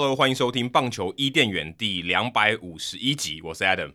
[0.00, 3.90] Hello，欢迎收听棒球伊甸园第两百五十一集，我是 Adam。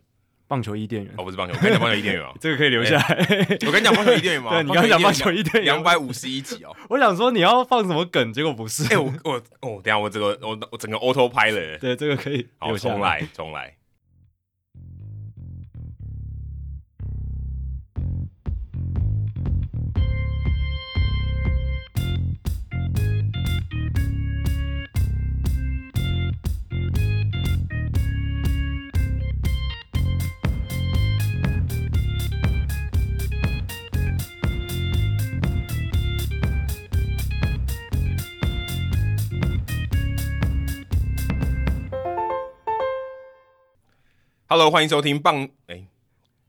[0.50, 3.16] 棒球伊甸园哦，不是棒球，我跟你讲棒球伊甸园哦， 这个可以留下来。
[3.24, 4.50] 欸、我跟你讲棒球伊甸园吗？
[4.62, 6.76] 对，你刚刚讲棒球伊甸园两百五十一集哦。
[6.92, 8.84] 我想说你要放什么梗，结果不是。
[8.84, 11.80] 哎、欸，我我哦，等下我这个我我整个 auto pilot。
[11.80, 12.46] 对，这个可以。
[12.58, 13.74] 好，重来，重来。
[44.54, 45.88] Hello，欢迎收听棒哎、欸、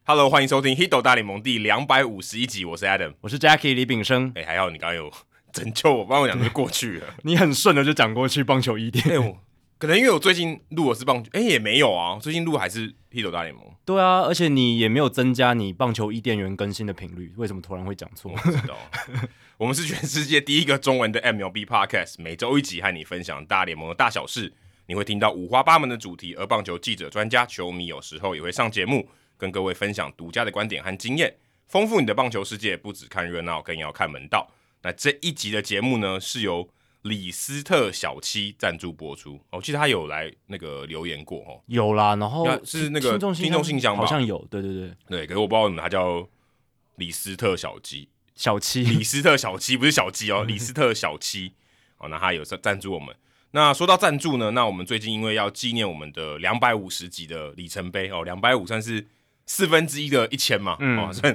[0.05, 4.31] ，Hello，欢迎收听《Hito 大联盟》第两百五十一集，我是 Adam，我是 Jackie 李炳生。
[4.35, 5.11] 哎、欸，还好你刚刚有
[5.55, 7.07] 拯救我，帮我讲就过去了。
[7.25, 9.03] 你很顺的就讲过去棒球伊甸。
[9.09, 9.39] 哎、欸，
[9.79, 13.65] 可能因为我最近录的是棒球，哎、欸，也没有啊，最近录还是《Hito 大联盟》。
[13.87, 18.31] 对啊，而且你也没有增加你棒球伊甸园更新的频率，为什么突然会讲错？
[18.31, 18.77] 我不知道。
[19.57, 24.53] 我们是全世界第一个中文的 MLB Podcast，每周一集和你分享大联盟的大小事。
[24.87, 31.35] 你会听到五花八门的主题，而棒球记者、专家、球迷有时候也会上节目，跟各位分享独家的观点和经验，
[31.69, 32.77] 丰富你的棒球世界。
[32.77, 34.51] 不只看热闹，更要看门道。
[34.83, 36.69] 那这一集的节目呢，是由
[37.03, 39.41] 李斯特小七赞助播出。
[39.51, 45.27] 哦，其实他有来那个留言过哦，有啦，然后是那个听众信，信箱吧，好像有，对对对对。
[45.27, 46.29] 可是我不知道为什么他叫
[46.97, 51.55] 李斯特小七，小七，李斯特小七不是小七哦， 李斯特小七。
[51.97, 53.15] 哦，那他有赞助我们。
[53.55, 59.07] 那说到赞助呢，那我们最近因为要纪念我们的两百五十集的里程碑哦，两百五算是
[59.47, 61.33] 四分之一的一千嘛，嗯，哦、算，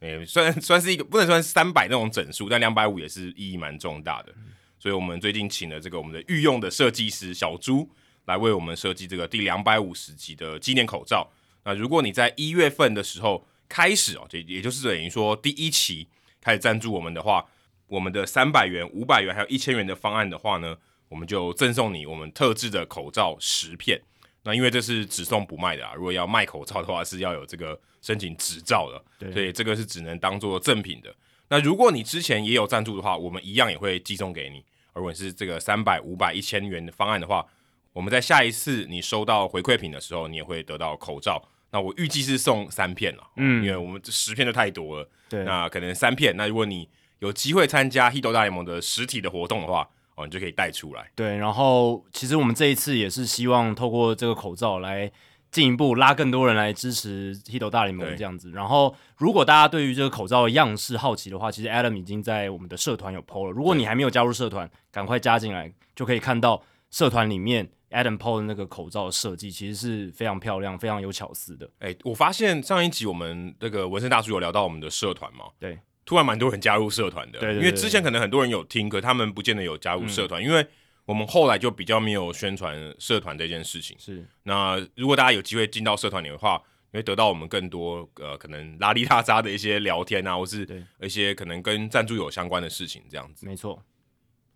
[0.00, 4.34] 诶、欸，算算是一个不能算三百那种整数，但两百五也是意义蛮重大的，
[4.80, 7.88] 所以我们最近请了这个我们的御用的设计师小朱
[8.24, 11.30] 来为我们设计这个第两百五十集的纪念口罩。
[11.62, 16.08] 那如果你在一月份的时候开始哦，这也就是等于说第一期
[16.40, 17.46] 开始赞助我们的话，
[17.86, 20.76] 我们的三百元、五百元还有一千元的方案的话呢，
[21.10, 24.00] 我们就赠送你我们特制的口罩十片，
[24.44, 31.14] 那因为这是只送不卖的啊，如果要卖口罩的话是要有这个申请执照的，对，所以这个是只能当做赠品的。
[31.48, 34.64] 那如果你之前也有赞助的话，我们一样也会寄送给你。
[34.92, 37.44] 而如果是这个三百、五百、一千元的方案的话，
[37.92, 41.42] 我们在下一次你收到回馈品的时候，你也会得到口罩。
[41.72, 46.36] 那我预计是送三片了，嗯，因为我们这十片就太多了，对，那可能三片。
[46.36, 46.88] 那如果你
[47.18, 49.88] 有机会参加 Hito 大联盟的实体的活动的话，
[50.24, 51.10] 你就可以带出来。
[51.14, 55.10] 对，然后其实我们这一次也是希望透过这个口罩来
[55.50, 58.50] 进一步拉更多人来支持 Hito 大联盟这样子。
[58.52, 63.50] 然后，如果大家对于这个口罩的样式好奇的话，其实 Adam 已经在我们的社团有 PO 了。
[63.50, 71.68] 如果你还没有加入社团，赶快加进来，就可以看到社团里面 Adam PO 的那个口罩的设计，其实是非常漂亮、非常有巧思的。
[71.80, 75.46] 哎，我发现上一集我们那个纹身大叔有聊到我们的社团嘛？
[75.58, 75.78] 对。
[76.10, 80.66] 突然蛮多人加入社团的，对因为之前可能很多人有听，可他们不见得有加入社团，嗯，因为
[81.04, 83.96] 我们后来就比较没有宣传社团这件事情。
[83.96, 86.60] 是，那如果大家有机会进到社团里的话，
[86.90, 93.46] 你会得到我们更多呃可能拉里拉扎的一些聊天啊，或是一些可能跟赞助有相关的事情，这样子。
[93.46, 93.80] 没错。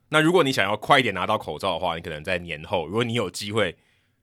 [0.08, 3.76] 那如果你想要快一点拿到口罩的话，你可能在年后，如果你有机会。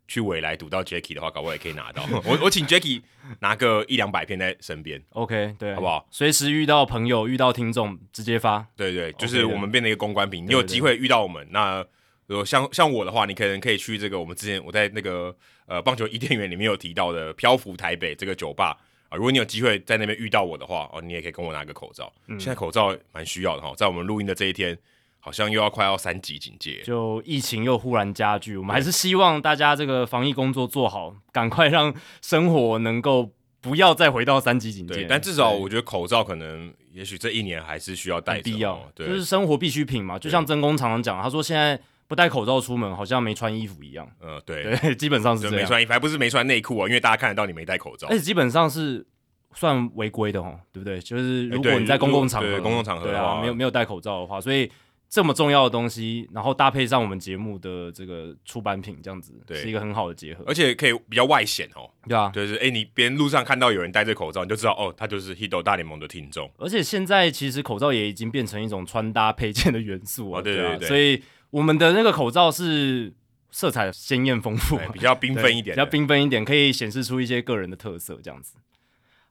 [0.07, 2.03] 去未来堵到 Jacky 的话，搞不好也可以拿到。
[2.25, 3.01] 我我请 Jacky
[3.39, 6.07] 拿个一两百片在身边，OK，对，好不好？
[6.12, 8.66] 随时遇到朋友、遇到听众，直接发。
[8.75, 10.45] 对对，就是我们变成一个公关品。
[10.45, 11.85] 你有机会遇到我们，那
[12.28, 18.77] 如果像像我的话，你可能可以去这个我们之前我在那个呃棒球伊甸园里面有提到的漂浮台北这个酒吧
[19.09, 19.15] 啊。
[19.15, 22.12] 如果你有机会在那边遇到我的话，哦，你也可以跟我拿个口罩。
[22.27, 24.77] 嗯、现在口罩蛮需要的哈，在我们录音的这一天。
[25.23, 33.29] 好像又要快要三级警戒，就疫情又忽然加剧，我们还是希望大家这个防疫工作做好，赶快让生活能够
[33.62, 34.95] 不要再回到三级警戒。
[34.95, 38.81] 对，但至少我觉得口罩可能，也许这一年还是需要戴，必要。
[38.95, 40.18] 对，就是生活必需品嘛。
[40.18, 44.09] 就像曾工常常讲，他说现在不戴口罩出门，好像没穿衣服一样。
[44.21, 45.47] 嗯，对，对， 基本上是。
[45.51, 48.07] 没穿衣服，还不是没穿内裤啊，因为大家看得到你没戴口罩。
[48.07, 49.06] 而且基本上是
[49.53, 51.00] 算违规的哦，对不对？
[51.00, 54.71] 就是如果你在公共场合，对公共场合对啊，没有没有戴口罩的话，所以。
[55.12, 61.92] 这么重要的东西，然后搭配上我们节目的这个出版品，这样子对，是一个很好的结合，而且可以比较外显哦。
[62.08, 66.50] 对啊，就是哎，你别人路上看到有人戴着口罩，你就知道哦，他就是 Hido 大联盟的听众。
[66.58, 70.88] 而且现在其实口罩也已经变成一种穿搭配件的元素啊，哦、对对对，对、啊。
[70.88, 73.14] 所以我们的那个口罩是
[73.52, 78.56] 色彩鲜艳丰富， 比较缤纷一点， 比较缤纷一点，可以显示出一些个人的特色，这样子。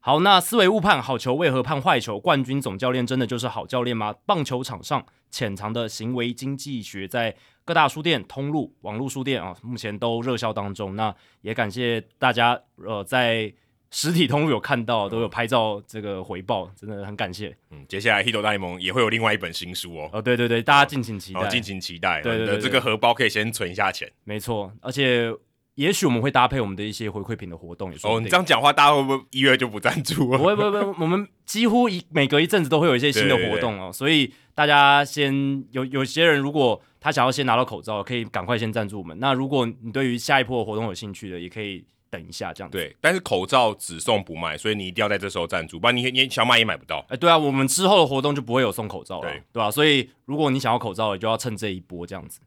[0.02, 2.18] 好，那思维误判，好球为何判坏球？
[2.18, 4.14] 冠军总教练真的就是好教练吗？
[4.24, 7.36] 棒球场上潜藏的行为经济学，在
[7.66, 10.96] 各大书店、通路、网络书店啊，目前都热销当中。
[10.96, 13.52] 那也感谢大家，呃，在
[13.90, 17.54] 实体通路有看到，都有拍照这个回报，真的很感谢。
[17.70, 20.08] 嗯，接下来《Hito 大联盟》也会有另外一本新书哦。
[20.14, 22.22] 哦，对对对，大家敬请期待，敬请期待。
[22.22, 24.10] 对对对，这个荷包可以先存一下钱。
[24.24, 25.30] 没错，而且。
[25.76, 30.38] 也许我们会搭配我们的一些回馈品的活动，也说哦，你这样讲话，大家会不会一月就不赞助了？
[30.38, 39.18] 不会，不会，不会，我们几乎一每隔一阵子都会有一些新的活动哦，对对对，所以大家先有有些人如果他想要先拿到口罩，可以赶快先赞助我们。
[39.20, 42.76] 那如果你对于下一波的活动有兴趣的，也可以等一下这样子。
[42.76, 47.02] 对，但是口罩只送不卖，所以你一定要在这时候赞助，不然你你想买也买不到。
[47.08, 49.70] 哎，对啊，我们之后的活动就不会有送口罩了，对，对吧？
[49.70, 52.40] 所以如果你想要口罩，就要趁这一波这样子。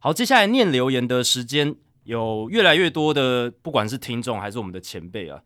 [0.00, 1.76] 好，接下来念留言的时间。
[2.04, 5.40] 有越来越多的，不管是听众还是我们的前辈啊，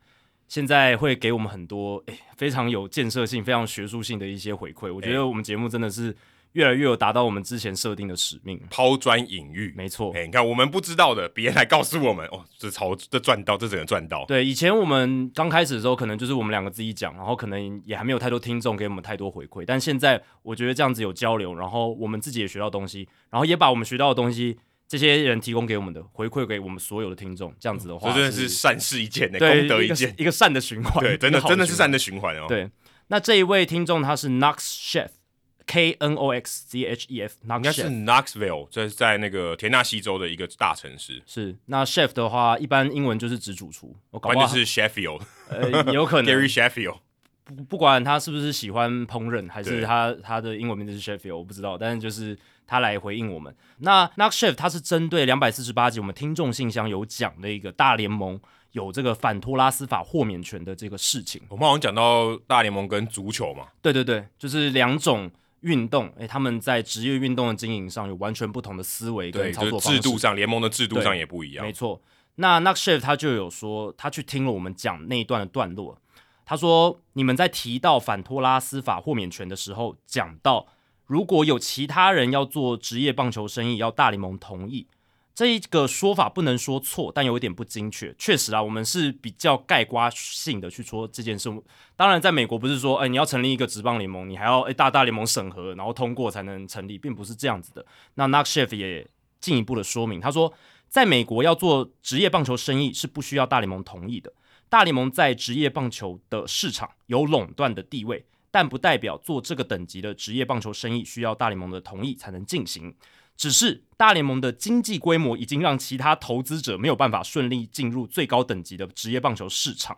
[0.47, 4.93] 现在会给我们很多诶非常有建设性、非常学术性的一些回馈。
[4.93, 6.17] 我觉得我们节目真的是
[6.53, 9.73] 越来越有达到我们之前设定的使命，抛砖引玉。
[9.77, 14.25] 没错，哎，你看我们不知道的，别人来告诉我们，哦，这超这赚到，这整个赚到。
[14.25, 19.65] 对，以前我们刚开始的时候，可能就是我们两个自己讲，然后可能也还没有太多听众给我们太多回馈。
[19.67, 24.59] 但现在我觉得这样子有交流，然后我们自己也学到东西，然后也把我们学到的东西。
[24.89, 32.47] 这些人提供给我们的回馈给我们所有的听众，这样子的话，这真的是善事一件呢，对，功德一件，一个，善的循环，对，真的真的是善的循环哦。
[32.49, 32.71] 对，
[33.09, 41.23] 那这一位听众他是 Knox Chef，K N O X C H E F，应该是 Knoxville，这是在那个田纳西州的一个大城市。
[41.27, 45.21] 是，那 Chef 的话，一般英文就是指主厨，我搞不好就是 Sheffield，
[45.51, 47.01] 呃，有可能 Gary Sheffield，
[47.45, 52.35] 不不管他是不是喜欢烹饪，还是他他的英文名字是 Sheffield，我不知道，但是就是。
[52.69, 53.53] 他来回应我们。
[53.79, 58.39] 那 Knox Chef 他是针对两百四十八集我们听众信箱有讲的一个大联盟
[58.73, 61.41] 有这个反托拉斯法豁免权的这个事情。
[61.49, 63.69] 我们好像讲到大联盟跟足球嘛。
[63.81, 65.31] 对对对，就是两种
[65.61, 71.65] 运动，诶，他们在职业运动的经营上有完全不同的思维跟操作方式，制度上联盟的制度上也不一样。
[71.65, 72.01] 没错。
[72.35, 75.99] 那 Knox Chef 他就有说，他去听了我们讲那一段的段落，
[76.45, 80.67] 他说你们在提到反托拉斯法豁免权的时候，讲到。
[81.09, 84.87] 如果有其他人要做职业棒球生意，要大联盟同意，
[85.35, 88.15] 这一个说法不能说错，但有一点不精确。
[88.19, 91.51] 确实啊，我们是比较概括性的去说这件事。
[91.97, 97.87] 当然，在美国不是说，哎，你要成立一个职棒联盟，你还要哎大大联盟审核，然后通过才能成立，并不是这样子的。
[98.17, 99.09] 那 Knox Chef 也
[99.41, 100.53] 进一步的说明，他说，
[100.89, 104.31] 在美国要做职业棒球生意是不需要大联盟同意的。
[104.69, 108.27] 大联盟在职业棒球的市场有垄断的地位。
[108.51, 112.95] 但不代表做这个等级的职业棒球生意需要大联盟的同意才能进行。
[113.37, 119.97] 只是大联盟的经济规模已经让其他投资者没有办法顺利进入最高等级的职业棒球市场，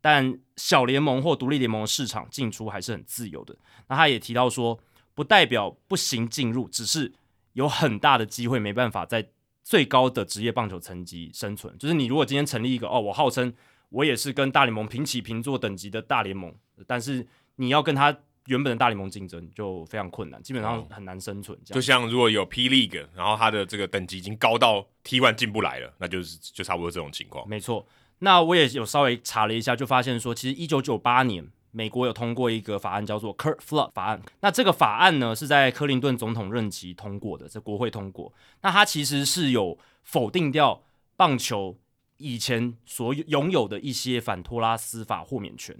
[0.00, 3.56] 但小联盟或独立联盟的市场进出还是很自由的。
[3.88, 4.78] 那他也提到说，
[5.14, 7.12] 不代表不行进入，只是
[7.54, 9.30] 有很大的机会没办法在
[9.64, 11.76] 最高的职业棒球层级生存。
[11.78, 13.52] 就是你如果今天成立一个哦，我号称
[13.88, 16.54] 我也是跟大联盟平起平坐等级的大联盟，
[16.86, 21.58] 但是你要跟他原本的大联盟竞争就非常困难，基本上很难生存。
[21.64, 27.48] 这样就像如果有 P League，然后他的这个等级已经高到 T One 进不来了，那就是就差不多这种情况。
[27.48, 27.84] 没错，
[28.20, 34.22] 那我也有稍微查了一下，就发现说，其实一九九八年美国有通过一个法案，叫做 Curt Flood 法案。
[34.40, 38.32] 那这个法案呢是在克林顿总统任期通过的，在国会通过。
[38.62, 40.84] 那它其实是有否定掉
[41.16, 41.76] 棒球
[42.18, 45.76] 以前所拥有的一些反托拉斯法豁免权。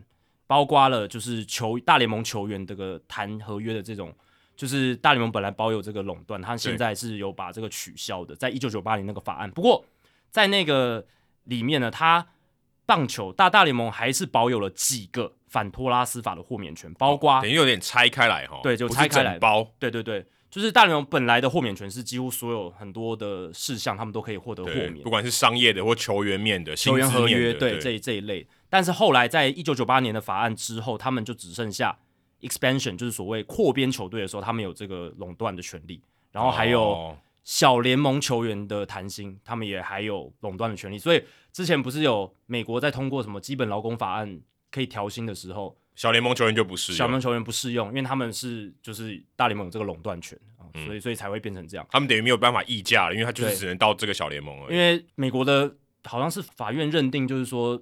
[0.46, 4.14] 包括了就是球大联盟球员这个谈合约的这种，
[4.56, 9.50] 就是大联盟本来保有这个垄断，他现在是有把这个取消的，在一九九八年那个法案。
[9.50, 9.84] 不过
[10.30, 11.04] 在那个
[11.44, 12.26] 里面呢，他
[12.86, 19.38] 棒球大大联盟还是保有了几个反托拉斯法的豁免权，包括、哦、等于有点拆开来哈，对，就拆开来。
[19.40, 27.80] 包，对对对，就是大联盟本来的豁免权是几乎所有很多的事项，他们都可以获得豁免，不管是商业的或球员面的球员合约，对，对。
[27.80, 28.46] 这这一类。
[28.68, 31.96] 但是后来，在一九九八年的法案之后，他们就只剩下
[32.40, 36.02] expansion，就是所谓扩编球队的时候，他们有这个垄断的权利。
[36.32, 40.98] 然后还有小联盟球员的谈薪，他们也还有垄断的权利。
[40.98, 46.98] 所以之前不是有美国在通过什么基本劳工法案可以调薪的时候，小联盟球员就不适用。
[46.98, 51.86] 小联盟球员不适用，因为他们是就是大联盟有这个垄断权啊，所以所以才会变成这样。
[51.90, 54.70] 他们等于没有办法议价了，因为他就是只能到这个小联盟了。
[54.70, 57.80] 因为美国的好像是法院认定，就是说。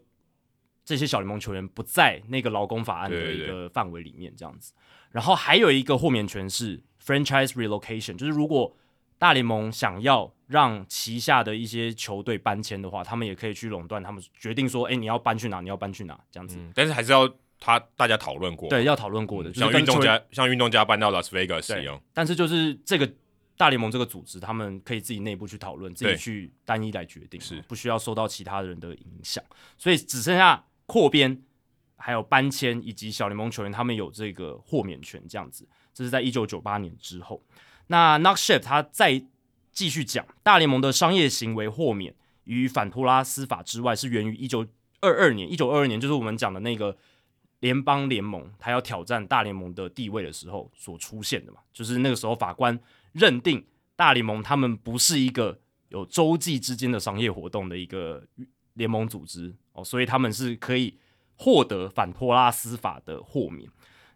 [0.85, 4.73] 这些小联盟球员不在那个劳工法案的一个范围里面，这样子。
[5.11, 8.77] 然后还有一个豁免权是 franchise relocation，就是如果
[9.17, 16.57] 大联盟想要让旗下的一些球队搬迁的话，他们也可以去垄断，他们决定说，哎，你要搬去哪，你要搬去哪，这样子。
[16.59, 19.49] 嗯、但是还是要他大家讨论过，对，要讨论过的。
[19.51, 21.99] 嗯、像运动家，像运动家搬到拉斯维加斯一样。
[22.13, 23.11] 但是就是这个
[23.57, 29.43] 大联盟这个组织，他们可以自己内部去讨论，自己去单一来决定，是不需要受到其他人的影响。
[29.79, 31.43] 所以只剩下扩编。
[31.97, 37.43] 还有搬迁以及小联盟球员，他们有这个豁免权，这样子，这是在一九九八年之后。
[37.87, 39.25] 那 Knox Chef 他再
[39.73, 44.67] 继续讲，大联盟的商业行为豁免与反托拉斯法之外，是源于一九
[45.01, 46.95] 二二年，一九二二年就是我们讲的那个
[47.61, 52.79] 联邦联盟，他要挑战大联盟的地位的时候所出现的嘛，就是那个时候法官
[53.13, 53.65] 认定
[53.97, 58.27] 大联盟他们不是一个有洲际之间的商业活动的一个
[58.75, 60.99] 联盟组织哦，所以他们是可以。
[61.37, 63.69] 获得反托拉斯法的豁免。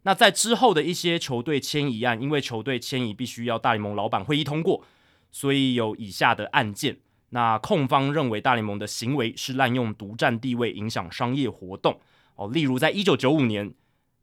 [0.03, 4.85] 那在之后的一些球队迁移案，因为球队迁移必须要大联盟老板会议通过，
[5.33, 7.00] 所以有以下的案件。
[7.31, 12.00] 那控方认为大联盟的行为是滥用独占地位，影响商业活动。
[12.37, 13.75] 哦，例如在一九九五年，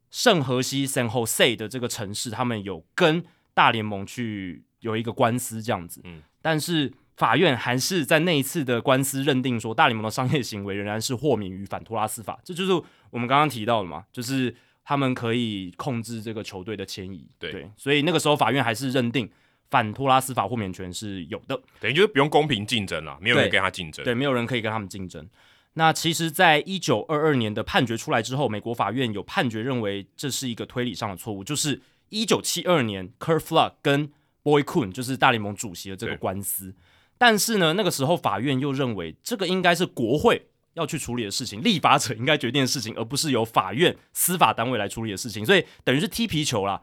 [0.10, 6.00] 圣荷西 （San Jose） 的这个城市，他们有跟大联盟去有一个官司这样子。
[6.06, 6.94] 嗯，但是。
[7.16, 12.72] 法院还是在那一次的官司认定说，大联盟的商业行为仍然是豁免于反托拉斯法，这就是
[13.10, 14.54] 我们刚刚提到的嘛，就是
[14.84, 17.26] 他们可以控制这个球队的迁移。
[17.40, 19.30] 对，对，所以那个时候法院还是认定
[19.70, 25.28] 反托拉斯法豁免权是有的，等于就是不用公平竞争了，没有人跟他竞争，对，对，没有人可以跟他们竞争。
[25.78, 36.74] 那其实，在一九二二年的判决出来之后，美国法院有判决认为这是一个推理上的错误，就是一九七二年 Curt Flood 跟 Boy Coon，就是大联盟主席的这个官司。
[37.18, 45.46] 但是呢，那个时候法院又认为这个应该是国会要去处理的事情，立法者应该决定的事情，而不是由法院司法单位来处理的事情。
[45.46, 46.82] 所以等于是踢皮球啦，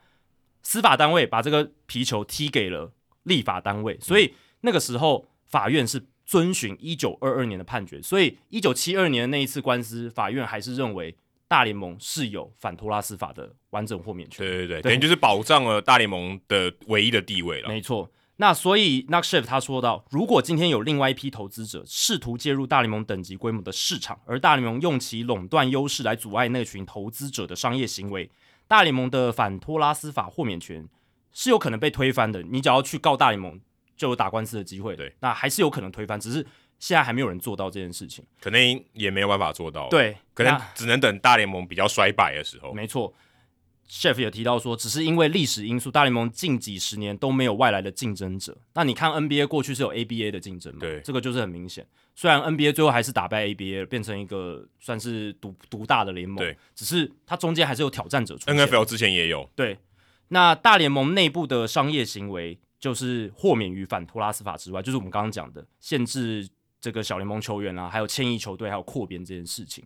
[0.62, 2.92] 司法单位把这个皮球踢给了
[3.24, 3.98] 立法单位。
[4.00, 8.00] 所以那个时候法院是遵循一九二二年的判决。
[8.00, 11.14] 所以一九七二年的那一次官司，法院还是认为
[11.46, 14.38] 大联盟是有反托拉斯法的完整豁免权。
[14.46, 17.68] 对对对，等于就是保障了大联盟的唯一的地位了。
[17.68, 18.10] 没错。
[18.36, 28.30] 那所以 Knox Chef 他说到，如果今天有另外一批投资者试图介入大联盟等级规模的市场，而大联盟用其垄断优势来阻碍那群投资者的商业行为，
[28.66, 30.88] 大联盟的反托拉斯法豁免权
[31.32, 32.42] 是有可能被推翻的。
[32.42, 33.60] 你只要去告大联盟，
[33.96, 34.96] 就有打官司的机会。
[34.96, 36.44] 对，那还是有可能推翻，只是
[36.78, 39.88] 现在还没有人做到这件事情，可能也没有办法做到。
[39.88, 42.72] 对，可能只能等大联盟比较衰败的时候。
[42.72, 43.14] 没错。
[43.88, 48.56] Chef 也提到说，只是因为历史因素，大联盟近几十年都没有外来的竞争者。
[48.72, 50.80] 那你看 NBA 过去是有 ABA 的竞争嘛？
[50.80, 51.86] 对，这个就是很明显。
[52.14, 58.56] 虽然 NBA 最后还是打败 ABA，变成一个算是独独大的联盟，对，只是它中间还是有挑战者出现。
[58.56, 59.48] NFL 之前也有。
[59.54, 59.78] 对，
[60.28, 66.48] 那大联盟内部的商业行为就是豁免于反托拉斯法之外，就是我们刚刚讲的限制
[66.80, 69.84] 这个小联盟球员啊，还有迁移球队，还有扩编这件事情。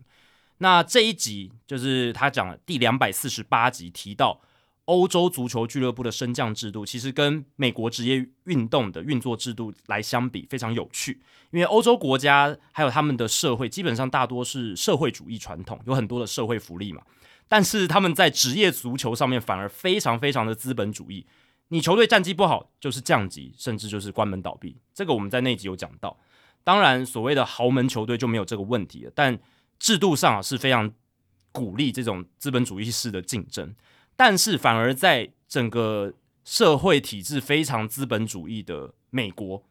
[0.59, 4.41] 那这一集就是他讲了第两百四十八集，提到
[4.85, 11.21] 欧洲足球俱乐部的升降制度，其实跟美国职业运动的运作制度来相比非常有趣。
[11.51, 17.01] 因为欧洲国家还有他们的社会，基本上大多是社会主义传统，有很多的社会福利嘛。
[17.47, 21.25] 但是他们在职业足球上面反而非常非常的资本主义。
[21.69, 24.77] 你球队战绩不好，就是降级，甚至就是关门倒闭。
[24.93, 26.17] 这个我们在那集有讲到。
[26.63, 29.37] 当然，所谓的豪门球队就没有这个问题了，但
[29.79, 30.91] 制度上啊是非常
[31.51, 33.73] 鼓励这种资本主义式的竞争，
[34.15, 39.63] 但是反而在整个社会体制非常资本主义的美国，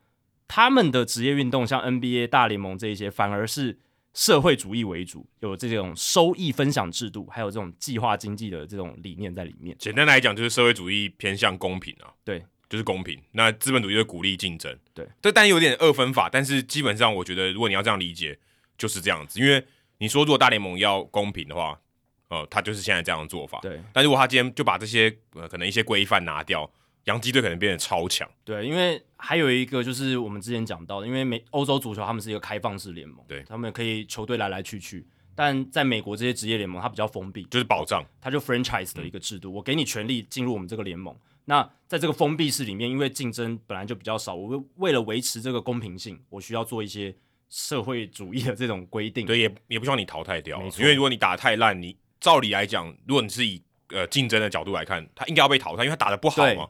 [0.49, 3.79] 他们的职业运动像 NBA 大联盟这一些，反而是
[4.15, 9.77] 社会主义为主，有这种收益分享制度，还有这种计划经济的这种理念在里面。
[9.79, 13.21] 简单来讲，就是社会主义偏向公平啊，对，就是公平。
[13.33, 18.39] 那资本主义就鼓励竞争，对，这但有点二分法，但是基本上我觉得，如果你要这样理解，
[18.77, 19.65] 就是这样子，因为。
[19.99, 21.81] 你说，如果大联盟要公平的话，
[22.29, 23.59] 呃，他就是现在这样的做法。
[23.63, 26.71] 对，但如果他今天就把这些呃可能一些规范拿掉，
[27.05, 28.29] 洋基队可能变得超强。
[28.45, 35.07] 对，因为还有一个就是我们之前讲到的，因为美欧洲足球他们是一个开放式联盟，对，他们可以球队来来去去。
[35.35, 41.15] 但在美国这些职业联盟，它比较封闭，就是保障，它就 franchise 的一个制度，嗯、我给你权利进入我们这个联盟。
[41.45, 47.15] 那在这个封闭式里面，因为竞争本来就比较少，我为了维持这个公平性，我需要做一些。
[47.49, 56.69] 社会主义的这种规定，对，也也不希望你淘汰掉，因为如果你打得太烂，你照理来讲，如果你是以呃竞争的角度来看，他应该要被淘汰，因为他打的不好嘛。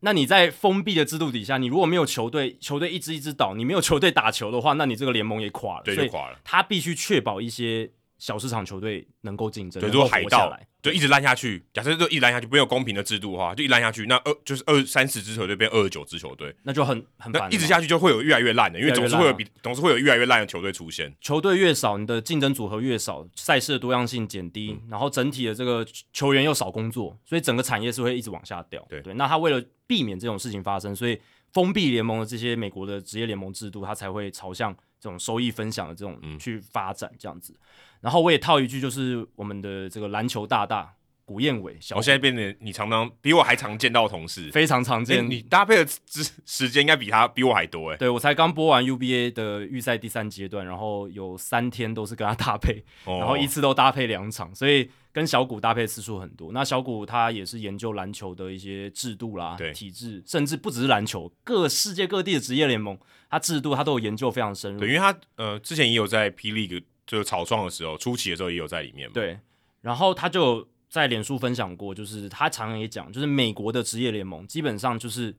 [0.00, 6.40] 那你在封闭的制度底下，你如果没有球队，球队一支一支倒，你没有球队打球的话，那你这个联盟也垮了，对，就垮了。
[6.42, 9.80] 他必须确保一些小市场球队能够竞争。
[9.80, 17.52] 对，如果海盗就一直烂下去，假设就一直烂下去，没有公平的制度的话，就一烂下去，那二就是二三十支球队变二十九支球队，那就很很烦。
[17.52, 21.14] 一直下去就会有越来越烂的，因为总是会有比总是会有越来越烂的球队出现。
[21.20, 28.84] 球队越少，你的竞争组合越少，赛事的多样性减低，嗯、然后整体的这个球员又少工作，所以整个产业是会一直往下掉。
[28.88, 31.20] 对，对，那他为了避免这种事情发生，所以
[31.52, 34.74] 封闭联盟的这些美国的职业联盟制度，它才会朝向。
[35.02, 37.58] 这种收益分享的这种去发展这样子，嗯、
[38.00, 45.30] 然后我也套一句，就是我们的这个篮球大大古燕伟，我、哦、现在变得你常常比我还常见到的同事，非常常见。
[45.30, 47.96] 你搭配的时时间应该比他比我还多哎。
[47.96, 56.50] 对，我才刚播完 UBA 的预赛第三阶段，然后有三天都是跟他搭配，哦、然后一次都搭配两场，所以跟小古搭配次数很多。
[56.52, 62.98] 那小古他也是研究篮球的一些制度啦、对体制，甚至不只是篮球，各世界各地的职业联盟。
[63.28, 69.12] 他制度他都有研究非常深入，对，因为他呃之前也有在 P League 就是草创的时候初期的时候也有在里面嘛。
[69.12, 69.36] 对，
[69.80, 75.34] 然后他就在脸书分享过，就是他常常也讲，就是美国的职业联盟基本上就是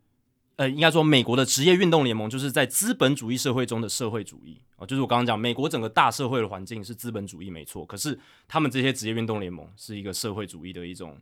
[0.58, 11.18] 呃应该说美国的职业运动联盟就是在资本主义社会中的社会主义啊，就是我刚刚讲美国整个大社会的环境是资本主义没错，可是他们这些职业运动联盟是一个社会主义的一种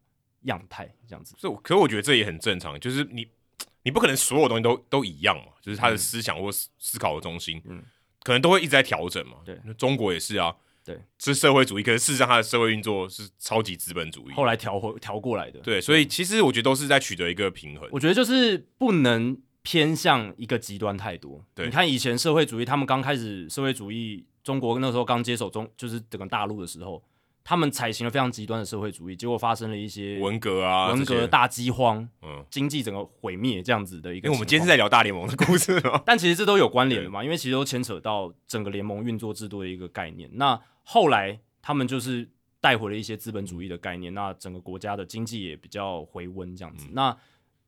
[0.45, 1.35] 样态这样子。
[1.37, 3.27] 所以，可是我觉得这也很正常，就是你。
[3.81, 7.81] 你不可能所有东西都都一样嘛，就是他的思想或思考的中心，嗯，
[8.23, 9.37] 可能都会一直在调整嘛。
[9.45, 15.59] 对，中国也是啊，对，是社会主义，可是事实上它的社会运作是超级资本主义，后来调回调过来的。
[15.59, 17.87] 对，所以其实我觉得都是在取得一个平衡。
[17.91, 21.45] 我觉得就是不能偏向一个极端太多。
[21.53, 27.03] 对，你看以前社会主义，他们刚开始社会主义，中国那时候刚接手中，就是整个大陆的时候。
[27.49, 34.27] 他们采行了非常极端的社会主义，结果发生了一些文革啊、文革大饥荒，嗯，经济整个毁灭这样子的一个。
[34.27, 40.29] 因为我们今天是在聊大联盟的故事嘛， 但其实这都有关联的嘛，因为其实都牵扯到整个联盟运作制度的一个概念。
[40.33, 42.29] 那后来他们就是
[42.61, 46.85] 带回了一些资本主义的概念，那整个国家的经济也比较回温这样子。
[46.89, 47.17] 嗯、那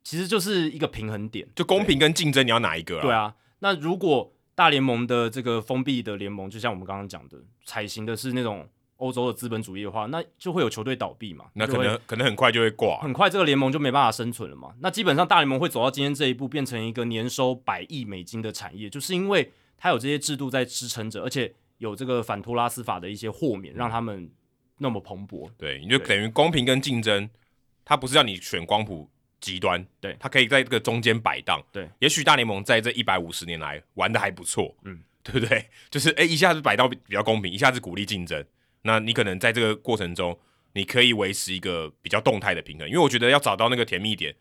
[0.04, 3.02] 其实就是一个平衡点，就公平跟竞争，你要哪一个啊？
[3.02, 8.70] 对啊，那如果大联盟的这个封闭的联盟，就像我们刚刚讲的，采行的是那种。
[9.02, 11.46] 欧洲的资本主义的话，那就会有球队倒闭嘛？
[11.54, 14.74] 那可能可能很快就会挂，很快这个联盟就没办法生存了嘛？
[14.80, 24.30] 那基本上大联盟会走到今天这一步，变成一个年收百亿美金的产业，就是因为它有这些制度在支撑着，而且有这个反托拉斯法的一些豁免，让他们
[24.78, 25.50] 那么蓬勃。
[25.58, 27.28] 对，你就等于公平跟竞争，
[27.84, 29.10] 它不是让你选光谱
[29.40, 31.60] 极端，对，它可以在这个中间摆荡。
[31.72, 35.66] 对，也许大联盟在这一百五十年来玩的还不错，嗯，对不对？
[35.90, 38.46] 就是哎，一下子摆到比较公平，一下子鼓励竞争。
[38.84, 40.38] 那你可能在这个过程中，
[40.74, 44.36] 你可以维持一个比较动态的平衡，因为我觉得要找到那个甜蜜点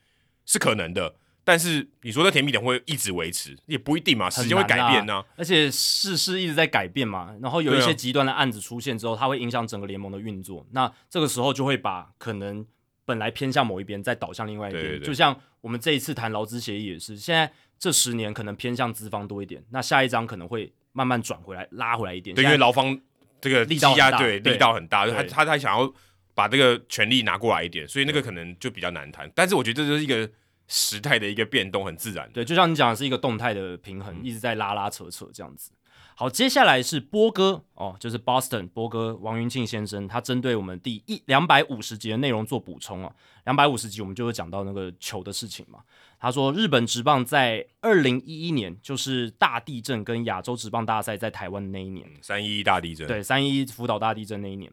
[0.46, 12.64] 是可能的，但是你说的甜蜜点会一直维持，也不一定嘛，时间会改变呢、啊，而且世事一直在改变嘛，然后有一些极端的案子出现之后，它会影响整个联盟的运作，那这个时候就会把可能
[13.04, 22.98] 本来偏向某一边再导向另外一边，对对对，就像我们这一次谈劳资协议也是，现在这十年可能偏向资方多一点，那下一章可能会慢慢转回来，拉回来一点，对，因为劳方。
[23.40, 25.92] 这个力道对，力道很大，他他他想要
[26.34, 29.30] 把这个权力拿过来一点，所以那个可能就比较难谈。
[29.34, 30.28] 但是我觉得这就是一个
[30.68, 32.30] 时态的一个变动，很自然。
[32.32, 35.72] 对，就像你讲的是一个动态的平衡，一直在拉拉扯扯这样子。
[36.20, 43.10] 好，接下来是波哥哦，就是 Boston 波哥王云庆先生，他针对我们第一两百五十集的内容做补充啊。
[43.46, 45.78] 两百五十集我们就会讲到那个球的事情嘛。
[46.18, 54.70] 他说，日本职棒在二零一一年，就是大地震跟亚洲职棒大赛在台湾的那一年，三一一大地震，对，三一一福岛大地震那一年，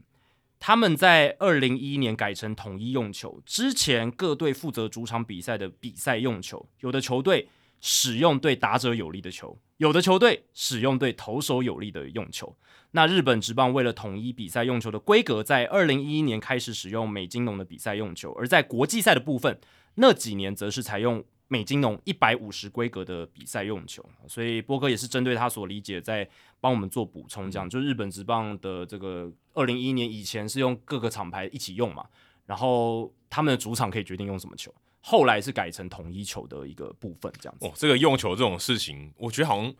[0.60, 7.48] 他们在二零一一年改成统一用球，之前各队负责主场比赛的比赛用球，有的球队
[7.80, 9.58] 使用对打者有利的球。
[9.78, 12.56] 有的球队使用对投手有利的用球，
[12.92, 19.60] 那日本职棒为了统一比赛用球的规格，在二零一一年开始使用美津浓的比赛用球，而在国际赛的部分，
[19.96, 24.04] 那几年则是采用美津浓一百五十规格的比赛用球。
[24.28, 26.28] 所以波哥也是针对他所理解，在
[26.60, 32.04] 帮我们做补充，这样就日本职棒的这个二零一一年以前是用各个厂牌一起用嘛，
[32.48, 34.74] 然后他们的主场可以决定用什么球。
[35.10, 37.66] 后来是改成统一球的一个部分，这样子。
[37.66, 39.74] 哦，这个用球这种事情，我觉得好像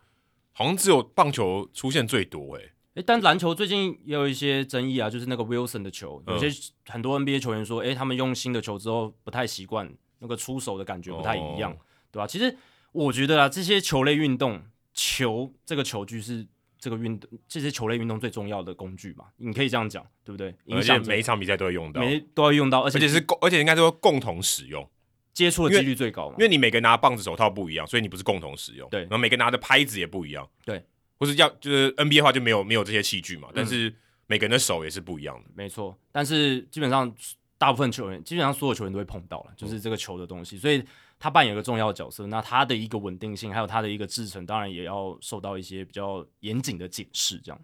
[0.54, 2.72] 好像只有棒球出现最多诶。
[2.94, 6.48] 诶，但篮球最近也有一些争议啊，就是那个 Wilson 的球，有些
[6.86, 11.78] 很多 NBA 球员说，诶，他们用新的球之后不太习惯，那个出手的感觉不太一样，哦、
[12.10, 12.26] 对吧？
[12.26, 12.56] 其实
[12.94, 14.62] 我觉得啊，这些球类运动，
[14.94, 16.48] 球这个球具是
[16.80, 20.56] 这个运动这些球类运动最重要的工具嘛，你可以这样讲，对不对？
[20.70, 24.90] 而且每一场比赛都会用到，每都要用到，而且，而且是共，而且应该说共同使用。
[25.38, 28.90] 接触的几率最高嘛，因为你每个人拿棒子、手套不一样，所以你不是共同使用。
[28.90, 30.50] 对，然后每个拿的拍子也不一样。
[30.66, 30.84] 对，
[31.20, 33.94] 或是要就是 NBA 的话就没有没有这些器具嘛，嗯、但是
[34.26, 35.50] 每个人的手也是不一样的。
[35.54, 37.16] 没错，但是基本上
[37.60, 40.84] 大部分球员，基本上所有球员都会碰到了，就是这个球的东西，所以
[41.20, 42.26] 他扮演一个重要的角色。
[42.26, 47.38] 那他的一个稳定性，还有他的一个制程，当然也要受到一些比较严谨的检视。
[47.38, 47.62] 这样，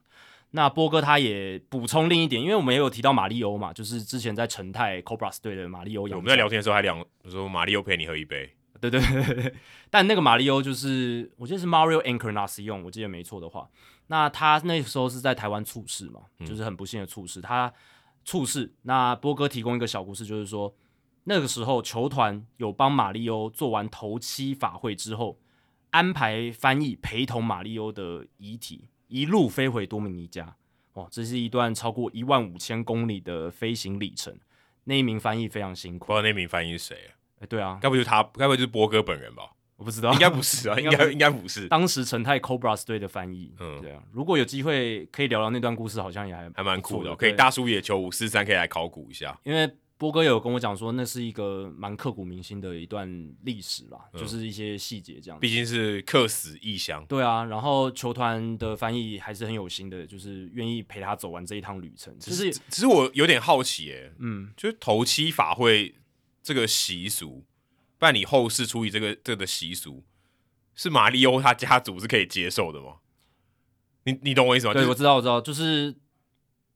[0.56, 6.04] 那波哥他也补充另一点，因为我们也有提到马里欧嘛，就是之前在成泰 Cobras 队的马里欧。
[6.04, 8.54] 我们在聊天的时候还聊，说马里欧陪你喝一杯。
[8.80, 9.56] 对对对，
[9.90, 13.68] 但那个马里欧就是，我记得是 Mario Encarnacion，我记得没错的话，
[14.08, 17.42] 那他那时候是在台湾猝死嘛，就是很不幸的猝死。
[17.42, 17.74] 他
[18.24, 20.76] 猝死，那波哥提供一个小故事，就是说
[21.24, 25.40] 那个时候球团有帮马里欧做完头七法会之后，
[25.90, 30.56] 安排翻译陪同马里欧的遗体一路飞回多米尼加。
[30.94, 34.36] 哇，这是一段超过一万五千公里的飞行里程。
[34.86, 36.98] 那一名翻译非常辛苦，不知道那名翻译是谁
[37.40, 37.46] 啊？
[37.48, 38.24] 对啊，该不就是他？
[38.34, 39.52] 该不会就是波哥本人吧？
[39.76, 41.68] 我不知道，应该不是啊， 应该应该不是。
[41.68, 44.02] 当时成泰 Cobras 队的翻译，嗯，对啊。
[44.12, 47.16] 如果有机会可以聊聊那段故事，好像也还还蛮酷的。
[47.16, 49.72] 可以大叔野球五四三可以来考古一下，因为
[50.04, 53.08] 波哥有跟我讲说，那是一个蛮刻骨铭心的一段
[53.44, 55.40] 历史啦，嗯、就是一些细节这样。
[55.40, 57.46] 毕竟是客死异乡，对啊。
[57.46, 62.14] 然后球团的翻译还是很有心的，就是愿意陪他走完这一趟旅程。
[62.20, 65.96] 只是，只是我有点好奇，哎，嗯，就是头七法会
[66.42, 67.46] 这个习俗。
[67.98, 70.04] 办理后事处理这个这个的习俗，
[70.76, 72.98] 是马里欧他家族是可以接受的吗？
[74.04, 74.74] 你你懂我意思吗？
[74.74, 75.96] 对，就是、我知道，我知道，就是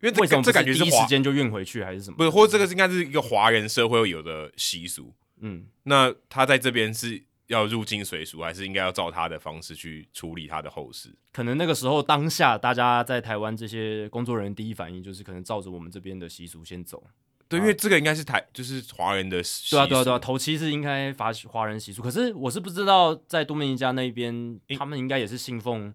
[0.01, 2.17] 因为这为什么这感觉是第一时间就运回去还是什么？
[2.17, 5.13] 不是，或者这个应该是一个华人社会有的习俗。
[5.39, 11.09] 嗯，那他在这边是要入境随俗，还是应该要照他的方式去处理他的后事？
[11.31, 17.03] 可能那个时候当下，大家在台湾这些工作人员第一反应就是可能照着我们这边的习俗先走。
[17.47, 19.75] 对，因为这个应该是台，就是华人的习俗。
[19.77, 22.01] 对啊，对啊，对啊，头七是应该华华人习俗。
[22.01, 25.93] 可是我是不知道，在多米尼加那边，他们应该也是信奉，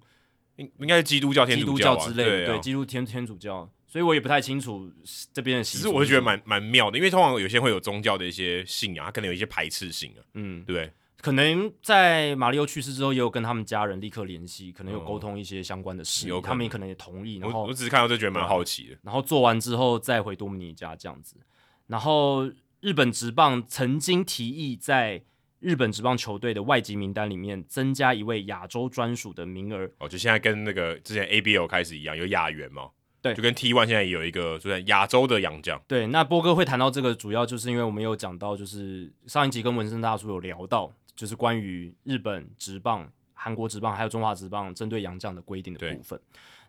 [0.56, 3.70] 应应该是基督教、天主教、啊、之类的，对，啊、对，基督天天主教。
[3.92, 4.90] 所以我也不太清楚
[5.34, 5.82] 这边的习俗。
[5.82, 10.90] 其实我就觉得蛮蛮妙的，因为通常有些会有宗教的一些信仰，他可能有一些排斥性啊，嗯，对。
[11.20, 17.36] 可能在马里奥去世之后，也有跟他们家人立刻联系，可能有沟通一些相关的事，嗯、他们也可能也同意。
[17.36, 18.96] 然后我，我只是看到就觉得蛮好奇的。
[19.02, 21.36] 然后做完之后再回多米尼加这样子。
[21.86, 22.50] 然后
[22.80, 25.22] 日本职棒曾经提议在
[25.60, 29.88] 日本职棒球队的外籍名单里面增加一位亚洲专属的名额。
[29.98, 32.88] 哦，就现在跟那个之前 ABL 开始一样，有亚援嘛？
[33.22, 35.80] 对，就跟 T One 现在也有一个，就在亚洲的洋将。
[35.88, 40.92] 对，那波哥会谈到这个，主要就是因为我们有讲到，就是上一集跟文森大叔有聊到。
[41.14, 46.18] 就是关于日本职棒、韩国职棒还有中华职棒针对洋将的规定的部分。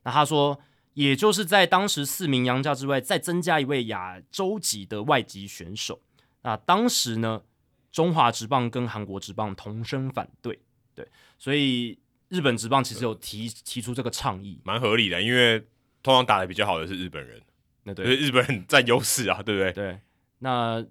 [0.04, 0.60] 那他说，
[0.96, 6.02] 也就是在当时四名洋将之外，再增加一位亚洲籍的外籍选手。
[6.42, 7.42] 那当时呢，
[7.89, 10.60] 中华职棒跟韩国职棒同声反对，
[10.94, 11.08] 对，
[11.39, 15.66] 所以日本职棒其实有提提出这个倡议，蛮合理的，因为
[16.04, 17.42] 通常打的比较好的是日本人，
[17.82, 19.72] 那对，日本人占优势啊，对不对？
[19.72, 20.00] 对，
[20.38, 20.86] 那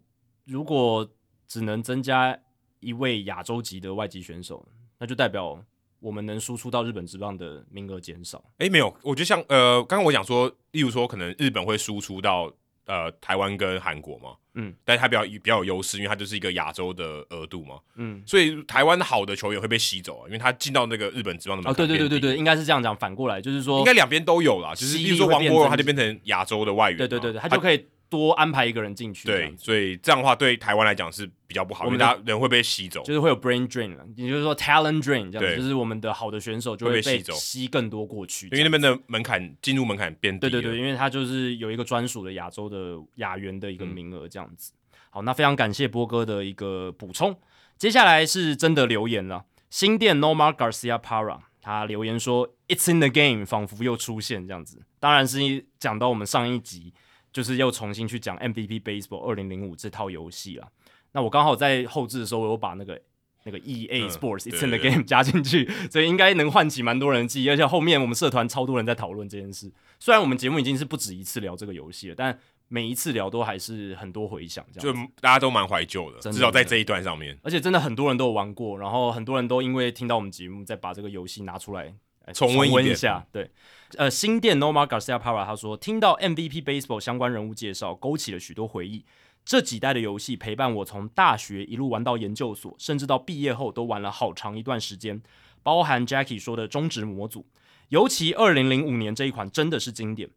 [0.44, 1.09] 如果
[1.46, 2.37] 只能增加。
[2.83, 4.66] 一位亚洲籍的外籍选手，
[4.98, 5.64] 那就代表
[6.01, 8.42] 我们能输出到日本职棒的名额减少。
[8.59, 12.53] 诶，没有，我觉得像呃，刚刚我讲说，例如说，可能日本会输出到
[12.92, 21.70] 呃台湾跟韩国嘛，嗯，但是它比较比较有优势，因为它就是一个亚洲的额度嘛，嗯，所以台湾好的球员会被吸走啊，因为他进到那个日本职棒的。
[21.70, 27.87] 哦，对对对对对，应该是这样讲，反过来就是说，应该两边都有啦，就是比如说王国荣他就变成亚洲的外援，对对对对，他就可以。
[28.12, 40.40] 多安排一个人进去，对，所以这样的话对台湾来讲是比较不好，因为大家人会被吸走，就是会有 brain drain，也就是说 talent drain，这样子，就是我们的好的选手就会被吸更多过去，因为那边的门槛进入门槛变低。
[40.51, 44.75] 对对对，因为他就是有一个专属的亚洲的亚员的一个名额这样子。
[44.75, 47.35] 嗯、好，那非常感谢波哥的一个补充，
[47.79, 56.92] 接下来是真的留言了，新店 Nomar Garcia Para 他留言说 It's in the game，仿佛又出现这样子，当然是讲到我们上一集。
[57.32, 60.68] 就是又重新去讲 MVP Baseball 二零零五这套游戏了。
[61.12, 63.00] 那我刚好在后置的时候，我有把那个
[63.44, 67.50] 那个 EA Sports It's in the Game 加进去，所以应该能唤起蛮多人的记忆。
[67.50, 69.72] 而且后面我们社团超多人在讨论这件事。
[69.98, 77.38] 虽然我们节目已经是不止一次聊这个游戏了，但每一次聊都还是很多回响，这样就大家都蛮怀旧的，的至少在这一段上面。
[77.42, 81.94] 而且真的很多人都有玩过，然后很多人都因为听到我们节目，再把这个游戏拿出来。
[82.32, 83.50] 重温一下，对，
[83.96, 89.04] 呃，新店 Nomar Garcia Para 他说，听到 MVP Baseball 相关人物介绍，勾起了许多回忆。
[89.44, 95.20] 这几代的游戏陪伴我从大学一路玩到研究所，甚至到毕业后都玩了好长一段时间。
[95.64, 97.46] 包含 Jackie 说的中职模组，
[97.88, 100.30] 尤其二零零五年这一款真的是经典。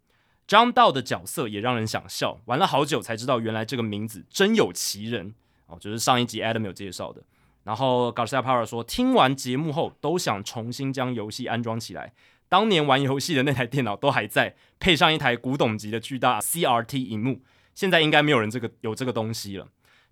[0.48, 5.34] 张道的角色也让人想笑，玩了好久才知道原来这个名字真有其人
[5.68, 7.24] 哦，就是上一集 Adam 有介绍的。
[7.66, 12.14] 然后 Garcia Para 说，听完节目后都想重新将游戏安装起来，
[12.48, 17.42] 当年玩游戏的那台电脑都还在，配上一台古董级的巨大 CRT 荧幕，
[17.74, 19.68] 现在应该没有人这个有这个东西了。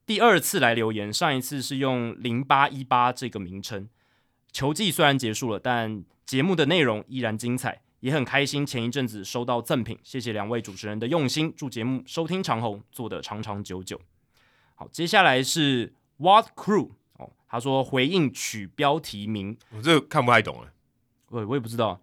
[0.06, 3.88] 第二次来留言，上一次是用零八一八这个名称。
[4.52, 8.66] 球季虽然结束了，但节目的内容依然精彩，也很开心。
[8.66, 14.02] 前一阵子收到赠品，谢谢两位主持人的用心，祝节目收听长虹，做得长长久久。
[14.76, 16.90] 好，接下来是 What Crew，
[17.54, 20.72] 他说回应取标题名，我这个看不太懂哎，
[21.30, 22.02] 我我也不知道。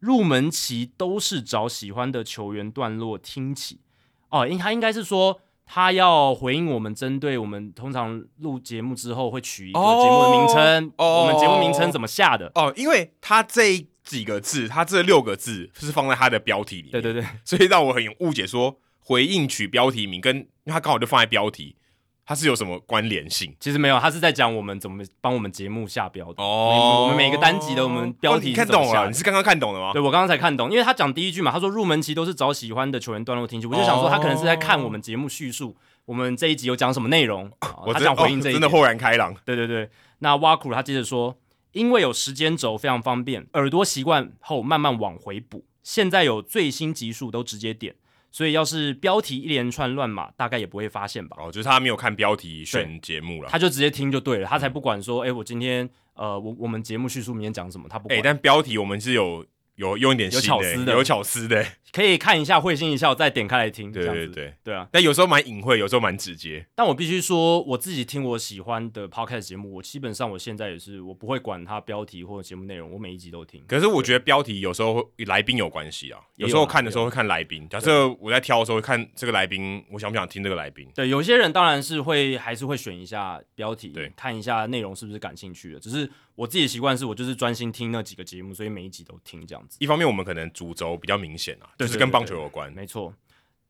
[0.00, 3.80] 入门期都是找喜欢的球员段落听起
[4.28, 12.70] 哦，应他应该是说他要回应我们，针对我们通常录节目之后会取一个节目的名称，哦、我们节目名称怎么下的哦？
[12.76, 21.76] 因为他这几个字，他这六个字是放在他的标题里面，对对对，所以让我很有误解，说回应取标题名跟因为他刚好就放在标题。
[22.24, 23.54] 它是有什么关联性？
[23.58, 26.42] 其实没有，他是在讲我们怎么帮我们节目下标的。
[26.42, 29.08] 哦，我们每个单集的我们标题、看懂了？
[29.08, 29.92] 你是刚刚看懂了吗？
[29.92, 37.50] 对，我刚刚才看懂，因为他讲第一句嘛，他说入门期都是找喜欢的球员段落听起，我就想说他可能是在看我们节目叙述，我们这一集有讲什么内容，
[37.92, 39.34] 他想回应这一、哦、真的豁然开朗。
[39.44, 41.36] 对对对，那挖苦他接着说，
[41.72, 47.96] 因为有时间轴非常方便，耳朵习惯后慢慢往回补，现在有最新集数都直接点。
[48.32, 51.36] 所以，要是标题一连串乱码，大概也不会发现吧？
[51.38, 58.16] 哦，就是他没有看标题选节目了，他就直接听就对了，他才不管说，哎、欸，我今天呃，我我们节目叙述明天讲什么，他不管。
[58.16, 59.46] 哎、欸，但标题我们是有。
[59.76, 63.90] 有用一点、欸、有巧思的，有巧思的， 可以看一下，会心一笑，再点开来听。
[63.90, 64.86] 对对对，对啊。
[64.92, 66.66] 但有时候蛮隐晦，有时候蛮直接。
[66.74, 73.62] 但我必须说，我自己听我喜欢的 podcast 节目，我基本上我现在也是，我不会管它标题或者节目内容，我每一集都听。
[73.66, 77.66] 可是我觉得标题有时候与来宾有关系啊，有时候看的时候会看来宾。
[77.68, 80.88] 假设我在挑的时候会看这个来宾，我想不想听这个来宾？
[80.94, 85.80] 对，有些人当然是会还是会选一下标题，对，看一下内容是不是感兴趣的。
[85.80, 89.78] 只是我自己的习惯是我就是专心听那几个节目，所以每一集都听这样子。
[89.80, 90.42] 一方面我们可能。
[90.52, 92.72] 主轴比较明显啊，就是跟棒球有关。
[92.72, 93.14] 没错。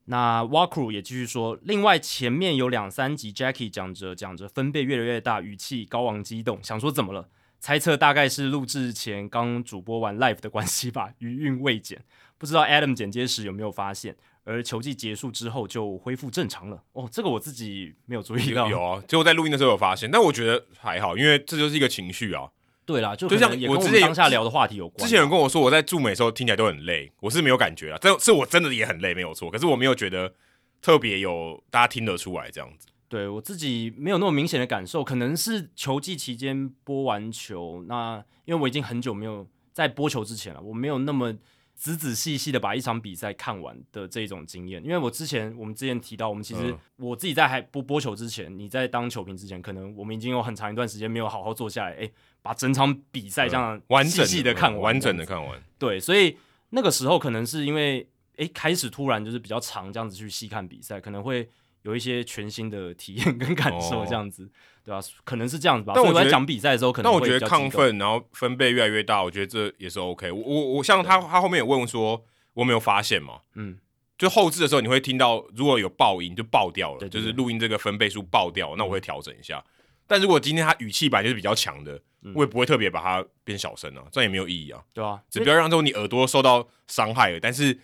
[0.06, 7.28] 那 Walker 也继续说，另外前面有两三集，Jackie 讲着讲着分贝越来越大，语气高昂激动，想说怎么了？
[7.60, 12.04] 猜测大概是录制前刚主播完 live 的关系吧，余韵未减。
[12.36, 14.16] 不知道 Adam 剪接时有没有发现？
[14.44, 16.82] 而球季结束之后就恢复正常了。
[16.92, 18.68] 哦，这个我自己没有注意到。
[18.68, 22.50] 有啊，结果在录音的时候有发现，但我觉得还好，因为这就是一个情绪啊。
[22.84, 25.04] 对啦，就像我之前当下聊的话题有关。
[25.04, 27.98] 之前有人跟我说，我在驻美的时候听起来都很累，我是没有感觉啊。
[28.00, 29.48] 这是我真的也很累，没有错。
[29.48, 30.34] 可是我没有觉得
[30.80, 32.88] 特别有大家听得出来这样子。
[33.08, 41.32] 对我自己没有那么明显的感受，可能是球季期间播完球，那因为我已经很久没有在播球之前了，我没有那么。
[41.74, 55.60] 仔仔细细的把一场比赛看完的这种经验，因为我之前我们之前提到，我们其实我自己在还不播球之前，你在当球评之前，可能我们已经有很长一段时间没有好好坐下来，哎，把整场比赛这样完整细细的看完，完整的看完。
[55.78, 56.36] 对，所以
[56.70, 61.48] 那个时候可能是因为哎开始突然就是比较长这样子去细看比赛，可能会
[61.82, 64.44] 有一些全新的体验跟感受这样子。
[64.44, 64.50] 哦
[64.84, 65.02] 对吧、啊？
[65.22, 65.92] 可能是这样子吧。
[65.94, 70.42] 但我在讲比赛的时候，可能但我觉得亢奋，然后分贝越来越大，我觉得这也是 OK 我。
[70.42, 73.42] 我我我像他，他后面有问说，我没有发现嘛？
[73.54, 73.78] 嗯，
[74.18, 79.58] 就后置的时候，你会听到如果有爆音就爆掉了，就是录音这个分贝数爆掉，那我会调整一下。
[79.58, 79.70] 嗯、
[80.08, 82.00] 但如果今天他语气本来就是比较强的，
[82.34, 84.82] 我也不会特别把它变小声啊，这样也没有意义啊。
[84.92, 87.38] 对啊，只不要让这种你耳朵受到伤害了。
[87.38, 87.78] 但是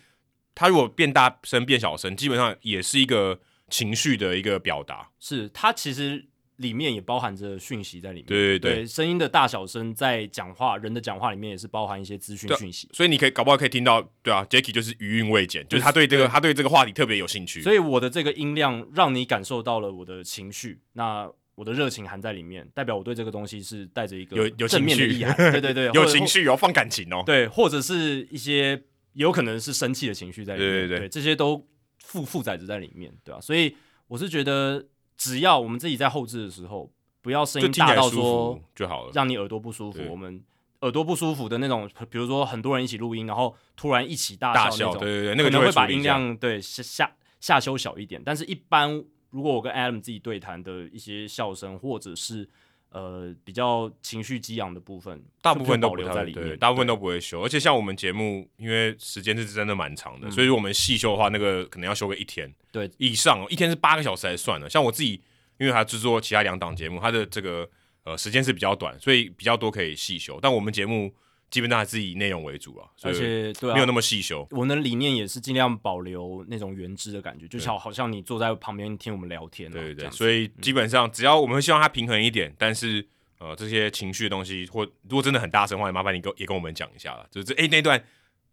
[0.53, 5.11] 他如果变大声变小声，基本上也是一个情绪的一个表达。
[5.19, 6.27] 是它其实。
[6.59, 31.65] 里面也包含着讯息在里面，对对对，声音的大小声在讲话，人的讲话里面也是包含一些资讯讯息，所以你可以搞不好可以听到，对啊，Jacky 就是余韵未减，就是他对这个他对这个话题特别有兴趣，所以我的这个音量让你感受到了我的情绪，那我的热情含在里面，代表我对这个东西是带着一个有有正面的意涵，对对 对，有情绪有放感情哦，对，或者是一些有可能是生气的情绪在里面，对对对，对，这些都
[32.09, 33.41] 负负载着在里面，对吧、啊？
[33.41, 33.77] 所以
[34.09, 34.85] 我是觉得，
[35.17, 36.93] 只要我们自己在后置的时候。
[37.21, 40.01] 不要声音大到说就好了，让你耳朵不舒服。
[40.09, 40.43] 我们
[40.81, 48.23] 耳朵不舒服的那种，比如说很多人一起录音，然后突然一起大笑那种，对对对，那个就会把音量对下下修小一点。
[48.25, 52.49] 但是，一般如果我跟 Adam 自己对谈的一些笑声，或者是
[52.91, 57.43] 呃比较情绪激昂的部分，大部分都保留在里面，大部分都不会修。
[57.43, 64.69] 而且像我们节目，因为时间是真的蛮长的，所以我们细修的话，那个可能要修个一天，对以上，一天是八个小时才算了。
[64.69, 65.23] 像我自己。
[65.61, 67.69] 因为他制作其他两档节目，他的这个
[68.05, 70.39] 呃时间是比较短，所以比较多可以细修。
[70.41, 71.13] 但我们节目
[71.51, 74.47] 基本上还是以内容为主啊，而且对啊，没有那么细修。
[74.51, 79.71] 我的理念也是尽量保留那种原汁的感觉，就像好像你坐在旁边听我们聊天。
[79.71, 83.07] 对对对，所以基本上只要我们会希望它平衡一点，但是
[83.39, 88.03] 呃这些情绪的东西，或如果真的很大声的话，麻烦你跟也跟我们讲一下了，就是哎那段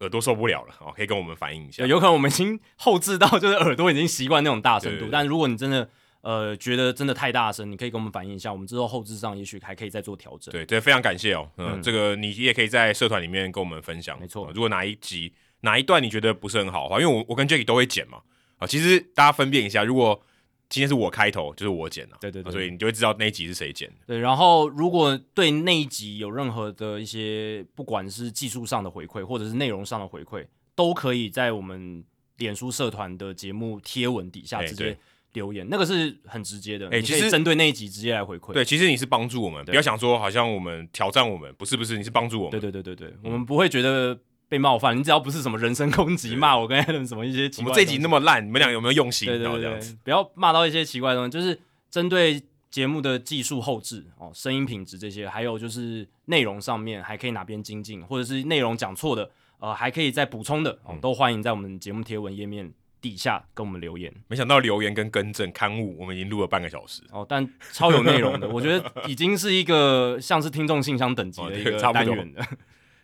[0.00, 1.86] 耳朵受不了了哦，可以跟我们反映一下。
[1.86, 5.88] 有可能我们已经后置到就是耳朵已经习惯那种大声度，但如果你真的
[6.20, 10.52] 呃觉得真的太大声，你可以跟我们反映一下，我们之后后置上也许还可以再做调整。
[10.52, 14.18] 对对，非常感谢哦，嗯，嗯这个你也可以在社团里面跟我们分享。
[14.20, 18.22] 没错，如果哪一集哪一段你觉得不是很好的话，因为我我跟 Jacky 都会剪嘛
[18.58, 20.20] 啊，其实大家分辨一下，如果
[20.68, 23.94] 今天是我开头，就是我剪了，对对对，所以你就会知道那一集是谁剪的。
[24.06, 32.04] 对，然后如果对那一集有任何的一些，不管是技术上的回馈，或者是内容上的回馈，都可以在我们
[32.38, 34.98] 脸书社团的节目贴文底下直接
[35.36, 36.88] 留言，那个是很直接的。
[36.88, 38.52] 哎，其实针对那一集直接来回馈。
[38.52, 42.58] 对，其实你是帮助我们，不要想说好像我们挑战我们，不是不是，你是帮助我们。
[42.58, 44.18] 对对对对对，嗯、我们不会觉得。
[44.48, 47.64] 被冒犯，你只要不是什么人身攻击，骂我跟 Adam 什么一些奇怪。
[47.64, 49.26] 我们这集那么烂，你们俩有没有用心？
[49.26, 64.12] 对对对，对，不要骂到一些奇怪的东西，就是针对节目的技术后置哦，声音品质这些，还有就是内容上面还可以哪边精进，或者是内容讲错的，呃，还可以再补充的哦，都欢迎在我们节目贴文页面底下跟我们留言。
[64.28, 72.46] 没想到留言跟更正刊物，我们已经录了半个小时哦，但超有内容的，我觉得已经是一个像是听众信箱等级的一个单元了。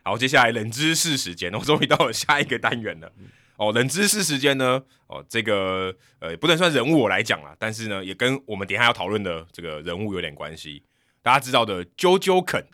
[0.03, 3.13] 好，接下来冷知识时间，我终于到了下一个单元了。
[3.57, 4.83] 哦，冷知识时间呢？
[5.07, 10.83] 哦，这个呃，不能算人物我来讲啦，但是呢，也跟我们等一下要讨论的这个人物有点关系。
[11.23, 12.67] 大家知道的，JoJo 肯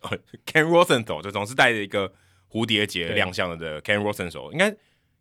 [0.47, 2.11] ，Ken Rosenthal，就总是带着一个
[2.51, 4.75] 蝴蝶结亮相的 Ken Rosenthal，应该。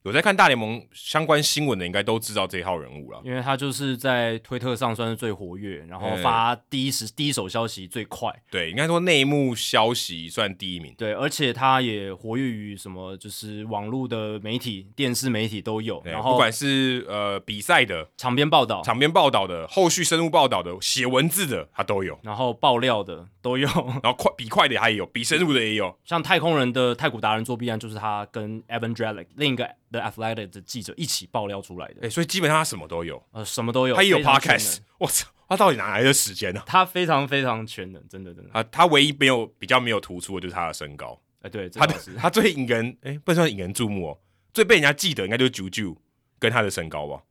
[0.03, 8.33] 有在看大联盟相关新闻的，应该都知道这一号人物了，因为他就是在推特上算是最活跃，然后发第一时、欸、第一手消息最快。
[8.49, 10.93] 对，应该说内幕消息算第一名。
[10.97, 16.01] 对，而且他也活跃于什么，就是网络的媒体、电视媒体都有。
[16.05, 22.17] 然后不管是呃比赛的场边报道、场边报道的、后续深入报道的、写文字的，他都有。
[22.23, 23.67] 然后爆料的都有，
[24.01, 25.93] 然后快比快的他也有，比深入的也有。
[26.05, 29.67] 像太空人的太古达人作弊案，就是他跟 Evan Drellich 另一个。
[29.89, 36.63] The Athletic 的记者一起爆料出来的，哎、欸，所以基本上他什么都有，呃，什么都有，他也有 Podcast，我操，他到底哪来的时间呢、啊？
[36.67, 38.49] 他非常非常全能，真的真的。
[38.51, 44.19] 啊他唯一没有比较没有突出的就是他的身高，哎、欸，对，他的他最引人，哎、欸，不能算引人注目哦，
[44.53, 45.95] 最被人家记得应该就是 JoJo
[46.37, 47.23] 跟他的身高吧，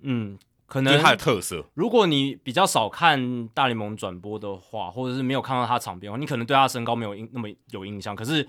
[0.00, 1.62] 嗯，可能就是他的特色。
[1.74, 8.48] 如果你比较少看大联盟转播的话，或者是没有看到他场边的话，你可能对他的身高没有印那么有印象，可是。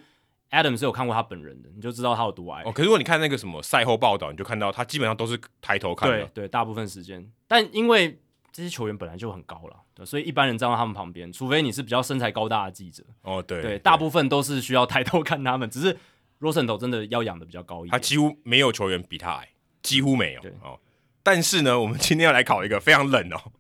[0.52, 2.64] Adam 是有看过他本人的，你就知道他有多矮。
[2.66, 6.18] 哦，可是如果你看那个什么赛后报道，你就看到他基本上都是抬头看的。
[6.18, 7.32] 对对，大部分时间。
[7.48, 8.20] 但因为
[8.52, 13.04] 这些球员本来就很高了，对，所以一般人站到他们旁边，除非你是比较身材高大的记者。
[13.22, 15.70] 哦，对对，大部分都是需要抬头看他们。
[15.70, 15.96] 只是
[16.40, 19.50] Rosenthal 真的要养的比较高一点，他几乎没有球员比他矮，
[19.84, 20.42] 几乎没有。
[20.42, 20.80] 对哦，
[21.22, 23.52] 但是呢，我们今天要来考一个非常冷哦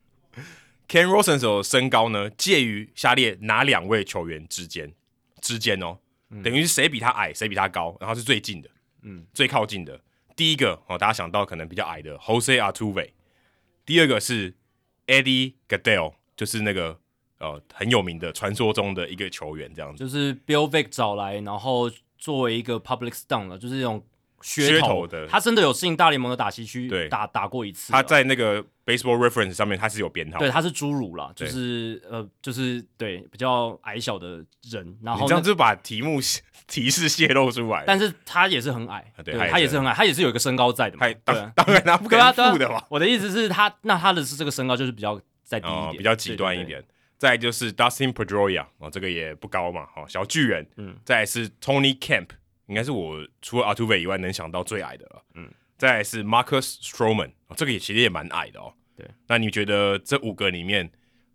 [0.87, 4.93] ，Ken Rosenthal 的身高呢，介于下列哪两位球员之间
[5.39, 5.99] 之间哦。
[6.43, 8.69] 等于是谁比他矮，谁比他高，然后是最近的，
[9.01, 9.99] 嗯，最靠近的。
[10.35, 13.09] 第一个哦，大家想到可能比较矮的 Jose Artuve，
[13.85, 14.55] 第二个是
[15.07, 16.99] Eddie Gaedel，就是那个
[17.39, 20.03] 呃很有名的传说中的一个球员，这样子。
[20.03, 24.03] 就是 Bill Vick 找来，然后作为一个 public stunt 了，就是这种。
[24.41, 27.91] 噱头，头的，他真的有适应大联盟的打击区，对，打打过一次。
[27.91, 30.39] 他在那个 Baseball Reference 上面，他是有编号。
[30.39, 34.97] 对，他是侏儒啦，就是呃，就是对比较矮小的人。
[35.03, 36.19] 然后你这样就把题目
[36.67, 37.83] 提示泄露出来。
[37.85, 41.07] 但是他也是很矮，对，他也是很矮，他也是有一个身高在的嘛。
[41.07, 41.13] 对，
[41.55, 42.83] 当然他不可能负的嘛。
[42.89, 46.83] 我的意思是，他那他的是这个身高就是比较再低一点，比较极端一点。
[47.17, 50.65] 再就是 Dustin Pedroia 哦，这个也不高嘛，哦，小巨人。
[50.77, 52.29] 嗯，再是 Tony Kemp。
[52.69, 55.23] 应该是我除了 Altuve 以外能想到最矮的了。
[55.33, 58.71] 嗯，再来是 Marcus Stroman，哦，这个也其实也蛮矮的哦。
[58.95, 60.91] 对，那你觉得这五个里面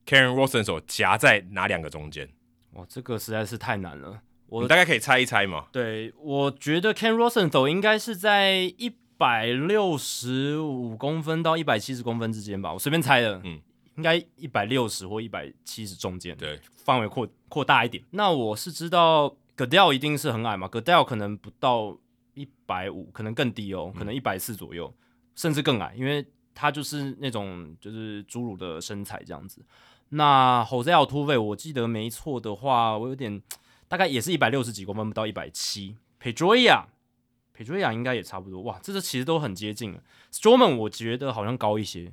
[0.07, 2.31] ，Ken Rosenthal 夹在哪两个中间？
[2.75, 4.23] 哇，这个实在是太难了。
[4.47, 5.67] 我大概可以猜一猜嘛。
[5.73, 13.41] 对，我觉得 Ken Rosenthal 应该是在一百六十五公分到一百七十公分之间吧，我随便猜的。
[13.43, 13.61] 嗯，
[13.97, 16.37] 应该一百六十或一百七十中间。
[16.37, 18.05] 对，范围扩扩大一点。
[18.13, 19.37] 那我是知道。
[19.57, 21.97] Gaedel 一定是很矮嘛？Gaedel 可能不到
[22.35, 25.05] 一百五，可能更低哦，可能一百四左右，嗯，
[25.37, 29.65] 甚至更矮，因为他就是那种就是侏儒的身材这样子。
[30.09, 33.41] 那 Jose Altuve 我记得没错的话，我有点
[33.87, 35.97] 大概也是一百六十几公分，不到一百七。
[36.21, 38.63] Pedroia，Pedroia 应该也差不多。
[38.63, 40.03] 哇，这个其实都很接近了。
[40.33, 42.13] Stroman 我觉得好像高一些。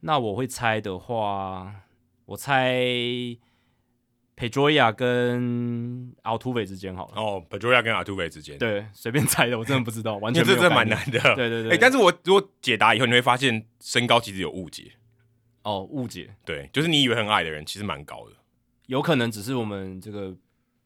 [0.00, 1.74] 那我会猜的话，
[2.26, 3.38] 我猜。
[4.36, 11.68] Pedroia 跟 Altuve 之间好了哦，Pedroia 跟 Altuve 之间，对，随便猜的，我真的不知道， 完全这这蛮难的，对对对。
[11.68, 14.92] 哎、欸，但是我如果解答以后，你会发现身高其实有误解。
[15.62, 18.32] 哦，误解，对，就是你以为很矮的人，其实蛮高的，
[18.86, 20.36] 有可能只是我们这个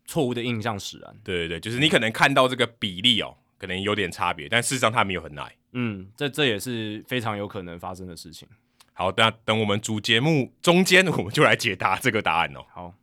[0.05, 1.17] 错误的印象使然。
[1.25, 5.57] 对对对，就是你可能看到这个比例哦，可能有点差别，但事实上他没有很矮。
[5.73, 8.47] 嗯，这这也是非常有可能发生的事情。
[8.93, 12.65] 好，那等我们主节目中间，我们就来解答这个答案哦。
[12.73, 12.95] 好。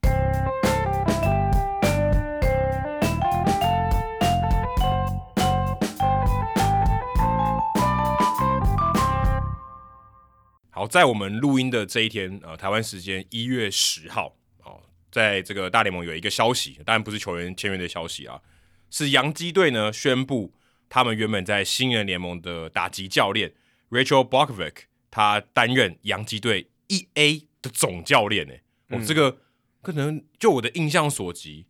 [10.76, 18.42] 好，在我们录音的这一天，呃，台湾时间一月十号，哦，在这个大联盟有一个消息，当然不是球员签约的消息啊，
[18.90, 20.54] 是洋基队呢宣布，
[20.90, 23.54] 他们原本在新人联盟的打击教练
[23.90, 24.74] Rachel Balkovec，
[25.10, 28.54] 他担任洋基队一 A 的总教练呢。
[28.90, 29.38] 哦，这个
[29.82, 31.68] 可能就我的印象所及，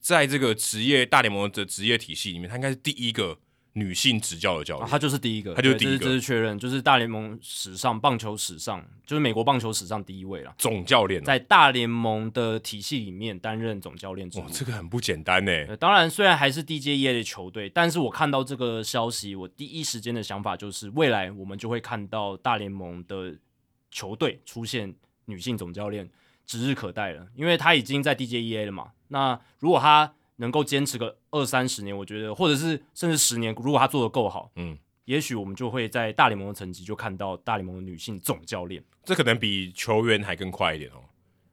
[0.00, 3.38] 在这个职业大联盟的职业体系里面，他应该是第一个。
[3.74, 10.52] 女性执教的教练，他就是第一个，他就是第一个，这是确认，就是大联盟史上棒球史上，就是美国棒球史上第一位了。
[10.58, 15.76] 总教练在大联盟的体系里面担任总教练哇，这个很不简单呢。
[15.76, 23.36] 当然，虽然还是 DJEA 的球队，但是我看到这个消息，我第一时间的想法就是，未来我们就会看到大联盟的
[23.90, 24.94] 球队出现
[25.26, 26.10] 女性总教练，
[26.44, 27.26] 指日可待了。
[27.36, 38.82] 因为他已经在 DJEA 了嘛，那如果他能够坚持个二三十年，我觉得，或者是甚至十年，如果他做的够好，嗯，也许我们就会在大联盟的层级就看到大联盟的女性总教练。
[39.04, 41.02] 这可能比球员还更快一点哦，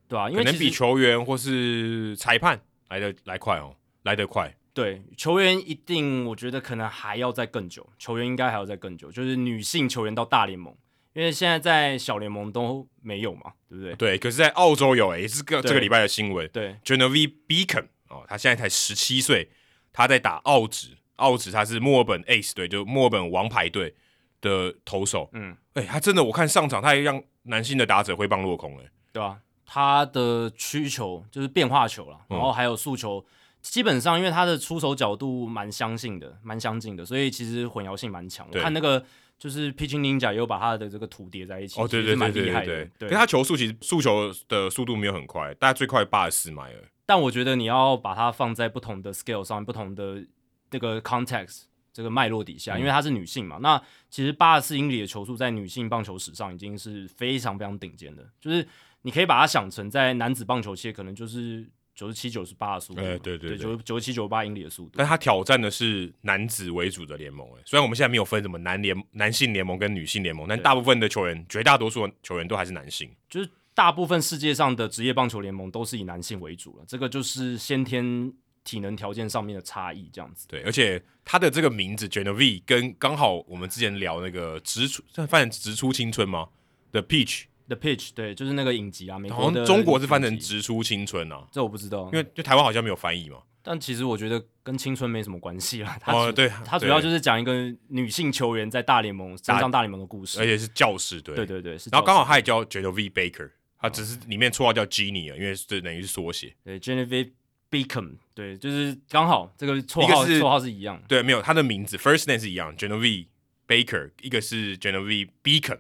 [0.08, 4.56] 对啊，因为可能比球员或是裁判来的来快哦，来得快。
[4.74, 10.76] 对，球员一定，我觉得可能还要再更久，球员应该还要再更久，就是女性球员到大联盟，
[11.14, 13.96] 因为现在在小联盟都没有嘛，对不对？
[13.96, 16.48] 对，可是在澳洲有诶，也是个这个礼拜的新闻。
[16.50, 17.86] 对，Genevieve Beacom。
[18.10, 19.50] 哦，他现在才十七岁，
[19.92, 23.96] 他在打澳职，澳职他是墨尔本 Ace 队，就墨尔本王牌队
[24.42, 25.30] 的投手。
[25.34, 29.40] 嗯，哎、欸，他真的，我看上场，他也让男性的打者挥棒落空，哎，对吧、啊？
[29.66, 33.26] 他的曲球就是变化球了，然后还有速球，嗯、
[33.64, 38.48] 基本上因为他的出手角度蛮相近的，蛮相近的，所以其实混淆性蛮强。
[38.54, 39.04] 我看那个
[39.40, 46.80] 就是 Pitching Ninja 也有把他的这个图叠在一起，哦，对对对对对对，对，可他球速其实速球的速度没有很快，大概最快八十四迈了。
[47.06, 50.26] 但我觉得你要把它放在不同的 scale 上，不同的
[50.72, 53.60] 这个 context 这个脉络底下，因为她是女性嘛。
[53.62, 58.68] 那其实八十四英里的球速在女性棒球史上已经是非常非常顶尖的，就是
[59.04, 64.96] 你可以把它想成在男子棒球界可能就是九十七、九十八的速度，对对对，九九十七、九十八英里的速度。
[64.96, 73.50] 但他挑战的是男子为主的联盟，哎，虽然我们现在没有分什么男联、男性联盟跟女性联盟，但大部分的球员，绝大多数球员都还是男性，就是。
[73.76, 80.48] 大部分世界上的职业棒球联盟都是以男性为主了，这个就是先天体能条件上面的差异，这样子。
[80.48, 86.48] 对，而且他的这个名字 Genevieve 跟刚好我们之前聊那个直出，翻译直出青春吗
[86.92, 87.44] ？The Peach。
[87.68, 93.40] The Peach，对，就是那个影集啊，美国好像中国是翻成直出青春啊，这我不知道，因为就台湾好像没有翻译嘛。
[93.62, 95.98] 但其实我觉得跟青春没什么关系啦。
[96.00, 103.50] 他哦，对，他主要就是讲一个女性球员在大联盟升上大联盟的故事，而且是教师，对，对对对，然后刚好他也叫 Genevieve Baker。
[103.80, 106.56] 他只是里面绰号叫 Genie 啊，因为这等于是缩写。
[106.64, 107.32] 对，Genevieve
[107.70, 111.02] Beacom，对，就是刚好这个绰号绰号是一样。
[111.08, 113.28] 对，没有他的名字 first name 是一样，Genevieve
[113.68, 115.80] Baker，一个是 Genevieve Beacom。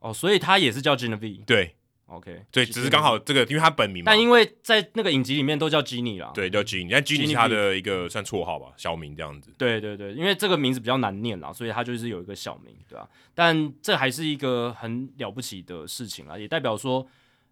[0.00, 1.44] 哦，所以他也是叫 Genevieve。
[1.44, 1.74] 对
[2.06, 4.10] ，OK，对，只是刚好这个，因为他本名嘛。
[4.10, 6.30] 但因为在那个影集里面都叫 Genie 啦。
[6.34, 9.52] 对，叫 Genie，但 Genie 是他的一个算绰号吧，小名这样子。
[9.58, 13.08] 对对对，因为这个名字比较难念啦，所以他就是有一个小名，对吧、啊？
[13.34, 17.06] 但这还是一个很了不起的事情啊，也代表说。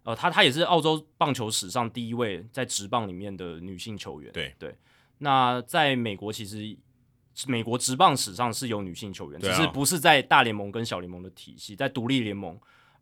[0.05, 4.31] 呃，他他也是澳洲棒球史上第一位在职棒里面的女性球员。
[4.31, 4.75] 对对，
[5.17, 6.77] 那在美国其实
[7.47, 12.55] 美国职棒史上是有女性球员，啊、只是不是在大联盟跟小联盟的体系，在独立联盟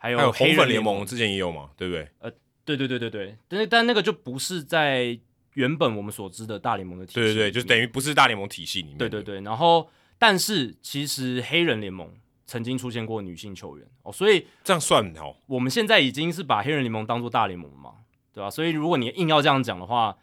[0.04, 2.08] 还有还有红粉联盟之前也有嘛，对不对？
[2.20, 2.30] 呃，
[2.66, 5.18] 对对对对对，但是但那个就不是在
[5.54, 8.98] 原本我们所知的大联盟的体系，对对对，就等于不是大联盟体系里面。
[8.98, 9.90] 对对对，然后
[10.20, 12.10] 但是其实黑人联盟。
[12.46, 15.34] 曾经出现过女性球员哦，所以这样算哦。
[15.48, 17.94] 我们现在已经是把黑人联盟当做大联盟了嘛，
[18.34, 18.50] 对吧？
[18.50, 20.16] 所以如果你硬要这样讲的话，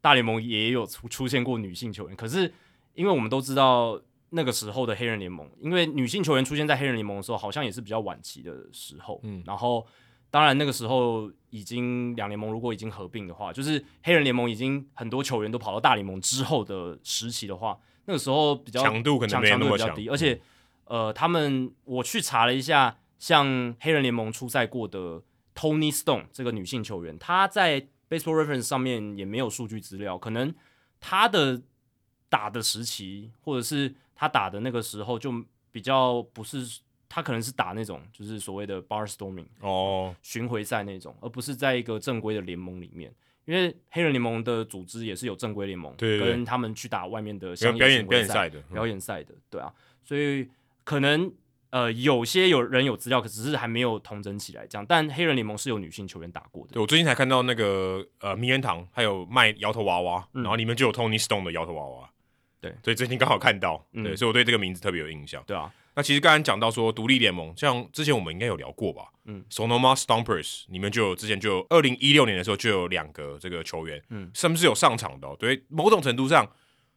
[0.00, 2.16] 大联盟也有出出现过女性球员。
[2.16, 2.52] 可是
[2.94, 4.00] 因为我们都知道
[4.32, 9.20] 那个时候的黑人联盟，因为女性球员出现在黑人联盟的时候，好像也是比较晚期的时候。
[9.22, 9.86] 嗯，然后
[10.30, 20.40] 当然那个时候已经两联盟如果已经合并的话，就是黑人联盟已经很多球员都跑到大联盟之后的时期的话，那个时候比较强度可能没那么强，强度比较低，而且。
[20.84, 25.22] 呃，他们我去查了一下，像黑人联盟出赛过的
[25.54, 27.80] Tony Stone 这个女性球员，她在
[28.10, 30.52] Baseball Reference 上面也没有数据资料，可能
[31.00, 31.62] 她的
[32.28, 35.32] 打的时期，或者是她打的那个时候就
[35.70, 43.12] 比较不是，他可能是打那种就是所谓的 Barnstorming 哦，巡回赛那种，而不是在一个正规的联盟里面，
[43.44, 49.72] 因为黑人联盟的组织也是有正规联盟，对，对，对，跟他们去打外面的表演表演赛的表演赛的，对啊，
[50.04, 50.48] 所以
[50.84, 51.32] 可能
[51.70, 54.86] 呃有些有人有资料，可只是还没有统整起来这样。
[54.86, 56.74] 但黑人联盟是有女性球员打过的。
[56.74, 62.11] 对，我最近才看到那个呃名人堂还有卖摇头娃娃，嗯、然后里面就有 Tony Stone 的摇头娃娃。
[62.62, 65.42] 对，所以最近刚好看到，对，嗯、所以我对这个名字特别有印象。
[65.44, 69.02] 对啊，那其实刚才讲到说独立联盟，像之前我们应该有聊过吧？
[69.24, 75.36] 嗯，Sonoma Stompers 里面就有之前就有二零一六年的时候就有两个这个球员，嗯，甚至有上场的、哦。
[75.36, 76.48] 对，某种程度上，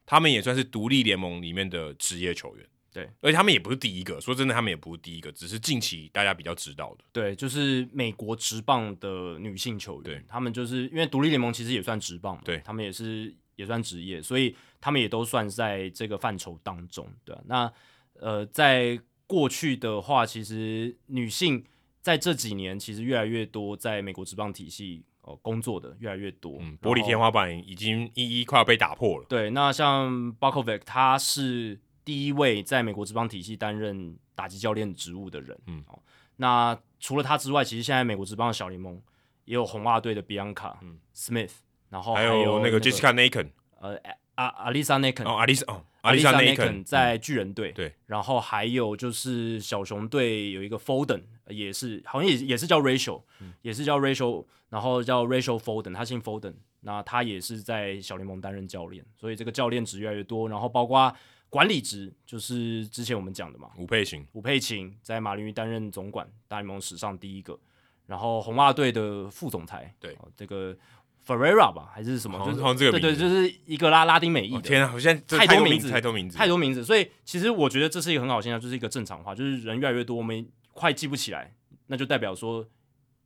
[0.05, 2.65] 他们也算是独立联盟里面的职业球员。
[2.93, 7.03] 对，而且他们也不是第一个，说真的，他们也不是第一个，只是近期大家比较知道的。
[7.11, 13.33] 对，就是美国职棒的女性球员，对他们就是因为独立联盟其实也算职棒嘛，对他们也是。
[13.57, 17.73] 也算职业，所以他们也都算在这个范畴当中，对、啊、那
[18.19, 21.63] 呃，在过去的话，其实女性
[22.01, 29.25] 在这几年其实越来越多在美国职棒体系哦、呃、工作的越来越多，嗯，玻璃天花板已经一一快要被打破了。
[29.27, 35.99] 对，那像 Bukovic 他是第一位在美国职棒体系担任打击教练职务的人，嗯，哦，
[36.37, 39.01] 那除了他之外，其实现在美国职棒的小联盟
[39.45, 41.51] 也有红袜队的 Bianca、嗯、Smith。
[41.87, 43.49] 然后还有、那个、还有那个 Jessica Naken，
[43.79, 43.95] 呃，
[44.35, 61.15] 阿阿丽莎 Naken，哦，阿丽莎哦，阿丽莎 Naken 在巨人队、嗯，对，然后还有就是小熊队有一个 Foden，也是好像也也是叫 Rachel，、嗯、也是叫 Rachel，然后叫 Rachel Foden，他姓 Foden，那他也是在小联盟担任教练，所以这个教练职越来越多，然后包括
[61.49, 67.57] 管理职，就是之前我们讲的嘛，吴佩琴，吴佩琴在马林鱼担任总管，大联盟史上第一个，
[68.05, 70.77] 然后红袜队的副总裁，对，这个。
[71.25, 72.37] Ferreira 吧，还是什么？
[72.45, 74.57] 就是这个对对，就是一个拉拉丁美裔的。
[74.57, 76.83] 哦、天啊，我现在太多名字，太多名字，太多名字。
[76.83, 81.55] 所以其实我觉得这是一个很好现象，就是一个正常化，就是人越来越多，我们快记不起来，
[81.87, 82.67] 那就代表说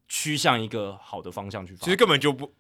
[0.08, 1.84] 趋向一个好的方向去发。
[1.84, 2.54] 其实根本就不，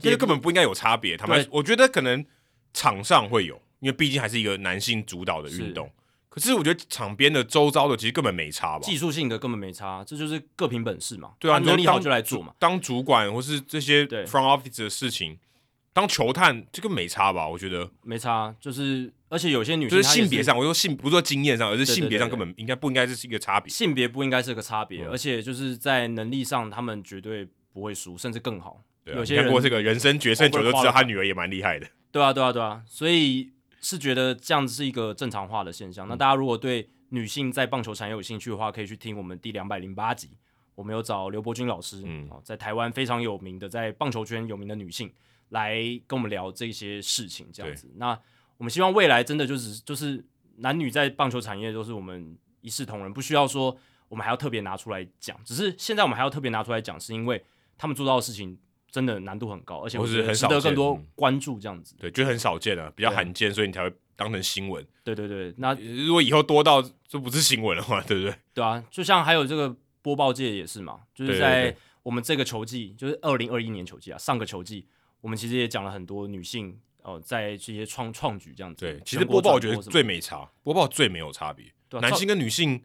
[0.00, 1.16] 其实根本不应该有差别。
[1.16, 2.24] 他们我觉得可能
[2.72, 5.90] 场上会有，因为毕竟还是一个男性主导的运动。
[6.36, 11.32] 可是我觉得场边的周遭的其实根本没差吧，技术性的根本没差，这就是各凭本事嘛。
[11.38, 12.52] 对啊，能力好就来做嘛。
[12.58, 15.38] 当主管或是这些 front office 的事情。
[15.94, 17.48] 当球探这个没差吧？
[17.48, 23.70] 我觉得没差，就是而且有些女性就是性别上，我说性不是说经验上，而是性别上根本应该不应该是一个差别。
[23.72, 28.82] 性别不应该是个差别，而且就是在能力上，他们绝对不会输，甚至更好。
[29.02, 31.86] 对啊，有些人过这个人生决胜球都知道他女儿也蛮厉害的。
[32.12, 33.52] 对啊，对啊，对啊，所以
[33.86, 36.08] 是觉得这样子是一个正常化的现象。
[36.08, 40.30] 那大家如果对女性在棒球产业有兴趣的话，可以去听我们第两百零八集，
[40.74, 45.12] 我们有找刘伯君老师，嗯，在台湾非常有名的，在棒球圈有名的女性。
[45.50, 45.76] 来
[46.08, 47.88] 跟我们聊这些事情，这样子。
[47.98, 48.18] 那
[48.56, 50.26] 我们希望未来真的就是就是
[50.56, 53.76] 男女在棒球产业都是我们一视同仁，不需要说
[54.08, 55.38] 我们还要特别拿出来讲。
[55.44, 57.40] 只是现在我们还要特别拿出来讲，是因为
[57.78, 58.58] 他们做到的事情
[58.90, 61.94] 真的难度很高，而且我是很少得更多关注这样子。
[61.98, 64.86] 对，就很少见啊，比较罕见，所以你才会当成新闻。
[65.04, 68.34] 对对对，那如果以后多到就不是新闻的话， 对不对？
[68.54, 74.86] 对啊，就像还有这个播报界也是嘛，就是在我们这个球季，就是二零二一年球季啊，上个球季。
[75.22, 78.84] 我们其实也讲了很多女性哦、呃，在这些创创举这样子。
[78.84, 81.66] 对，其实播报我觉得最没差，播报最没有差别。
[82.00, 82.80] 男性跟女性，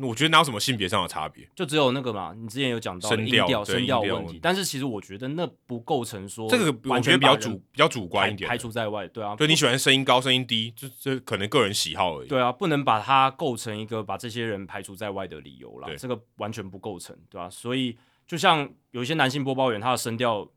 [0.00, 1.48] 我觉得哪有什么性别上的差别？
[1.54, 4.38] 就只有那个嘛，你之前有讲到声调、声调问题。
[4.42, 9.06] 但是其实我觉得那不构成说这个，我觉得比较主比较主观一点，排除在外。
[9.08, 12.28] 对啊，对你喜欢声音高、声音低，就这可能个人喜好而已。
[12.28, 15.88] 对啊，不能把它构成一个把这些人排除在外的理由啦。
[15.96, 17.50] 这个完全不构成，对吧、啊？
[17.50, 17.96] 所以
[18.26, 20.50] 就像有一些男性播报员，他的声调。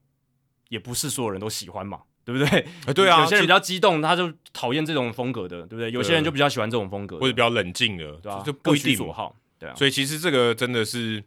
[0.69, 2.65] 也不是所有人都喜欢嘛，对不对？
[2.85, 5.91] 欸、对啊，有些人比较激动，他就讨厌这种风格的，对不对？
[5.91, 9.75] 有些人就比较喜欢这种风格，或者比较冷静的，对啊，就不一定所好，对啊。
[9.75, 11.23] 所以其实这个真的是，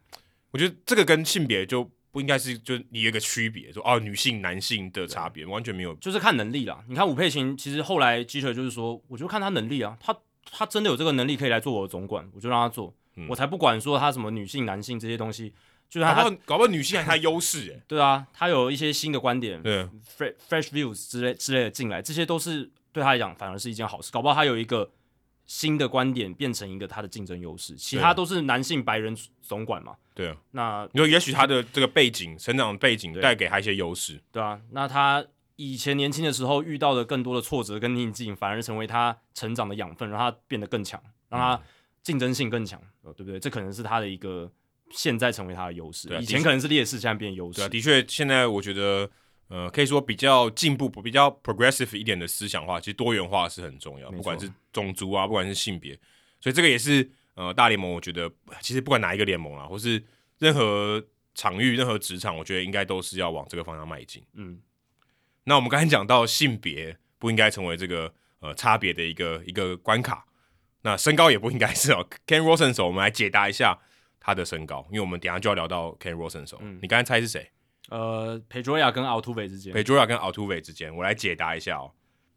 [0.50, 6.82] 我觉得这个跟性别就不应该是就你有一个区别，说哦，女性男性的差别完全没有，就是看能力啦。
[6.88, 10.16] 你看吴佩琴，其实后来记者就是说，我就看他能力啊，他
[10.50, 15.52] 他真的有这个能力可以来做我的总管，我就让他做，嗯、我才不管说他什么女性男性这些东西。
[15.88, 17.82] 就是他，搞不好，女性还有优势哎。
[17.86, 24.10] 对啊，他有一些新的观点，对，fresh fresh views 之类之类的进来，这些都是对他来讲反而是一件好事。
[24.10, 24.90] 搞不好他有一个
[25.46, 27.76] 新的观点，变成一个他的竞争优势。
[27.76, 29.96] 其他都是男性白人总管嘛。
[30.12, 30.36] 对啊。
[30.50, 34.20] 那你说，也许他的这个背景、成长背景带给他一些优势。
[34.32, 34.60] 对啊。
[34.72, 35.24] 那他
[35.54, 41.62] 以前年轻的时候遇到的更多的挫折跟逆境，反而成为他成长的养分，让他变得更强，让他
[42.02, 43.38] 竞争性更强，对不对？
[43.38, 44.50] 这可能是他的一个。
[44.90, 47.56] 现在成为他的优势，以前可能是劣势，现在变优势。
[47.58, 49.10] 对啊，的确，现在我觉得，
[49.48, 55.98] 呃，可以说比较进步、比较 progressive 一点的思想化，其实多元化是很重要，不管是种族啊，不管是性别，
[56.40, 58.30] 所以这个也是呃大联盟，我觉得
[58.60, 60.02] 其实不管哪一个联盟啊，或是
[60.38, 64.22] 任何场域、任何职场，我觉得应该都是要往这个方向迈进。
[64.34, 64.60] 嗯，
[65.44, 70.24] 那我们刚才讲到性别不应该成为这个呃差别的一个一个关卡，
[70.82, 72.08] 那身高也不应该是哦。
[72.26, 73.78] Ken Rosenthal，我们来解答一下
[74.26, 76.16] 他的身高，因为我们等下就要聊到 Ken。
[76.58, 77.48] 嗯，你刚才猜是谁？
[77.90, 81.92] 呃，Pedroia 跟 Altuve 之间，Pedroia 跟 Altuve 之间，我来解答一下哦。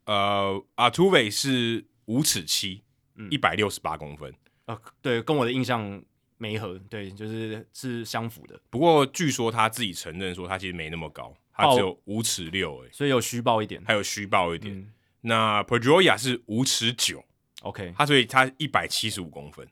[0.05, 2.83] 呃，Altuve 是五尺七，
[3.31, 4.31] 一百六十八公分。
[4.65, 5.99] 呃，对，跟我的印象
[6.37, 8.61] 没合，对，就是是相符的。
[8.69, 14.77] 不过据说他自己承认说他其实没那么高，他只有五尺六，哎，所以有虚报一点，还有虚报一点。
[14.77, 17.25] 嗯、那 Pedroia 是五尺九
[17.63, 19.67] ，OK，他所以他一百七十五公分。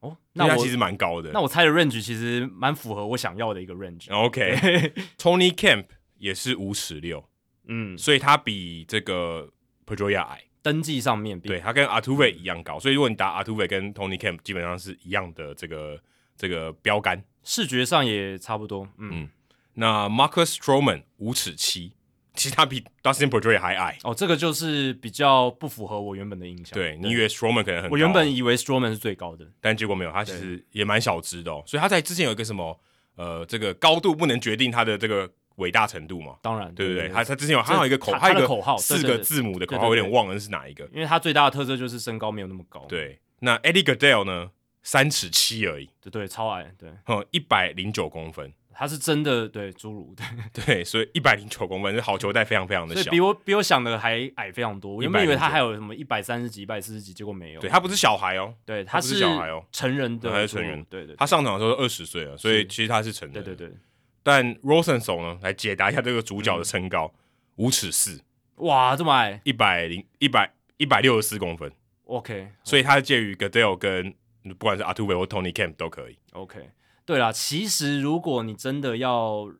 [0.00, 1.30] 哦，那他其实蛮高的。
[1.32, 4.12] 那我猜的 range 其实蛮符合我想要的一个 range。
[4.12, 5.86] OK，Tony Camp
[6.18, 7.24] 也是五尺六，
[7.66, 9.48] 嗯，所以他比这个
[9.86, 10.44] Pedroia 矮。
[10.62, 15.98] 登记上面，对，他跟 Artuve 一样高，所以如果你打 Artuve 跟 Tony Camp 基本上是一样的这个
[16.36, 18.86] 这个标杆，视觉上也差不多。
[18.98, 19.30] 嗯，嗯
[19.72, 21.94] 那 Marcus Stroman 五尺七，
[22.40, 23.98] 其实他比 Dustin Pedroia 还矮。
[24.02, 26.72] 哦，这个就是比较不符合我原本的印象。
[26.72, 31.62] 对，你以为 Stroman 可能很高，我原本以为 Stroman 是最高的，但结果没有，他其实也蛮小只的哦。
[31.66, 32.80] 所以他在之前有一个什么
[33.16, 35.30] 呃，这个高度不能决定他的这个。
[35.56, 37.06] 伟大程度嘛，当然，对不对？
[37.10, 40.86] 他他之前有还有一个口，还有一个口号，四个字母的口号，有点忘了是哪一个。
[40.86, 42.86] 因为他最大的特色就是身高没有那么高。
[42.88, 44.52] 对，那 Eddie Gaedel 呢？
[44.82, 46.88] 三尺七而已，对对，超矮，对，
[47.30, 48.50] 一百零九公分。
[48.72, 50.14] 他是真的对侏儒，
[50.52, 54.94] 对 对，所以一百零九公分，这好球带非常非常的小，比我比我想的还矮非常多。
[54.94, 57.60] 我原本以为他还有什么一百三十几、一百四十几，结果没有。
[57.60, 60.84] 对，他不是小孩哦，对，他是小孩哦，成人的，他是成人。
[60.88, 63.32] 对对，他上场的时候二十岁了，所以其实他是成人。
[63.32, 63.76] 对对对。
[64.22, 65.38] 但 Rosenthal 呢？
[65.42, 67.10] 来解答一下这个主角的身高，
[67.56, 68.20] 五尺四，
[68.56, 71.72] 哇，这么矮，一百零一百一百六十四公分。
[72.04, 74.14] OK，所以他介于 Gaedel 跟
[74.58, 76.18] 不管是 Artuve 或 Tony Kemp 都可以。
[76.32, 76.68] OK，
[77.10, 79.52] 对啦，其实如果你真的要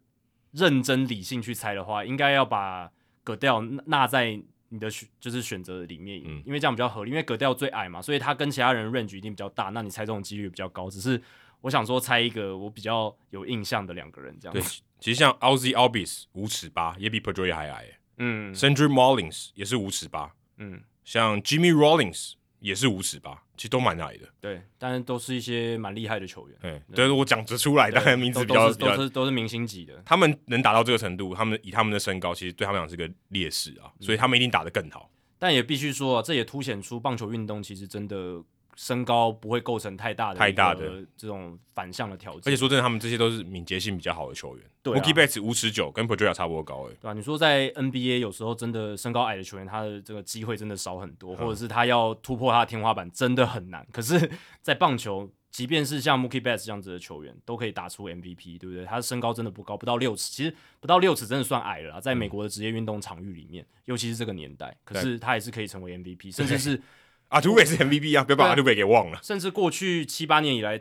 [0.52, 2.92] 认真理性去猜的话，应该要把
[3.24, 7.10] Gaedel 纳在你的选就是选择里面，嗯，因为这样比较合理。
[7.10, 10.88] 因为 Gaedel 最矮嘛，所以他跟其他人 range 一定比较大，那你猜中的几率比较高。
[10.88, 11.20] 只是
[11.62, 14.52] 我想说，猜一个我比较有印象的两个人，这样。
[14.52, 14.62] 对，
[15.00, 17.98] 其实像 Ozzie Albies 五尺八，也比 Pedroia 还矮。
[18.18, 20.36] 嗯，Cedric Mullins 也是五尺八。
[20.58, 24.28] 嗯，像 Jimmy Rollins 也是五尺八，其实都蛮矮的。
[24.40, 26.56] 对，但是都是一些蛮厉害的球员。
[26.60, 30.00] 对，对，我讲得出来，当然名字比较都是都是明星级的。
[30.06, 35.10] 他们能打到这个程度，他们以他们的身高，其实对他们讲是个劣势啊，所以他们一定打得更好。
[35.38, 38.42] 但也必须说啊，这也凸显出棒球运动其实真的。
[38.80, 44.66] 身高不会构成太大的太大的这种反向的条件，而且说真的，他们这些都是敏捷性比较好的球员。
[44.82, 46.96] 对，Mookie Betts 五尺九，跟 Pedroia 差不多高诶。
[46.98, 53.86] 对啊，你说在 NBA 有时候真的身高矮的球员，他的这个机会真的少很多，或者是他要突破他的天花板真的很难。
[53.92, 54.30] 可是，
[54.62, 58.86] 在棒球，即便是像 Mookie Betts 这样子的球员，都可以打出 MVP，对不对？
[58.86, 62.00] 他的身高真的不高，不到六尺，其实不到六尺真的算矮了。
[62.00, 66.80] 在美国的职业运动场域里面，尤其是这个年代，可是他也是可以成为 MVP，甚至是。
[67.30, 69.18] 阿图韦是 MVP 啊，不要把阿图韦给忘了。
[69.22, 70.78] 甚至过去七八年以来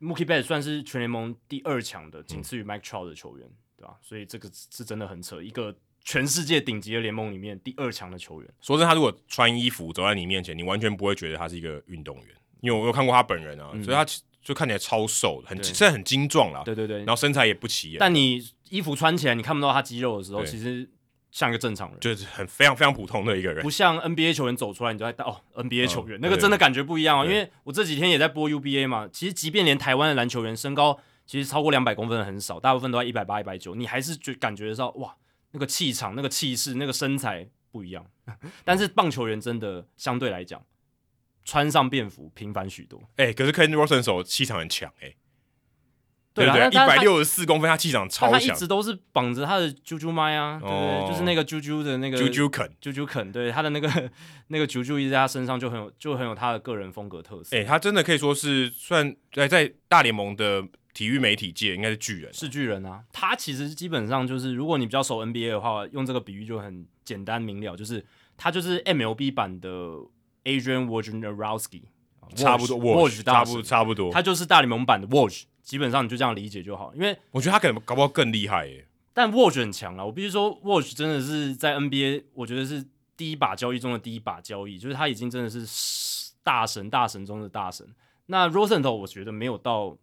[0.00, 3.96] ，Mookie Betts 算是全联盟第二强的，仅次于 Mike Trout 的球员，嗯、对吧？
[4.02, 5.74] 所以这个是真的很扯，一个
[6.04, 8.50] 全世界顶级的联盟里面第二强的球员。
[8.60, 12.26] 说真的，他如果穿衣服走在你面前，你完全不会觉得他是一个运动员，
[12.60, 14.04] 因为我有看过他本人啊，嗯、所以他
[14.42, 17.98] 就看起来超瘦，很虽然很精壮啦，对对对，然后身材也不起眼。
[18.00, 20.90] 但你衣服穿起来，你看不到他肌肉的时候，其实。
[21.32, 27.24] 像一个正常人，就是很非常非常普通的一个人，不像 NBA 球员走出来，你就在哦，NBA 球员、哦、那个真的感觉不一样啊。
[27.24, 35.16] 因为我这几天也在播 UBA 嘛，其实即便连台湾的篮球员身高其实超过两百公分的很少，大部分都在一百八、一百九，你还是觉感觉得到哇，
[35.52, 38.06] 那个气场、那个气势、那个身材不一样。
[38.62, 40.62] 但是棒球员真的相对来讲，
[41.46, 43.00] 穿上便服平凡许多。
[43.16, 45.16] 哎、欸，可是 Ken Rosenthal 气场很强哎、欸。
[46.34, 48.40] 对对，一百六十四公分，他气场超强。
[48.40, 51.10] 他一直都是绑着他的啾啾麦啊，对不对？
[51.10, 53.88] 就是那个啾啾的那个啾啾肯，啾啾肯，对他的那个
[54.48, 57.56] 那个啾啾一直在他身上就很有就很有他的个人风格特色。
[57.56, 63.02] 哎，他真的可以说是算在在大联盟的体育媒体界应该是巨人，是巨人啊。
[63.12, 68.04] 他其实基本上就是，如果你比较熟 NBA 的话，用这个比喻就很简单明了，就是
[68.36, 69.68] 他就是 MLB 版的
[70.44, 71.82] Adrian Wojnarowski，
[72.34, 75.44] 差不多 Watch 差不多差不多，他就是大联盟版的 Watch，。
[75.62, 78.84] 基本上你就这样理解就好，因为我觉得他可能搞不好更厉害耶。
[79.14, 82.84] 但 Watch 很强啊，我必须说 Watch 真的是在 NBA，我觉得是
[83.16, 85.64] 第一把交易中的第一把交易，就是他已经真的是
[86.42, 87.86] 大神大神中的大神。
[88.26, 89.96] 那 Rosenthal 我觉得没有到，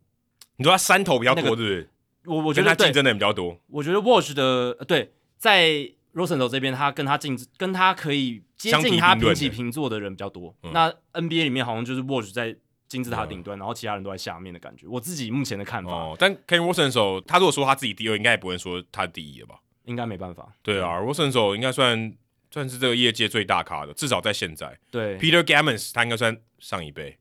[0.56, 1.88] 你说他山头比较多，对不对？
[2.26, 3.58] 我我觉得他竞争的也比较多。
[3.68, 10.56] 我觉得 Watch 的对，在 Rosenthal 这边，他跟他竞争，跟他可以接近他平起平坐的人比较多。
[10.74, 12.58] 那 NBA 里面好像就是 Watch 在。
[12.90, 14.88] 金字塔顶端，然后其他人都在下面的感觉。
[14.88, 19.60] 我自己目前的看法，哦、但 Ken Rosenthal 他如果说他自己第二，应该也不会说他第一了吧？
[19.86, 20.52] 应该没办法。
[20.64, 22.12] 对啊，Rosenthal 应该算
[22.50, 24.76] 算是这个业界最大咖的，至少在现在。
[24.90, 27.19] 对，Peter Gammons 他应该算上一辈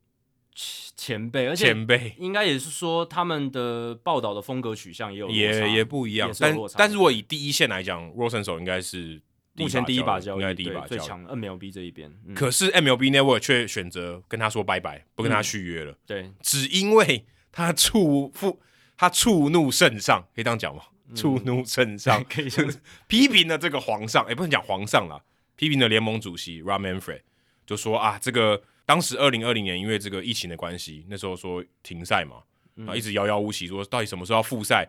[0.96, 6.30] 前辈，而且前辈应该也是说他们的报道的风格取向也有也也不一样。
[6.38, 9.20] 但但是如果以第一线来讲，Rosenthal 应该是。
[9.60, 15.90] 目前第一把交易，应该第一把最强 MLB 这一边，嗯、可是 MLB Network 却选择跟他说拜拜，不跟他续约了。
[15.90, 18.60] 嗯、对，只因为他触负，
[18.96, 20.82] 他触怒圣上，可以这样讲吗？
[21.16, 22.72] 触、嗯、怒圣上， 可以这样
[23.08, 25.20] 批评了这个皇上，也、欸、不能讲皇上啦，
[25.56, 27.22] 批评了联盟主席 Rob Manfred，
[27.66, 32.36] 就说啊，这个当时二零二零年因为这个疫情的关系，那时候说停赛嘛，
[32.74, 34.88] 然后一直遥遥无期，说到底什么时候要复赛，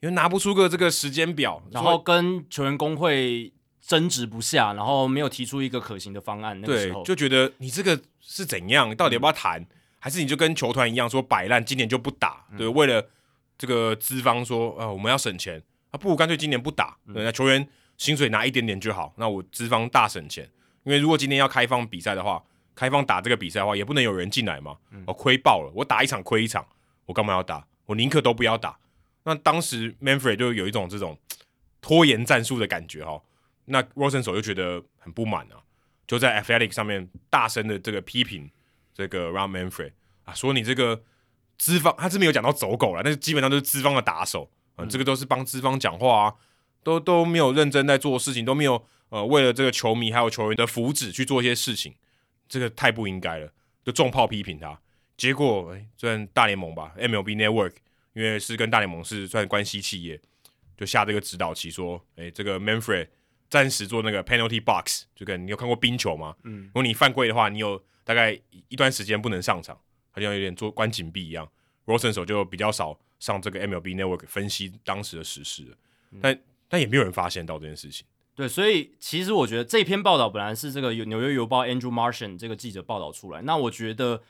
[0.00, 3.52] 因为拿不出个这个时间表，然后跟球员工会。
[3.86, 6.58] 争执不下，然后没有提出一个可行的方案。
[6.62, 8.96] 那个时候，就觉得你这个是怎样？
[8.96, 9.60] 到底要不要谈？
[9.60, 9.66] 嗯、
[9.98, 12.46] 还是你就跟球团一样说摆烂，今年就不打？
[12.56, 13.06] 对，嗯、为了
[13.58, 16.96] 这个资方说啊、呃，我们要省钱，啊，不如干脆今年不打。
[17.08, 17.68] 那球员
[17.98, 19.12] 薪水拿一点点就好。
[19.18, 20.48] 那我资方大省钱，
[20.84, 22.42] 因为如果今天要开放比赛的话，
[22.74, 24.76] 开放打这个比赛的话，也不能有人进来嘛。
[25.06, 26.66] 我、哦、亏爆了，我打一场亏一场，
[27.06, 27.66] 我干嘛要打？
[27.86, 28.78] 我宁可都不要打。
[29.24, 31.18] 那当时 Manfred 就有一种这种
[31.80, 33.22] 拖延战术的感觉哈。
[33.66, 35.56] 那 Rosenthal 就觉得很不满啊，
[36.06, 38.50] 就在 Athletic 上面大声的这个批评
[38.92, 39.92] 这个 Rob Manfred
[40.24, 41.02] 啊，说你这个
[41.56, 46.34] 资方，他这边有讲到走狗了，但是基本上都是资方的打手啊，嗯、这个都是帮资方讲话啊，
[46.82, 51.94] 都都没有认真在做事情，都没有呃为了这个球迷还有球员的福祉去做一些事情，
[52.48, 53.52] 这个太不应该了，
[53.84, 54.80] 就重炮批评他，
[55.16, 57.74] 结果哎，算大联盟吧，MLB Network，
[58.12, 60.20] 因为是跟大联盟是算关系企业，
[60.76, 63.08] 就下这个指导棋说，哎，这个 Manfred。
[63.50, 66.34] 暂时做那个 penalty box，就跟你有看过冰球吗？
[66.42, 68.36] 嗯，如果你犯规的话，你有大概
[68.66, 69.78] 一段时间不能上场，
[70.10, 71.48] 好像有点做关紧闭一样。
[71.84, 75.76] Rosenthal 就比较少上这个 MLB Network 分析当时的时事
[76.20, 76.36] 但
[76.68, 78.04] 但也没有人发现到这件事情。
[78.36, 84.22] 对，所以其实我觉得这篇报道本来是这个纽约邮报 Andrew Marchand 这个记者报道出来，那我觉得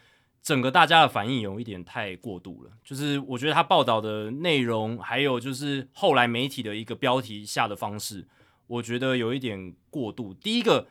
[0.42, 8.26] 整个大家的反应有一点太过度了，就是我觉得他报道的内容，还有就是后来媒体的一个标题下的方式。
[8.66, 10.32] 我觉得有一点过度。
[10.32, 10.86] 第一个，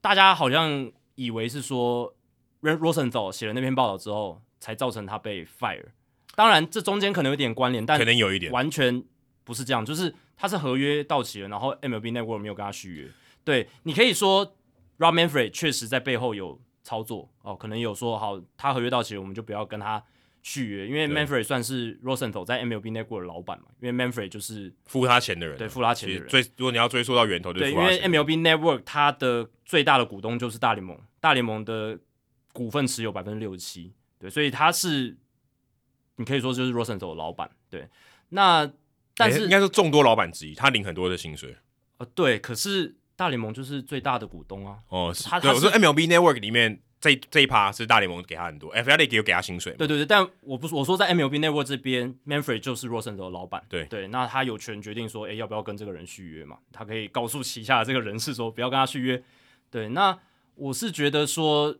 [0.00, 2.14] 大家好像以为是说
[2.60, 5.86] ，Rosenthal 写了那篇报道之后，才造成他被 fire。
[6.34, 9.02] 当然，这中间可能有点关联，但可能有一点，完全
[9.44, 9.84] 不是这样。
[9.84, 13.10] 就是他是合约到期了，然后 MLB Network 没有跟他续约。
[13.44, 14.56] 对，你可以说
[14.98, 20.02] Rob Manfred 确实在背后有操作哦，可能有说好，他合约到期了，我们就不要跟他。
[20.44, 26.26] 续约，因为 Manfred 算是 Rosenthal 在 MLB Network 的老板嘛，因为 Manfred 就是付他钱的人，对，付他钱的人。
[26.26, 31.96] 追，如果你要追溯到源头，对，因为 MLB Network 它的最大的股东就是大联盟，大联盟的
[32.52, 35.16] 股份持有百分之六十七，对，所以他是
[36.16, 37.88] 你可以说就是 Rosenthal 的老板，对。
[38.30, 38.68] 那
[39.16, 41.56] 但是、欸、应该是众多老板之一，他领很多的薪水。
[41.98, 44.78] 呃，对，可是大联盟就是最大的股东啊。
[44.88, 46.80] 哦，他他是我说 MLB Network 里面。
[47.02, 49.72] 这这一趴是大联盟给他很多，Athletic 有给他薪水。
[49.72, 53.60] 对对对，但我不是我说在 MLB Network 这边，Manfred 就是 Rosenthal 的老板。
[53.68, 56.58] 对对，那他有权决定说，哎，要不要跟这个人续约嘛？
[56.70, 59.20] 他可以 告诉旗下的这个人事说，不要跟他续约。
[59.68, 60.16] 对，那
[60.54, 61.76] 我是觉得说，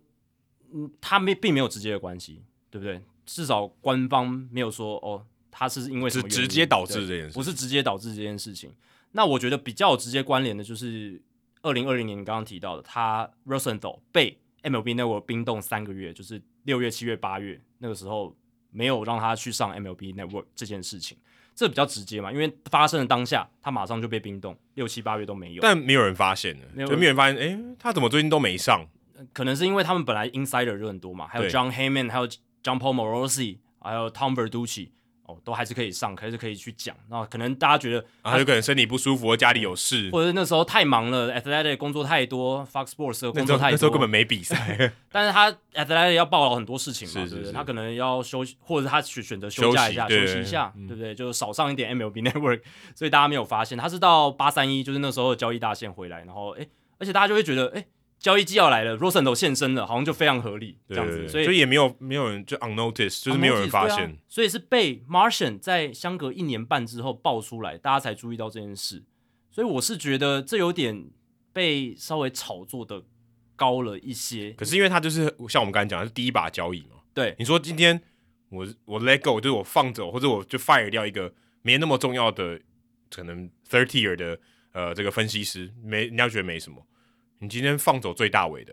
[0.75, 3.01] 嗯，他没并没有直接的关系，对不对？
[3.25, 8.73] 至少官方没有说，哦，他是因为什么直接导致这件事，不是直接导致这件事情。
[9.13, 11.23] 那我觉得比较有直接关联的就是
[11.61, 14.39] 二零二零年你刚刚提到的，他 Rosenthal 被。
[14.63, 18.33] MLB Network 冰冻三个月，就是六月、七月、八月那个时候
[18.71, 21.19] 没有让他去上 MLB Network 这件事情，
[21.53, 28.87] 这比较直接嘛，因为发生的当下他马上就被冰冻，六七八月都没有，但没有人发现呢，就没有人发现，诶，他怎么最近都没上？
[29.33, 34.91] 可能是因为他们本来 Insider 就很多嘛，还有 John Heyman，还有 John Paul Morosi，还有 Tom Verducci。
[35.45, 36.97] 都还是可以上，还是可以去讲。
[37.09, 44.93] 那可能大家觉得，啊，有可能身体不舒服，或家里有事，或者那时候太忙了，Athletic 工作太多，Fox Sports 的工作太多，那时候根本没比赛。
[45.11, 47.53] 但是他 Athletic 要报道很多事情嘛，对不对？
[47.53, 51.15] 他可能要休息，或者他选选择休假一下，休息一下，对不对？
[51.15, 52.63] 就少上一点 MLB Network，
[52.95, 56.67] 所以大家没有发现，他是到八三一，就是那时候的交易大限回来，然后哎，
[56.99, 57.85] 而且大家就会觉得，哎。
[58.23, 69.03] 交易季要来了，Rosenthal 现身了，好像就非常合理这样子，所以所以也没有没有人就 unnoticed，就是没有人发现，啊、所以是被 Marchand 在相隔一年半之后爆出来，大家才注意到这件事。
[69.51, 71.11] 所以我是觉得这有点
[71.53, 73.03] 被稍微炒作的
[73.57, 74.53] 高了一些。
[74.53, 78.01] 可是因为他就是像我们刚才讲的是第一把交易嘛，对，你说今天
[78.51, 82.61] 我我 let go 就是我放走或者我就 fire 掉一个没那么重要的
[83.11, 84.39] 可能 third tier 的
[84.71, 86.87] 呃这个分析师，没人家觉得没什么。
[87.43, 88.73] 你今天放走最大尾的，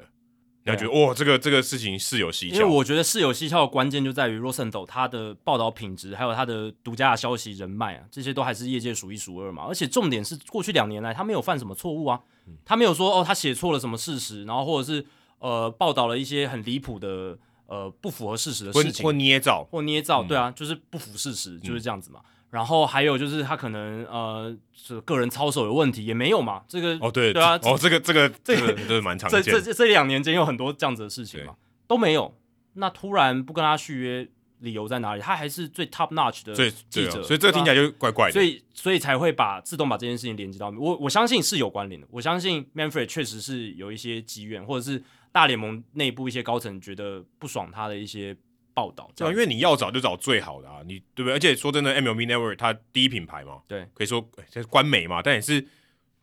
[0.63, 2.55] 你要觉得哇，这个这个事情是有蹊跷。
[2.55, 9.63] 因为我觉得是有蹊跷的关键就在于 Rosenthal 他的报道品质，还有他的独家的消息人脉啊，这些都还是业界数一数二嘛。
[9.67, 12.21] 而且重点是，过去两年来他没有犯什么错误啊，
[12.63, 15.03] 他没有说哦，他写错了什么事实，然后或者是
[15.39, 22.19] 呃报道了一些很离谱的呃不符合事实的事情，或捏造，或捏造，对啊，就是不符事实，就是这样子嘛。
[22.23, 26.63] 嗯然后还有就是他可能呃，是个人操守有问题，也没有嘛。
[26.67, 29.43] 这个哦，对对啊，哦，这个这个这个都是蛮常见的。
[29.43, 31.55] 这这这两年间有很多这样子的事情嘛，
[31.87, 32.33] 都没有。
[32.73, 34.27] 那突然不跟他续约，
[34.59, 35.21] 理由在哪里？
[35.21, 36.53] 他还是最 top notch 的
[36.89, 38.33] 记者，所以这个听起来就怪怪的。
[38.33, 42.07] 所以所以才会把自动把这件事情连接到我，我相信是有关联的。
[42.09, 48.35] 我相信 Manfred 确实是有一些积怨，或者是大联盟内部一些高层觉得不爽他的一些。
[48.79, 51.33] 报道对，因为你要找就找最好的啊，你对不对？
[51.33, 55.67] 而且说真的，MLB Network 它第一品牌嘛，对，可以说这是官媒嘛，但也是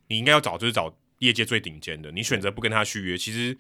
[0.09, 2.11] 你应该要找就是找业界最顶尖的。
[2.11, 3.59] 你选择不跟他续约，其实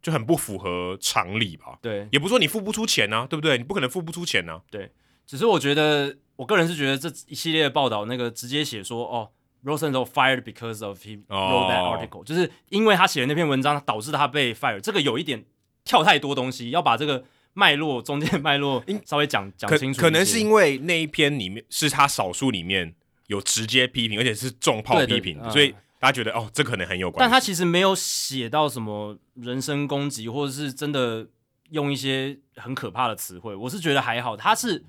[0.00, 1.78] 就很不符合常理吧？
[1.82, 3.58] 对，也不是说你付不出钱啊，对不对？
[3.58, 4.62] 你不可能付不出钱啊。
[4.70, 4.90] 对，
[5.26, 9.30] 只是我觉得，我个人是觉得这一系列的报道，那个直接写说哦
[9.64, 15.44] ，Rosenthal fired because of he wrote that article，、哦、就是因为他写的那篇文章导致他被 fire，这个有一点
[15.84, 17.24] 跳太多东西，要把这个。
[17.58, 22.94] 脉络中间脉络稍微讲讲清楚，可能是因为那一篇里面是他少数里面
[23.26, 27.18] 有直接批评，而且是重炮批评，所以大家觉得哦，这可能很有关。
[27.18, 31.26] 但他其实没有写到什么人身攻击，或者是真的
[31.70, 33.56] 用一些很可怕的词汇。
[33.56, 34.84] 我是觉得还好，他是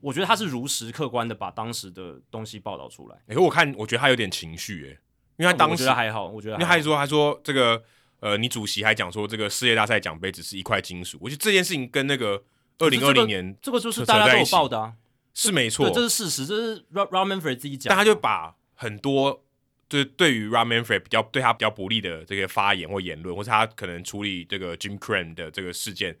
[0.00, 3.16] 我觉得他是如实客观的把当时的东西报道出来。
[3.26, 4.96] 哎、欸，我看我觉得他有点情绪，哎，
[5.36, 7.84] 因为他当时还好，我觉得，因为他还说他说这个。
[8.24, 11.18] 呃，你主席还讲说，这个世界大赛奖杯只是一块金属。
[11.20, 12.42] 我觉得这件事情跟那个
[12.78, 14.94] 二零二零年这个就是大家都有报的啊，
[15.34, 17.90] 是没错，这是事实，这是 Rob Manfred 自己讲。
[17.90, 19.44] 但他就把很多
[19.90, 26.16] 就是对于 Rob Manfred 比较对他比较不利的这个发言或言论，或是他可能处理这个 Jim Crane 的这个事件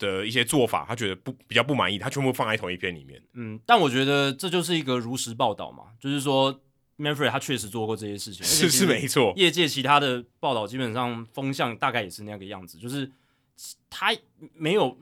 [0.00, 3.22] 的一些做法，他觉得不比较不满意，他全部放在同一篇里面。
[3.34, 6.60] 嗯，但我觉得这就是一个如实报道嘛，就是说。
[7.00, 9.32] Manfred 他确实做过这些事情，是是没错。
[9.34, 13.10] 业界其他的报道基本上风向大概也是那个样子，就是
[13.88, 14.14] 他
[14.54, 14.98] 没有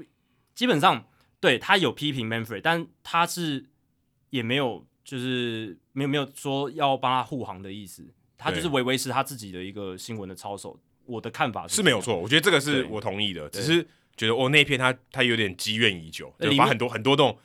[0.55, 1.05] 基本上
[1.40, 3.66] 对他有批评 Manfred，但他是
[4.30, 10.78] 也没有就是没有没有说要帮他护航的意思，他就是维维持他自己的一个新闻的操守。
[11.05, 13.82] 我的看法是，是没有错，我觉得这个是我同意的，只是
[14.16, 17.36] 觉得哦那篇他他有点积怨已久，就把很多很多这种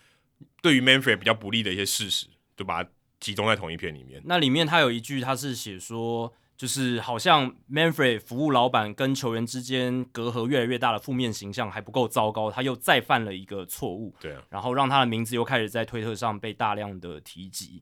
[0.61, 2.89] 对于 Manfred 比较不利的一些事实，就把它。
[3.23, 4.21] 集中在同一篇里面。
[4.25, 14.13] 那里面他有一句，他是写说，就是好像 Manfred 服务老板跟球员之间隔阂越来越大的负面形象还不够糟糕，他又再犯了一个错误。
[14.19, 17.81] 对啊，然后让他的名字又开始在推特上被大量的提及。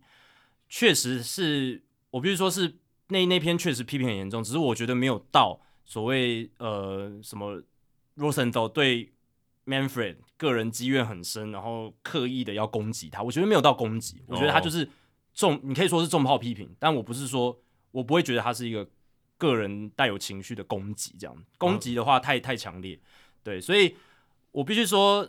[0.70, 1.82] 确实是
[2.12, 2.76] 我必须说是
[3.08, 7.60] 那那篇确实批评很严重，只是我觉得没有到所谓呃什么
[8.16, 9.12] Rosenthal 对
[9.66, 13.24] Manfred 个人积怨很深，然后刻意的要攻击他。
[13.24, 14.88] 我觉得没有到攻击，我觉得他就是。
[15.42, 18.88] 重，你可以说是重炮批评，但我不是说，我不会觉得他是一个
[19.38, 23.00] 个人带有情绪的攻击，这样攻击的话太太强烈，
[23.44, 23.96] 对，所以
[24.52, 25.28] 我必须说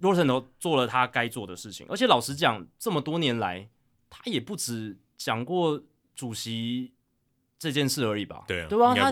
[0.00, 3.68] ，Rosenthal 做了他该做的事情，而且老实讲，这么多年来，
[4.08, 5.82] 他也不止讲过
[6.14, 6.92] 主席
[7.58, 8.44] 这件事而已吧？
[8.46, 8.94] 对啊，对吧？
[8.94, 9.10] 他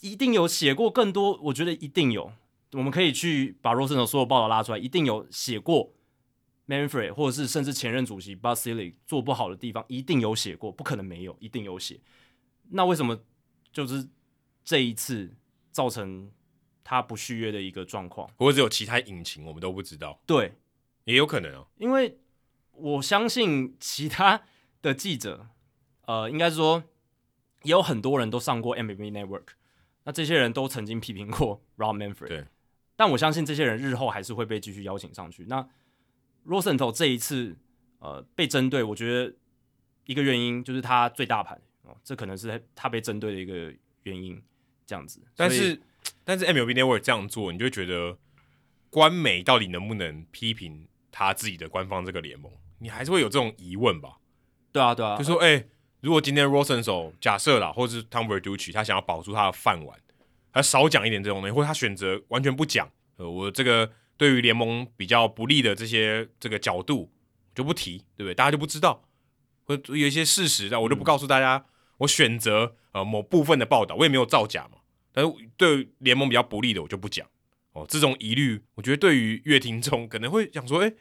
[0.00, 2.32] 一定有写过更多，我觉得一定有，
[2.72, 5.92] 我们可以去把 Rosenthal 所有报道拉出来，一定有写过。
[6.66, 12.00] Manfred 或者是甚至前任主席 Bud Selig 做不好的地方，一定有写过，不可能没有，一定有写。
[12.70, 13.20] 那为什么
[13.72, 14.08] 就是
[14.64, 15.34] 这一次
[15.70, 16.30] 造成
[16.82, 18.30] 他不续约的一个状况？
[18.36, 20.20] 或者有其他隐情，我们都不知道。
[20.24, 20.54] 对，
[21.04, 21.66] 也有可能哦。
[21.76, 22.18] 因为
[22.72, 24.42] 我相信其他
[24.80, 25.48] 的记者，
[26.06, 26.82] 呃，应该是说
[27.62, 29.48] 也有很多人都上过 MLB Network，
[30.04, 32.28] 那这些人都曾经批评过 Rob Manfred。
[32.28, 32.46] 对，
[32.96, 35.44] 但我相信这些人日后还是会被继续邀请上去。
[35.44, 35.68] 那
[36.46, 37.56] Rosenthal 这一次，
[37.98, 39.34] 呃，被针对，我觉得
[40.04, 43.72] 一个原因就是他最大盘哦，这可能是他被针对的一个
[44.02, 44.42] 原因，
[44.86, 45.20] 这样子。
[45.34, 45.80] 但是，
[46.22, 48.18] 但是 MLB Network 这样做，你就会觉得
[48.90, 52.52] 官媒到底能不能批评他自己的官方这个联盟？
[52.78, 54.18] 你还是会有这种疑问吧？
[54.70, 55.68] 对啊，对啊，就说，哎、欸，
[56.00, 59.98] 如果今天 Rosenthal 假设啦，或者是 Tom Verducci 他想要保住他的饭碗，
[60.52, 63.90] 他少讲一点这种东西，或者他选择完全不讲，呃，我这个。
[64.16, 67.12] 对于联盟比较不利的这些这个角度
[67.54, 68.34] 就不提，对不对？
[68.34, 69.08] 大家就不知道，
[69.64, 71.56] 或有一些事实，我就不告诉大家。
[71.56, 71.64] 嗯、
[71.98, 74.78] 我选择呃某部分的报道，我也没有造假嘛。
[75.12, 77.26] 但是对于联盟比较不利的，我就不讲。
[77.72, 80.92] 哦，这种疑虑，我觉得对于乐听众可能会想说，哎，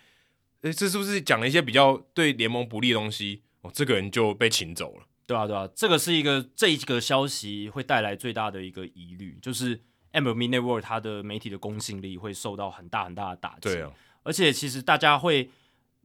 [0.61, 3.43] 哎，这是不是讲了一些比较对联盟不利的东西？
[3.61, 5.05] 哦，这个人就被请走了。
[5.27, 9.81] 对啊，对啊，这个是一个这一个消息会带来最大的一个疑虑，就是。
[10.13, 13.69] MLB Network 它的媒体的公信力会受到很大很大的打击。
[13.69, 13.91] 对啊，
[14.23, 15.49] 而且其实大家会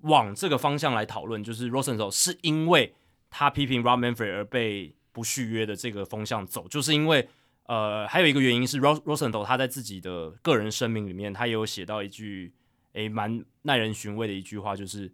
[0.01, 2.95] 往这个方向来讨论，就是 Rosenthal 是因为
[3.31, 7.29] 他批评 Rob Manfred 而被不续约的这个风向走，就是因为
[7.67, 12.53] 呃还有一个原因是 Rosenthal 他在自己的个人声明里面，他也有写到一句
[12.95, 15.13] 诶蛮耐人寻味的一句话，就是。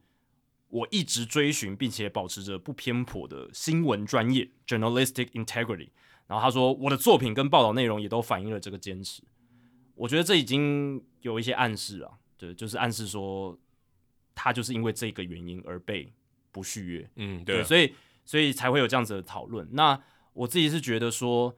[0.71, 5.91] 我一直追寻并且保持着不偏颇的新闻专业 （journalistic integrity）。
[6.27, 9.22] 然后他说，我的作品跟报道内容也都反映了这个坚持。
[9.95, 13.59] 我觉得这已经有一些暗示了，对，就是暗示说
[14.35, 16.12] 他就是因为这个原因而被
[16.51, 17.11] 不续约。
[17.16, 17.95] 嗯，对，对，所以
[18.25, 19.68] 所以才会有这样子的讨论。
[19.72, 20.01] 那
[20.33, 21.57] 我自己是觉得说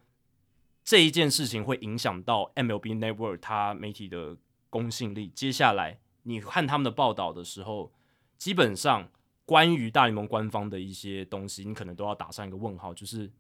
[0.84, 4.36] 这一件事情会影响到 MLB Network 它媒体的
[4.70, 5.28] 公信力。
[5.34, 7.92] 接下来你看他们的报道的时候。
[8.38, 9.08] 基本上，
[9.46, 13.32] 关于大联盟官方的一些东西，你可能都要打上一个问号，就是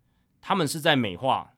[0.46, 1.54] 他们是在美化，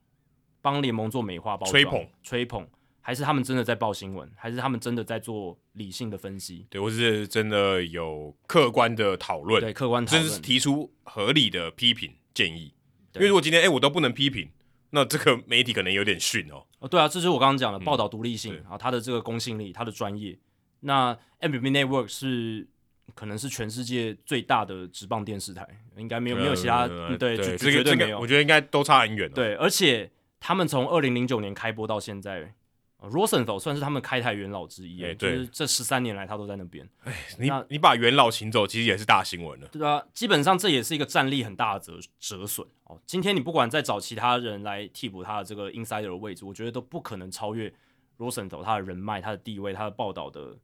[0.62, 2.66] 帮联盟做美化包装、吹捧、吹捧，
[3.02, 6.66] 还是他们真的在报新闻，还是他们真的在做理性的分析？
[6.70, 12.72] 对，或是真的有客观的讨论，对，客观讨论，甚至是提出合理的批评建议。
[13.16, 14.48] 因为如果今天哎我都不能批评，
[14.88, 16.64] 那这个媒体可能有点逊哦。
[16.78, 20.38] 哦，对啊，这就是我刚刚讲的报道独立性啊，它、嗯、的这个公信力，它的专业。
[20.80, 22.66] 那 MLB Network 是。
[23.14, 29.30] 可能是全世界最大的职棒电视台，应该没有没有其他对，对，对，这个这个我觉得应该都差很远。
[29.32, 32.54] 对，而且他们从二零零九年开播到现在
[33.00, 36.88] ，Rosenthal 算是他们开台元老之一，欸、就是这十三年来他都在那边。
[37.04, 39.66] 哎，你你把元老请走，其实也是大新闻了。
[39.68, 43.00] 对啊，基本上这也是一个战力很大的折折损哦。
[43.04, 47.72] 今天你不管再找其他人来替补他的这个 insider 的位置，我觉得都不可能超越
[48.18, 50.56] Rosenthal 他的人脉、他的地位、他的报道的。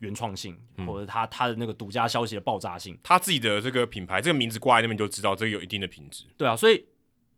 [0.00, 6.24] 原创性，或者他他的那个独家消息的爆炸性，他自己的这个品牌，这个名字挂在那边就知道这个有一定的品质。
[6.36, 6.84] 对啊，所以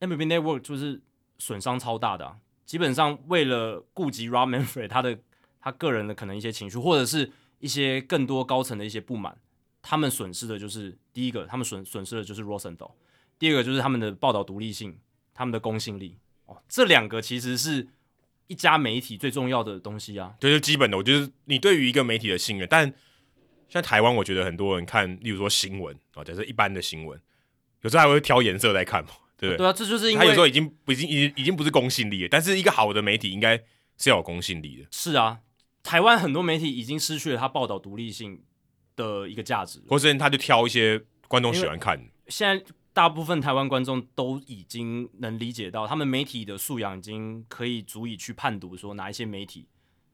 [0.00, 1.00] MLB Network 就是
[1.38, 2.36] 损伤超大的啊。
[2.64, 5.18] 基本上为了顾及 Rob Manfred 他的
[5.60, 9.36] 他个人的可能一些情绪，或者是一些更多高层的一些不满，
[9.82, 12.92] 他们损失的就是第一个，他们损损失的就是 Rosenthal，
[13.38, 14.98] 第二个就是他们的报道独立性，
[15.34, 16.18] 他们的公信力。
[16.46, 17.88] 哦，这两个其实是。
[18.52, 20.96] 一家媒体最重要的东西啊，对，就基本的。
[20.98, 22.92] 我觉得你对于一个媒体的信任，但
[23.70, 27.18] 像台湾，我觉得很多人看，例如说新闻啊，假设一般的新闻，
[27.80, 29.56] 有时候还会挑颜色来看嘛，对不对？
[29.56, 33.56] 对啊，这就是因为他有时候已经不已经已经已经不是公信力了，但是一个好的媒体应该
[33.96, 34.86] 是要有公信力的。
[34.90, 35.38] 是啊，
[35.82, 38.42] 台湾很多媒体已经失去了他报道独立性
[38.94, 41.98] 的一个价值，或是他就挑一些观众喜欢看。
[42.28, 42.64] 现在。
[42.94, 49.66] 大部分台湾观众都已经能理解到，他们媒体的素养已经可以足以去判读说哪一些媒体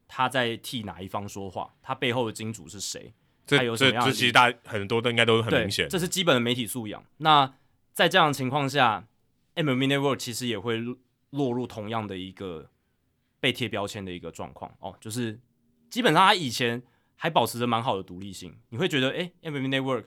[0.07, 3.13] 他在替哪一方说话，他背后的金主是谁，
[3.45, 4.09] 他有什么样的。
[4.09, 7.03] 这其实大很多都应该都很明显，这是基本的媒体素养。
[7.17, 7.53] 那
[7.93, 9.05] 在这样的情况下
[9.55, 10.77] ，MLB Network 其实也会
[11.31, 12.69] 落入同样的一个
[13.41, 15.37] 被贴标签的一个状况哦，就是
[15.89, 16.81] 基本上他以前
[17.17, 20.05] 还保持着蛮好的独立性，你会觉得诶，MLB Network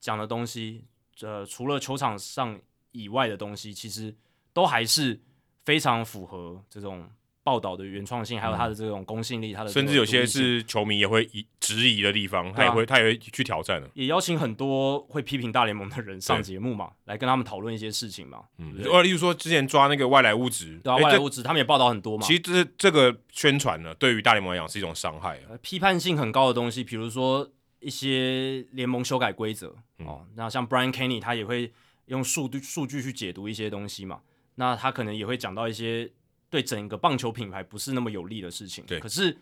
[0.00, 0.86] 讲的东西。
[1.22, 2.60] 呃，除了球场上
[2.92, 4.14] 以外的东西，其实
[4.52, 5.18] 都还是
[5.64, 7.08] 非常符合这种
[7.42, 9.52] 报道的原创性，还有它的这种公信力。
[9.52, 13.88] 它的甚至有些是球迷也会疑质疑的地方，他也会他也会去挑战的。
[13.94, 18.44] 也邀请很多会批评大联盟的人上节目嘛，来跟他们讨论一些事情嘛。
[18.58, 22.26] 嗯，呃，例如说之前抓那个外来物质，对啊，外来物质他们也报道很多嘛。
[22.26, 25.56] 其实这这个宣传呢，对于大联盟来讲是一种伤害啊。
[25.62, 27.50] 批判性很高的东西，比如说。
[27.86, 31.72] 一些联盟修改规则哦，那像 Brian Kenny 他也会
[32.06, 34.22] 用数据数据去解读一些东西嘛，
[34.56, 36.10] 那他可能也会讲到一些
[36.50, 38.84] 对整个棒球品牌不是那么有利的事情。
[38.86, 39.38] 对，可是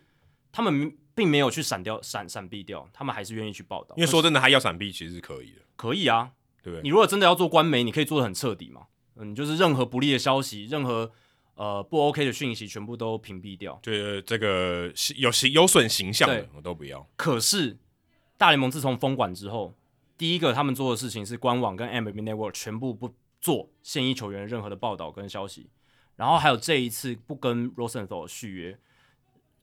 [0.51, 3.95] 他们并没有去闪掉闪闪避掉，他们还是愿意去报道。
[3.97, 5.61] 因为说真的，他要闪避其实是可以的。
[5.75, 6.31] 可以啊，
[6.61, 6.83] 对不对？
[6.83, 8.85] 你如果真的要做官媒，你可以做的很彻底嘛。
[9.15, 11.11] 嗯，就是任何不利的消息，任何
[11.55, 13.79] 呃不 OK 的讯息，全部都屏蔽掉。
[13.81, 17.09] 对，这个有形有损形象的，我都不要。
[17.15, 17.79] 可是。
[18.45, 19.73] 大联盟自从封馆之后，
[20.19, 25.67] 第一个他们做的事情是官网跟 MLB Network 全部不做现役球员任何的报道跟消息，
[26.15, 28.77] 然后还有这一次不跟 Rosenthal 续约，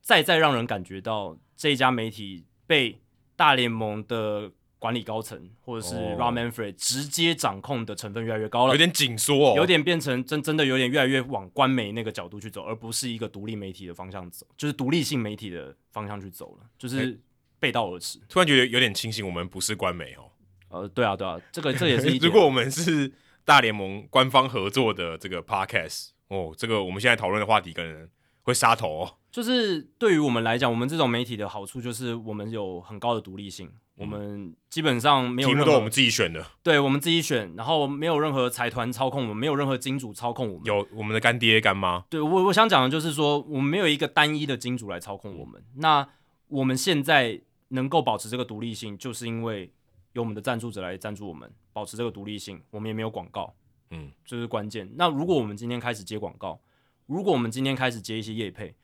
[0.01, 2.99] 再再让人感觉到这一家媒体被
[3.37, 17.21] 大联盟的管理高层或者是 Rob Manfred 直接掌控的成分越来越高了，有点紧缩，哦有点变成真真的有点越来越往官媒那个角度去走，而不是一个独立媒体的方向走，就是独立性媒体的方向去走了，就是。
[17.63, 20.27] 欸背道而驰，突然觉得有点庆幸，我们不是官媒哦。
[20.69, 22.19] 呃，对啊，对啊，这个这也是一。
[22.27, 23.13] 如果我们是
[23.45, 28.09] 大联盟官方合作的这个 podcast 哦，这个我们现在讨论的话题可能
[28.43, 29.15] 会杀头哦。
[29.31, 42.05] 就是对于我们来讲，我们这种媒体的好处就是我们有很高的独立性，嗯、我们基本上没有任何题目都我们自己选的，对，我们自己选，然后没有任何财团操控我们，没有任何金主操控我们，有我们的干爹干妈。
[42.11, 45.59] 对我我想讲的就是说，我们没有一个单一的金主来操控我们。
[45.61, 46.09] 嗯、那
[46.49, 47.41] 我们现在
[47.73, 49.73] 能够保持这个独立性，就是因为
[50.13, 52.63] 有我们的赞助者来赞助我们，保持这个独立性。
[52.71, 53.55] 我们也没有广告，
[53.91, 54.91] 嗯，这是关键。
[54.95, 56.61] 那如果我们今天开始接广告，
[57.07, 58.75] 如果我们今天开始接一些业配。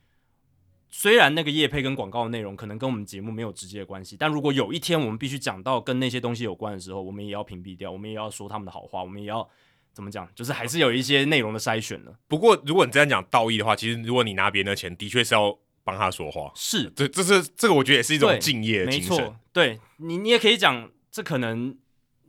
[0.91, 9.47] 虽然那个业配跟广告的内容可能跟我们节目没有直接的关系，但如果有一天我们必须讲到跟那些东西有关的时候，我们也要屏蔽掉，我们也要说他们的好话，我们也要
[9.93, 10.27] 怎么讲？
[10.33, 12.17] 就是还是有一些内容的筛选的。
[12.27, 15.55] 不过，如果你这样讲道义的话，其实如果你拿别人的钱，的确是要
[15.89, 16.51] 帮他说话。
[16.55, 19.17] 是，这这是这个，我觉得也是一种敬业的精神。
[19.17, 21.77] 没错，对你，你也可以讲，这可能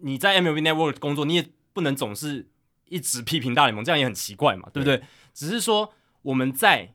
[0.00, 2.48] 你在 MLB Network 工作，你也不能总是
[2.88, 4.96] 一直批评大联盟，这样也很奇怪嘛，对不对？
[4.96, 5.92] 对，只是说
[6.22, 6.94] 我们在。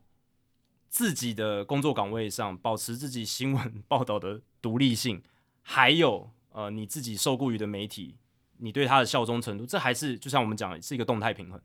[0.87, 5.21] 自己的工作岗位上保持自己新闻报道的独立性，
[5.61, 8.15] 还有呃你自己受雇于的媒体，
[8.59, 11.59] 你对他的效忠程度，这还是就像我们讲的是一个动态平衡，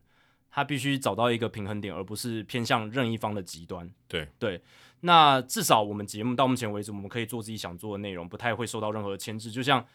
[0.49, 3.89] 他必须找到一个平衡点，而不是偏向任一方的极端。
[4.09, 4.61] 对对，
[5.01, 9.51] 那至少我们节目到目前为止，我们可以做自己想做的内容，不太会受到任何的牵制。
[9.51, 9.85] 就像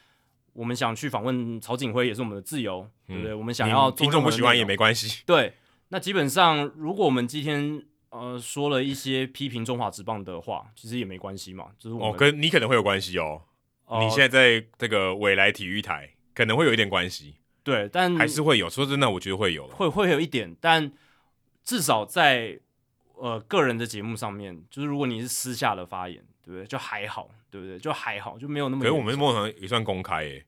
[0.52, 3.34] 我们想去访问曹景辉，也是我们的自由，嗯、对不对？
[3.34, 5.22] 我们想要听众不喜欢也没关系。
[5.24, 5.54] 对，
[5.88, 7.84] 那基本上如果我们今天。
[8.08, 11.66] 呃，说了一些批评中华职棒的话，其实也没关系嘛。
[11.76, 13.42] 就是我哦，跟你可能会有关系哦。
[13.84, 17.34] 呃、你现在在这个未来体育台可能会有一点关系。
[17.62, 18.70] 对，但还是会有。
[18.70, 20.56] 说真的，我觉得会有，会会有一点。
[20.60, 20.90] 但
[21.62, 22.58] 至少在
[23.16, 26.66] 呃个人的节目上面，就是如果你是私下的发言，对不对？
[26.66, 27.78] 就还好，对不对？
[27.78, 28.82] 就还好，就没有那么。
[28.82, 30.46] 可是我们梦想也算公开耶。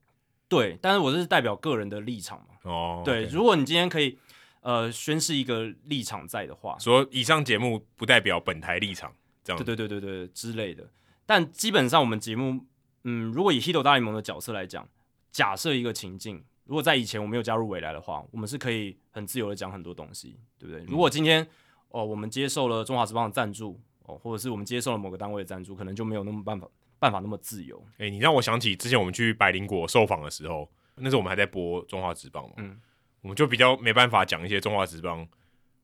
[0.48, 2.54] 对，但是我这是代表个人的立场嘛。
[2.62, 3.02] 哦。
[3.04, 3.32] 对，okay.
[3.32, 4.18] 如果你今天可以。
[4.60, 9.14] 呃，宣示一个立场在的话，说以上节目不代表本台立场，
[9.44, 10.90] 这样对对对对对之类的。
[11.24, 12.66] 但基本上我们节目，
[13.04, 14.86] 嗯，如果以 Hito 大联盟的角色来讲，
[15.30, 20.82] 假设一个情境，如果在以前我没有加入未来的话，我们是可以很自由的讲很多东西，对不对？
[20.82, 21.48] 嗯、如果今天
[21.90, 26.68] 哦，我们接受了中华职棒的赞助哦，或者是我们接受了某个单位的赞助，可能就没有那么办法
[26.98, 27.82] 办法那么自由。
[27.98, 32.78] 哎、欸，你让我想起之前我们去百灵果受访的时候，那时候我们还在播中华职棒嘛，嗯。
[33.20, 35.26] 我们就比较没办法讲一些中华职棒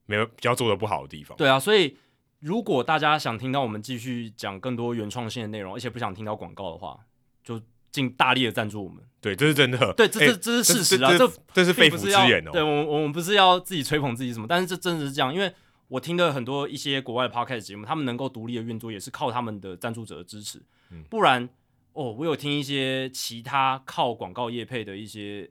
[0.07, 1.37] 没有比较做的不好的地方。
[1.37, 1.97] 对啊，所以
[2.39, 6.97] 如果大家想听到我们继续讲更多原创性的内容，而且不想听到广告的话，
[7.43, 9.03] 就尽大力的赞助我们。
[9.21, 9.93] 对，这是真的。
[9.95, 12.53] 对，这这这是事实啊，这这，这是肺腑之言哦。
[12.53, 15.53] 对，我我们不是要自己吹捧自己什么，但是这真的是这样，因为
[15.95, 20.61] 我听的很多一些国外的 podcast 节目，他们能够独立的运作，也是靠他们的赞助者的支持。
[20.91, 21.49] 嗯，不然
[21.93, 25.51] 哦，我有听一些其他靠广告业配的一些。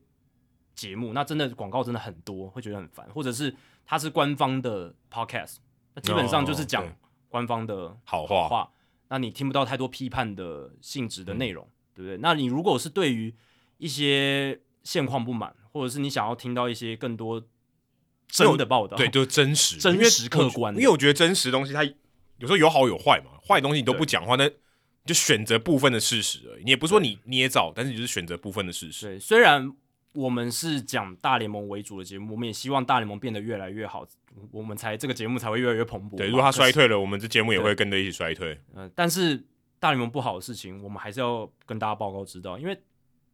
[0.75, 5.57] 节目那真的广告真的很多，会觉得很烦，或者是它是官方的 podcast，
[5.93, 6.83] 那基本上就是讲
[7.29, 8.71] 官方的好话，
[9.07, 12.17] 那你听不到太多批判的性质的内容，嗯、对不对？
[12.17, 13.31] 那你如果是对于
[13.77, 17.39] 一些现况不满，或者是你想要听到一些更多
[18.33, 21.93] 真的报道，对，就是真实、真实客观，因为我觉得真实的东西它有
[22.41, 24.49] 时候有好有坏嘛，坏的东西你都不讲话，那
[25.05, 26.63] 就选择部分的事实而已。
[26.63, 29.05] 你也不是说你捏造，但是你就是选择部分的事实。
[29.05, 29.73] 对，虽然。
[30.15, 34.05] 我们是讲大联盟为主的节目，我们也希望大联盟变得越来越好，
[34.51, 36.15] 我们才这个节目才会越来越蓬勃。
[36.15, 38.53] 对，如果它衰退了，我们这节目也会跟着一起衰退。
[38.75, 39.43] 嗯、呃，但是
[39.79, 42.79] 大联盟不好的事情，我们还是要跟大家报告知道，因为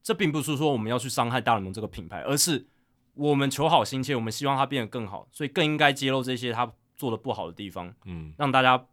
[0.01, 2.65] 这并不是说我们要去伤害大联盟这个品牌，而是
[3.13, 8.85] 我们求好心切，我们希望他变得更好，所以更应该揭露这些他做的不好的地方，嗯，让大家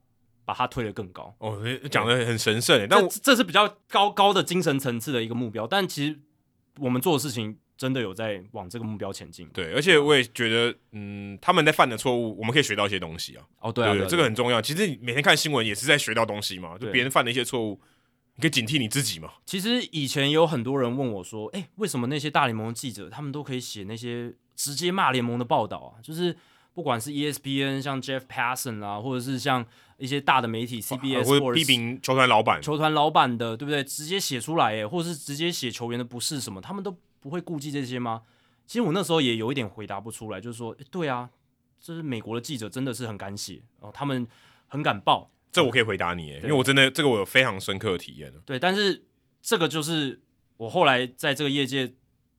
[0.44, 1.34] 把他推得更高。
[1.38, 1.58] 哦，
[1.90, 6.18] 讲的很神圣，但这，这是比较高高的精神层次的一个目标，但其实
[6.78, 7.58] 我们做的事情。
[7.78, 9.46] 真的有在往这个目标前进。
[9.52, 13.44] 对，而且我也觉得，嗯，他们在犯的错误，我们可以学到一些东西啊。
[13.60, 14.62] 哦，对啊，对，这个很重要。
[14.62, 17.78] 其实你每天看新闻也是在学到东西嘛，就别人犯的一些错误，
[18.36, 19.32] 你可以警惕你自己嘛。
[19.44, 26.00] 其实以前有很多人问我说，哎，为什么那些大联盟的记者他们都可以写那些直接骂联盟的报道啊？
[26.00, 26.36] 就是
[26.72, 29.66] 不管是 ESPN 像 Jeff Passan 啊，或者是像
[29.98, 33.82] 一些大的媒体 CBS，或者批评球团老板、球团老板的，对不对？
[33.82, 36.96] 直接写出来，哎，或者是直接写球员的不是什么，他们都。
[37.18, 38.22] 不会顾忌这些吗？
[38.68, 41.28] 其实我那时候也有一点回答不出来，就是说，对啊，
[41.80, 44.24] 这是美国的记者真的是很敢写哦，他们
[44.68, 45.28] 很敢报。
[45.52, 48.32] 这我可以回答你，因为我真的这个我有非常深刻的体验。
[48.44, 49.04] 对，但是
[49.42, 50.20] 这个就是
[50.56, 51.92] 我后来在这个业界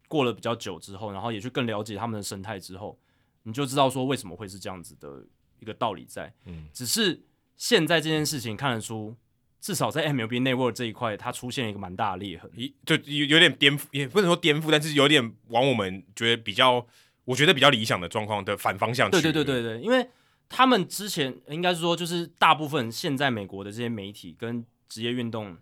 [0.08, 3.00] 过了比较久之后，然后也去更了解他们的生态之后，
[3.44, 5.26] 你就知道说为什么会是这样子的
[5.60, 6.34] 一个道理在。
[6.46, 7.22] 嗯，只是
[7.56, 9.16] 现在这件事情看得出。
[9.60, 12.50] 至少在 MLB Network 这一块，它出现一个蛮大的裂痕，
[12.86, 16.86] 就有有点颠覆，也不能说颠覆，但是有点往我们觉得比较，
[17.26, 19.20] 我觉得比较理想的状况的反方向去。
[19.20, 20.08] 对对对对对，因为
[20.50, 25.58] 他们之前应该是说，就是大部分现在美国的这些媒体跟职业运动，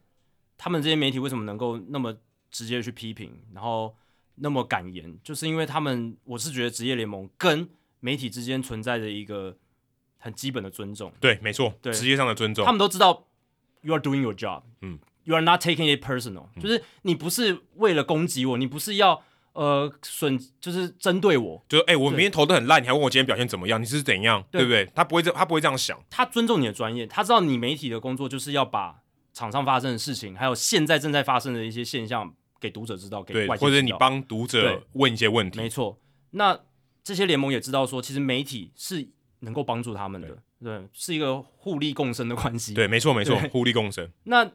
[0.57, 2.15] 他们这些媒体为什么能够那么
[2.51, 3.95] 直接去批评，然后
[4.35, 7.67] 那么敢言，就是因为他们，我是觉得职业联盟跟
[7.99, 9.57] 媒体之间存在着一个
[10.17, 11.11] 很基本的尊重。
[11.19, 12.65] 对，没错，对，职业上的尊重。
[12.65, 13.27] 他们都知道
[13.81, 19.23] ，you are doing your job，嗯，you are not taking it personal，、嗯、就是你不是为了攻击我，你不是要。
[19.55, 23.81] 呃，损就是针对我，就是哎、欸，我明天投的很烂，你还问我今天表现怎么样？
[23.81, 24.85] 你是怎样，对，对不对？
[24.93, 25.97] 他不会这，他不会这样想。
[26.09, 29.01] 他尊重你的专业，他知道你媒体的工作就是要把
[29.31, 35.57] 场上发生的事情，还有现在正在发生的一些现象给读者知道，给外界或者你帮读者问一些问题。
[35.57, 35.97] 没错，
[36.31, 36.59] 那
[37.01, 39.07] 这些联盟也知道说，其实媒体是
[39.39, 40.27] 能够帮助他们的，
[40.59, 42.73] 对，对，是一个互利共生的关系。
[42.73, 44.11] 对，没错，没错，互利共生。
[44.25, 44.51] 那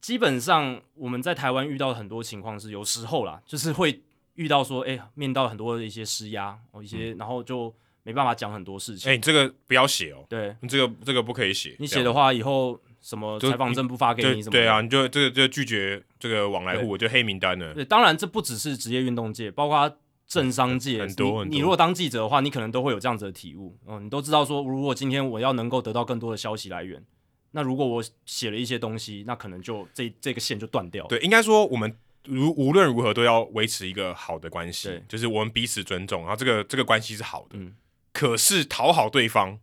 [0.00, 4.02] 基本上我们在台湾遇到很多情况是，有时候啦，就是会。
[4.40, 7.72] 遇到说，哎、欸，面到很多的一些施压，哦，一些，嗯、然后就
[8.04, 9.10] 没办法讲很多事情。
[9.10, 11.76] 哎、欸，你这个不要写哦，对，你这个这个不可以写。
[11.78, 14.52] 你写的话，以后什么采访证不发给你什么？
[14.52, 17.74] 对啊，你就这个就拒绝这个往来户，就黑名单了。
[17.74, 19.94] 对，当然这不只是职业运动界，包括
[20.26, 21.44] 政商界，很多。
[21.44, 23.76] 你如果当记者的话，你可能都会有这样子的体悟。
[23.86, 27.04] 嗯，你都知道说，如果今天我要能够得到更多的消息来源，
[27.50, 31.08] 那如果我写了一些东西，那可能就这这个线就断掉了。
[31.10, 31.94] 对，应该说我们。
[32.26, 37.58] 如无论如何都要维持一个好的关系，就是我们彼此尊重，然后这个这个关系是好的。
[37.58, 37.74] 嗯，
[38.12, 39.58] 可是讨好对方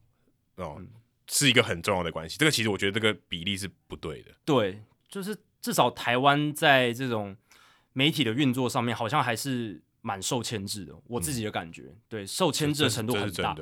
[0.56, 0.88] 哦，嗯，
[1.28, 2.38] 是一个很重要的关系。
[2.38, 4.32] 这个其实我觉得这个比例是不对的。
[4.44, 7.36] 对，就是至少台湾在这种
[7.94, 10.94] 媒体的运作上面，好像还是蛮受牵制的。
[11.06, 13.56] 我自己的感觉，嗯，对，受牵制的程度很大。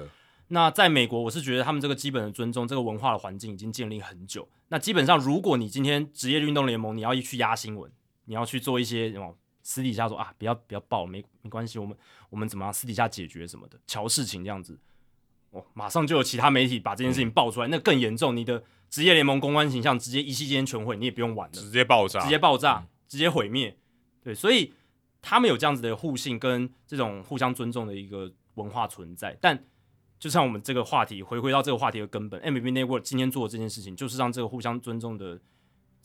[0.48, 4.48] 那在美国，我是觉得他们这个基本的尊重，这个文化的环境已经建立很久。
[4.68, 7.92] 那基本上，如果你今天职业运动联盟，你要一去压新闻。
[8.26, 11.98] 你要去做一些什么私底下说啊，不要不要报，没没关系，我们
[12.30, 14.78] 我们怎么样私底下解决什么的，乔事情这样子，
[15.52, 23.76] 哦，马上就有其他媒体把这件事情爆出来，嗯、那更严重，你的职业联盟公关形象直接一夕间全毁，你也不用玩了，直接爆炸，直接爆炸，嗯、直接毁灭，
[24.24, 24.74] 对，所以
[25.22, 29.66] 他们有这样子的互信跟这种互相尊重的一个文化存在，但
[30.20, 35.40] 就像我们这个话题回归到这个话题的根本，MLB Network 今天做的这件事情，就是让这个互相尊重的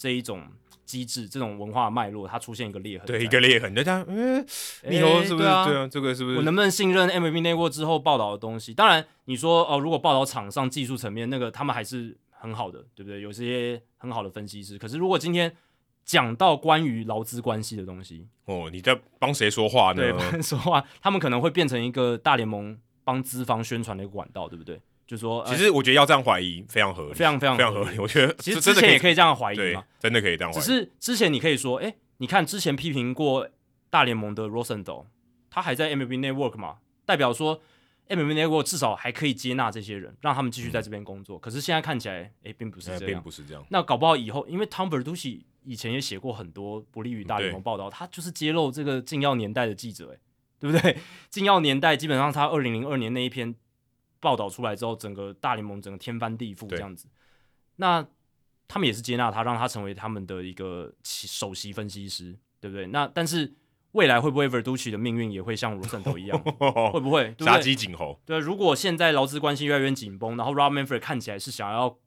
[0.01, 0.43] 这一种。
[0.91, 4.45] 机制这种文化脉络，它出现一个裂痕，对一个裂痕，大家嗯，
[4.89, 5.45] 你说是不是？
[5.45, 6.37] 对啊，对啊，这个是不是？
[6.39, 8.75] 我能不能信任 MLB Network 之后报道的东西？
[8.75, 13.21] 当然，你说哦，如果报道场上技术层面那个，他们还是很好的，对不对？
[13.21, 14.77] 有这些很好的分析师。
[14.77, 15.55] 可是，如果今天
[16.05, 20.03] 讲到关于劳资关系的东西，哦，你在帮谁说话呢？
[20.03, 24.81] 对，帮谁说话，他们可能会变成一个大联盟帮资方宣传的一个管道，对不对？
[25.11, 27.99] 就是说，其实我觉得要这样怀疑非常合理，非常非常非常合理。
[27.99, 30.63] 我觉得其实之前也可以这样怀疑嘛，真的可以这样怀疑。
[30.63, 33.49] 只是之前你可以说，哎，你看之前批评过
[33.91, 35.07] 大联盟的 Rosenthal，
[35.51, 37.61] 他还在 MLB Network 嘛，代表说
[38.09, 41.37] MLB Network 至少还可以接纳这些人，让他们继续在这边工作。
[41.37, 43.67] 可是现在看起来，哎，并不是这样，并不是这样。
[43.71, 50.19] 那搞不好以后，因为 Tom Berducci 以前也写过很多不利于大联盟报道，他就是揭露这个禁药年代的记者，哎，
[50.61, 50.99] 对不对？
[51.29, 53.57] 禁药年代基本上他二零零二年那一篇。
[54.21, 57.09] 报道出来之后，整个大联盟整个天翻地覆这样子，
[57.77, 58.07] 那
[58.69, 62.87] 他们也是接纳他，让他成为他们的一个首席分析师，对不对？
[62.89, 63.53] 那但是
[63.93, 66.39] 未来会不会 Verducci 的命运也会像罗森头一样？
[66.93, 68.21] 会不会杀鸡儆猴？
[68.25, 71.99] 对，如果现在劳资关系越来越紧绷，然后 Rob Manfred 看起来是想要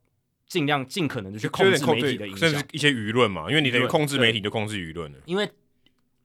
[0.46, 5.50] 尽量尽可能的去控制媒体的影响，甚至一些舆论嘛，因为你等于控制媒体就控制舆论了，因为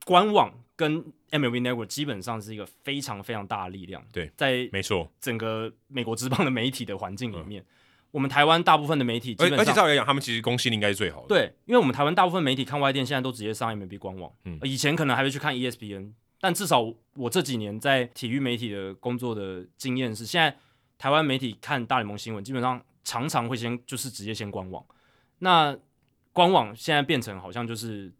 [0.04, 0.54] 官网。
[0.80, 4.02] 跟 MLB Network 基本上是一个非常非常大的力量。
[4.10, 7.62] 对，在没错，整个美国职棒的媒体的环境里面，
[8.10, 11.28] 我们台湾大部分的媒体基本上，而且照理来讲，他们其实公信力应该是最好的。
[11.28, 14.32] 对，因为我们台湾大部分媒体看外电，现在都直接上 MLB 官网。
[14.46, 16.80] 嗯，以前可能还会去看 ESPN，但至少
[17.14, 20.56] 我这几年在体育媒体的工作的经验是，现在
[20.96, 24.82] 台湾媒体看大联盟新闻，基本上常常会先就是直接先官网。
[25.40, 25.76] 那
[26.32, 28.10] 官网现在变成好像就是。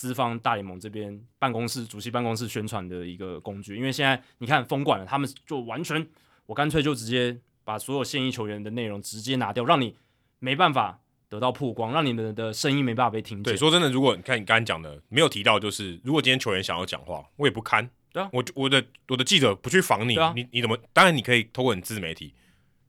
[0.00, 6.08] 资方大联盟这边办公室主席办公室宣传的一个工具，因为现在你看封馆了，他们就完全，
[6.46, 9.94] 我干脆就直接把所有现役球员的内容直接拿掉，让你
[10.38, 13.52] 没办法得到曝光，让你们的声音没办法被听见。
[13.52, 17.90] 对，说真的，如果你看你刚才讲的，没有提到，就是如果今天球员想要讲话，我也不看。
[18.10, 20.78] 对啊，我我的我的记者不去防你，啊、你你怎么？
[20.94, 22.32] 当然你可以透过你自媒体，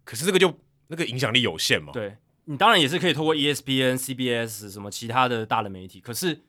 [0.06, 0.58] 可是这个就
[0.88, 1.92] 那个影响力有限嘛。
[1.92, 2.16] 对，
[2.46, 6.40] 你当然也是可以透过 ESPN、CBS 什么其他的大的媒体，可是。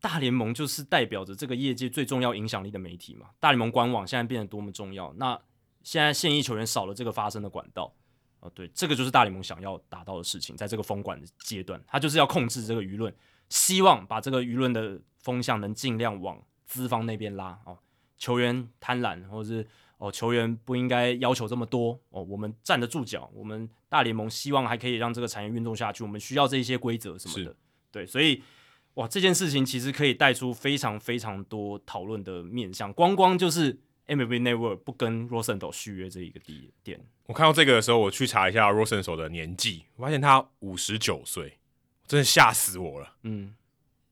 [0.00, 3.30] 大联盟就是代表着这个业界最重要影响力的媒体嘛。
[3.40, 5.40] 大联盟官网现在变得多么重要，那
[5.82, 7.92] 现在现役球员少了这个发声的管道，
[8.40, 13.12] 哦，对，这个就是大联盟想要达到的事情，在这个封管的阶段，他就是要控制这个舆论，
[13.48, 17.78] 希望把这个舆论的风向能尽量往资方那边拉哦。
[18.16, 19.66] 球员贪婪，或者是
[19.98, 27.56] 哦，球员不应该要求这么多哦，我们站得住脚，我们大联盟希望还可以让这个产业运动下去，我们需要这一些规则什么的，
[27.90, 28.42] 对，所以
[28.98, 36.40] 哇，这件事情其实可以带出非常非常多讨论的面向，光光就是 MLB Network 不跟 Rosenthal 续约这一个
[36.82, 37.00] 点。
[37.26, 41.58] 我看到这个的时候，我去查一下 Rosenthal 的年纪，我发现他五十九岁，
[42.08, 43.14] 真的吓死我了。
[43.22, 43.54] 嗯，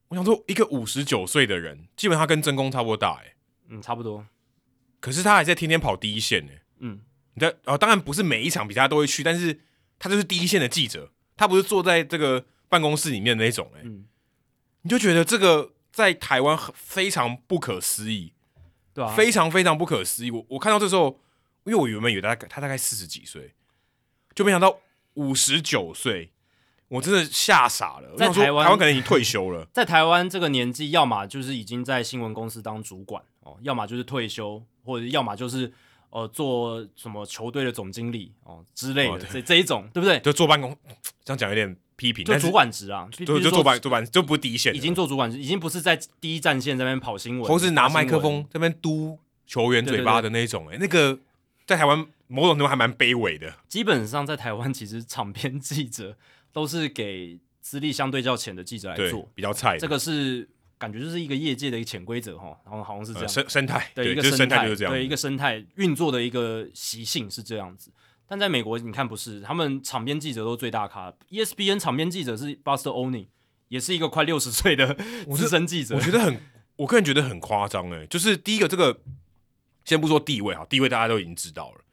[0.07, 3.35] 我想说，一个五十九岁的人，基本上跟真宫差不多大，哎，
[3.67, 4.25] 嗯，差不多。
[5.01, 6.53] 可是他还在天天跑第一线呢。
[6.79, 7.01] 嗯，
[7.35, 9.59] 你在哦，当然不是每一场比赛他都会去，但是
[9.99, 13.81] 他就是第一线的记者，他不是坐在这个办公室里面的那种哎。
[13.83, 14.05] 嗯，
[14.87, 18.33] 你就觉得这个在台湾非常不可思议，
[18.95, 20.31] 对啊，非常非常不可思议。
[20.31, 21.19] 我我看到这时候，
[21.65, 23.53] 因为我原本以为他他大概四十几岁，
[24.33, 24.79] 就没想到
[25.15, 26.31] 五十九岁，
[26.87, 28.15] 我真的吓傻了。
[28.17, 29.67] 在台湾，台湾可能已经退休了。
[29.75, 34.65] 在台湾这个年纪，要么就是已经在新闻公司当主管哦，要么就是退休。
[34.87, 35.73] 或者要么就是
[36.11, 40.21] 呃做什么球队的总经理哦之类的，哦、这这一种对不对？
[40.21, 40.79] 就坐办公，
[41.25, 50.75] 这样讲有点批评，就主管职啊，就就坐办主管就不是第一线，已经做主管职，已经不是在第一战线这边跑新闻，同时拿麦克风这边嘟球员嘴巴的那种、欸。
[50.75, 51.19] 哎，那个
[51.67, 53.53] 在台湾某种程度还蛮卑微的。
[53.69, 56.17] 基本上在台湾，其实场边记者
[56.53, 59.79] 都是给资历相对较浅的记者来做，比较菜。
[59.79, 60.49] 这个是。
[60.79, 67.91] 感觉就是一个业界的一个潜规则哈，然后好像是这样，生生态对，一个生态就是这样，对一个生态运作的一个习性是这样子。
[68.27, 73.27] 但在美国，你看不是，他们场边记者都最大咖，ESPN 场边记者是 Buster Olney，
[73.69, 74.95] 也是一个快六十岁的
[75.35, 75.95] 资深记者。
[75.95, 76.41] 我觉得很，
[76.77, 78.07] 我个人觉得很夸张哎。
[78.07, 79.01] 就是第一个，这个
[79.85, 81.85] 先不说地位哈，地位大家都已经知道了。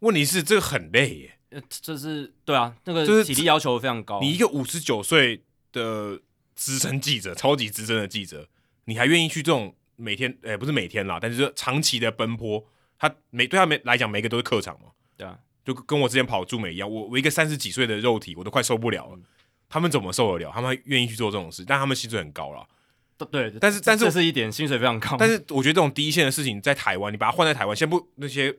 [0.00, 4.20] 问题是这个很累耶，呃，这是对啊，那个体力要求非常高。
[4.20, 6.20] 你一个五十九岁的。
[6.60, 8.48] 资深记者，超级资深的记者，
[8.86, 12.66] 你还愿意去这种每天，诶、欸，不是每天啦，但是长期的奔波，
[12.98, 15.38] 他每对他们来讲，每个都是客场嘛，对啊，
[15.68, 19.22] 就跟我之前跑驻美一样，我我一个三十几岁的肉体，我都快受不了了，嗯、
[19.68, 20.50] 他们怎么受得了？
[20.52, 22.66] 他们愿意去做这种事，但他们薪水很高了，
[23.30, 28.50] 对，但是但是这是一点薪水非常高，但是我觉得这种第一线的事情在台湾，你把它换在台湾，先不那些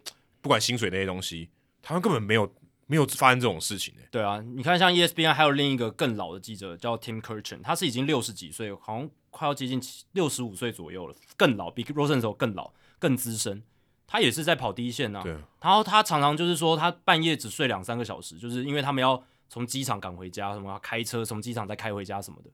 [0.41, 1.49] 不管薪水那些东西，
[1.81, 2.53] 台湾根本没有。
[2.91, 4.07] 没有发生这种事情呢、欸。
[4.09, 9.79] 对啊，你看像 ESPN 还有另一个更老的记者叫 Tim Kurkjian，他是已经六十几岁，好像快要接近
[10.13, 13.61] 六十五岁左右了，更老，比 Rosenthal 更老、更资深。
[14.09, 15.21] 他也是在跑第一线啊。
[15.21, 15.31] 对。
[15.61, 22.49] 然后他常常就是说，他半夜只睡两三个小时，就是因为他们要从机场赶回家，什么要开车从机场再开回家什么的，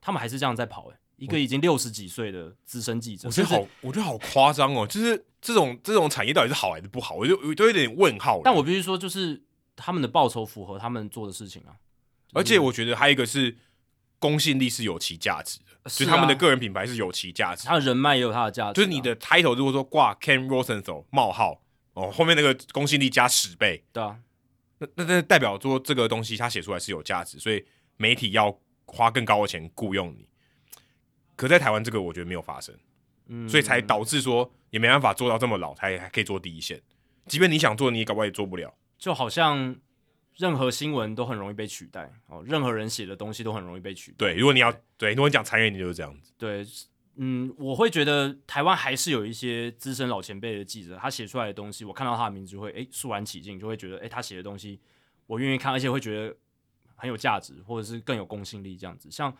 [0.00, 0.92] 他们还是这样在跑、欸。
[0.92, 4.86] 诶，一个已经六十几岁的资深记者，我觉得好，我觉得好夸张哦。
[4.86, 7.16] 就是这种这种产业到底是好还是不好？
[7.16, 8.40] 我就我都有点问号。
[8.44, 9.42] 但我必须说，就是。
[9.76, 11.74] 他们的报酬符合他们做的事情啊，
[12.32, 13.56] 而且我觉得还有一个是
[14.24, 18.72] 公信力是有其价值的，就是他们的个人品牌是有其价值，他的人脉也有他的价值。
[18.72, 21.60] 就是你的 title 如果说挂 Ken Rosenthal 冒号
[21.92, 24.18] 哦，后面那个公信力加十倍，对啊，
[24.78, 27.62] 那那那代表说这个东西他写出来是有价值，所以
[27.98, 30.26] 媒体要花更高的钱雇佣你。
[31.36, 32.74] 可在台湾这个我觉得没有发生，
[33.28, 36.80] 嗯，所以才导致说也没办法做到这么老，他也还可以做第一线，
[37.26, 38.74] 即便你想做，你也搞不好也做不了。
[38.98, 39.76] 就好像
[40.36, 44.16] 任何新闻都很容易被取代哦，任何人写的东西都很容易被取代。
[44.18, 46.32] 对，如果你要对，如果你讲残忍，你就是这样子。
[46.36, 46.66] 对，
[47.14, 54.80] 嗯，我会觉得台湾还是有一些资深老前辈的记者，他写出来的东西，我看到他的名字会诶肃然起敬，就会觉得诶他写的东西
[55.26, 56.36] 我愿意看，而且会觉得
[56.96, 59.08] 很有价值，或者是更有公信力这样子。
[59.10, 59.32] 像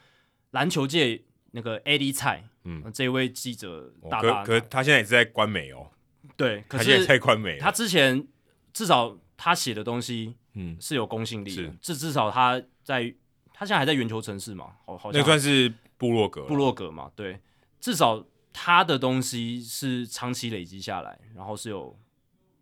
[0.53, 5.91] 篮球界那个 Eddie 蔡，嗯，这位记者大大，可可他现在也是在官媒哦。
[6.37, 8.27] 对，可是在官媒，他之前
[8.73, 9.19] 至少。
[9.37, 11.69] 他写的东西，嗯，是有公信力的。
[11.81, 13.15] 至、少他在，
[13.53, 17.39] 他现在还在圆球城市嘛，好，好像那算是部落格，部落格嘛，对。
[17.81, 21.99] 至少他的东西是长期累积下来，然后是有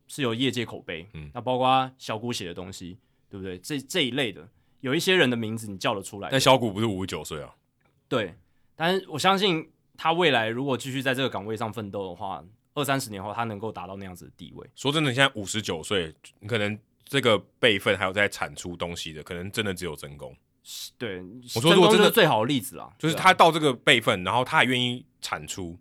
[0.08, 1.08] 是有业界口碑。
[1.14, 2.98] 嗯，那包括小谷写的东西，
[3.28, 3.58] 对不对？
[3.58, 4.48] 这这一类的，
[4.80, 6.28] 有一些人的名字你叫得出来。
[6.30, 7.54] 但小谷不是五十九岁啊？
[8.08, 8.34] 对，
[8.74, 12.44] 但是我相信他未来如果继续在这个岗位上奋斗的话。
[12.74, 14.66] 二三十年后，他能够达到那样子的地位。
[14.74, 16.10] 说真的，现在五十九岁，
[16.40, 16.78] 你可能
[17.12, 20.34] 这个辈分还有在产出东西的，可能真的只有真宫。
[20.96, 21.22] 对，
[21.54, 25.78] 我说如果真的最好的例子啦，就是他到这个辈分，然后他还愿意产出。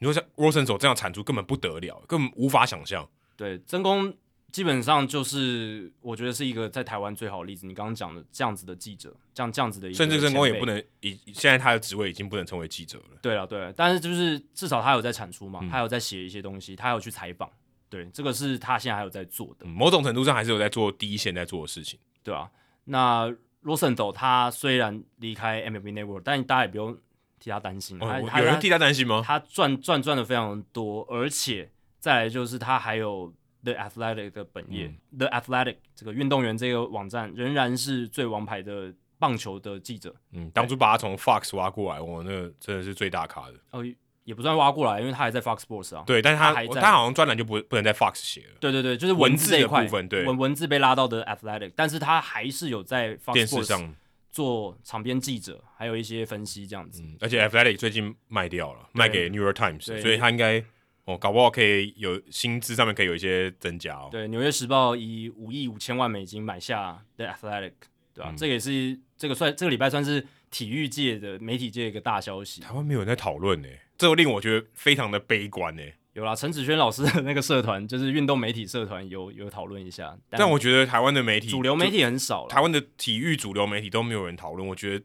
[0.00, 3.08] 你说像 Rosenthal 这样产出，根本不得了，根本无法想象。
[3.36, 4.12] 对，真宫
[4.50, 7.68] 基本上就是我觉得是一个在台湾最好的例子。
[7.68, 13.18] 你刚刚讲的这样子的记者，这样这样子的甚至真宫也不能以现在他的职位已经不能称为记者了。
[13.22, 17.48] 对啊，对啊，但是就是至少他有在产出嘛，嗯、他有在写一些东西，他有去采访，
[17.94, 19.64] 对，这个是他现在还有在做的。
[19.66, 22.50] 嗯、某种程度上还是有在做第一线在做的事情，对啊，
[22.86, 26.98] 那 Rosenthal 他虽然离开 MLB Network，但大家也不用
[27.38, 27.96] 替他担心。
[28.02, 29.22] 哦、他有人替他担心吗？
[29.24, 40.12] 他赚赚赚的非常多，而且再来就是他还有 The Athletic 的本业、嗯、，The Athletic 这个运动员这个网站仍然是最王牌的棒球的记者。
[40.32, 43.54] 嗯，当初把他从 Fox 挖过来，我那个真的是最大咖的。
[43.70, 43.84] 哦，
[44.24, 46.02] 也不算挖过来，因为他还在 Fox Sports 啊。
[46.06, 48.56] 对，但是他他，好像专栏就不不能在 Fox 写了。
[48.60, 53.94] 对对对，就是文字这一块部分，对文文字被拉到的 Athletic，但是他还是有在 Fox 电视上
[54.30, 57.02] 做场边记者，还有一些分析这样子。
[57.02, 60.64] 嗯、而且 Athletic 最近卖掉了，卖给 New York Times，所以他应该。
[61.06, 64.08] 哦，搞不好可以有薪资上面可以有一些增加哦。
[64.10, 67.72] 对，《纽约时报》以五亿五千万美金买下 The Athletic，
[68.14, 68.36] 对吧、啊嗯？
[68.38, 72.62] 这个也是这个算这个礼拜算是体育界的媒体界的一个大消息。
[72.62, 75.82] 台湾没有人在讨论呢，这令我觉得非常的悲观呢。
[76.12, 80.38] 有啦，陈子轩老师的那个社团，就是运动媒体社团，有有讨论一下但。
[80.38, 84.68] 但我觉得台湾的媒体，主流媒体很少，台湾的体育主流媒体都没有人讨论。
[84.68, 85.04] 我觉得，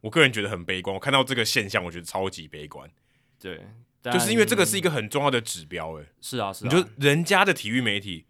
[0.00, 0.92] 我个人觉得很悲观。
[0.92, 2.90] 我看到这个现象，我觉得超级悲观。
[3.38, 3.60] 对。
[4.02, 8.24] 就是因为这个是一个很重要的指标，哎，是啊，是啊，你就人家的体育媒体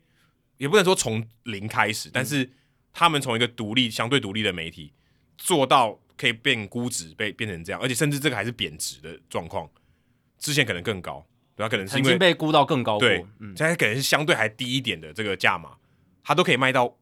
[0.56, 2.50] 也不能说从零开始，嗯、但是
[2.92, 4.92] 他们从一个独立、相对独立的媒体
[5.38, 9.70] 做到可以变估值，被变成这样，而且甚至这个还是贬值的状况，
[10.40, 11.68] 之前可能更高，对吧？
[11.68, 15.76] 可能是因为曾经被估到更高，对，嗯，现在可能是相对还低一点的这个价码，
[16.24, 16.92] 它都可以卖到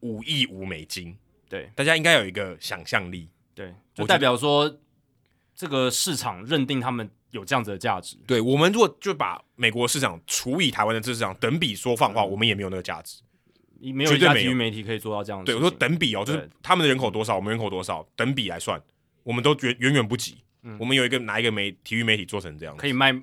[0.00, 1.16] 五亿五美金，
[1.48, 4.78] 对，大家应该有一个想象力，对，就代表说
[5.54, 7.08] 这个市场认定他们。
[7.32, 13.20] 有这样子的价值，对，我们如果就把美国市场除以台湾的这市场等比说放的话，我们也没有那个价值，
[13.92, 15.44] 没有一家体育媒体可以做到这样子。
[15.44, 18.82] 对，我说等比哦，就是他们的人口多少，我们人口多少，等比来算，
[19.24, 20.38] 我们都远远远不及。
[20.62, 23.14] 嗯，我们有一个哪一个媒体育媒体做成这样，可以卖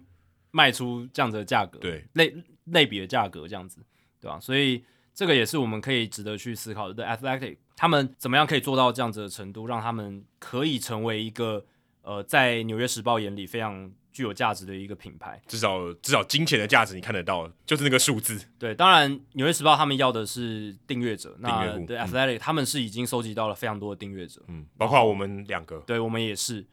[0.52, 2.36] 卖出这样子的价格，对，类
[2.66, 3.80] 类比的价格这样子，
[4.20, 4.40] 对吧？
[4.40, 4.84] 所以
[5.14, 6.94] 这个也是我们可以值得去思考的。
[6.94, 11.66] The Athletic 他们怎么样可以做到这样子的程度，让他们可以成为一个。
[12.08, 18.40] 呃，在《纽约时报》眼里非常具有价值的一个品牌，至少至少金钱的价值你看得到，就是那个数字。
[18.60, 21.50] 对，当然《纽约时报》他们要的是订阅者，那
[21.88, 26.64] 《The Athletic》他们是已经收集到了非常多的订阅者，嗯，包括我们两个，对我们也是。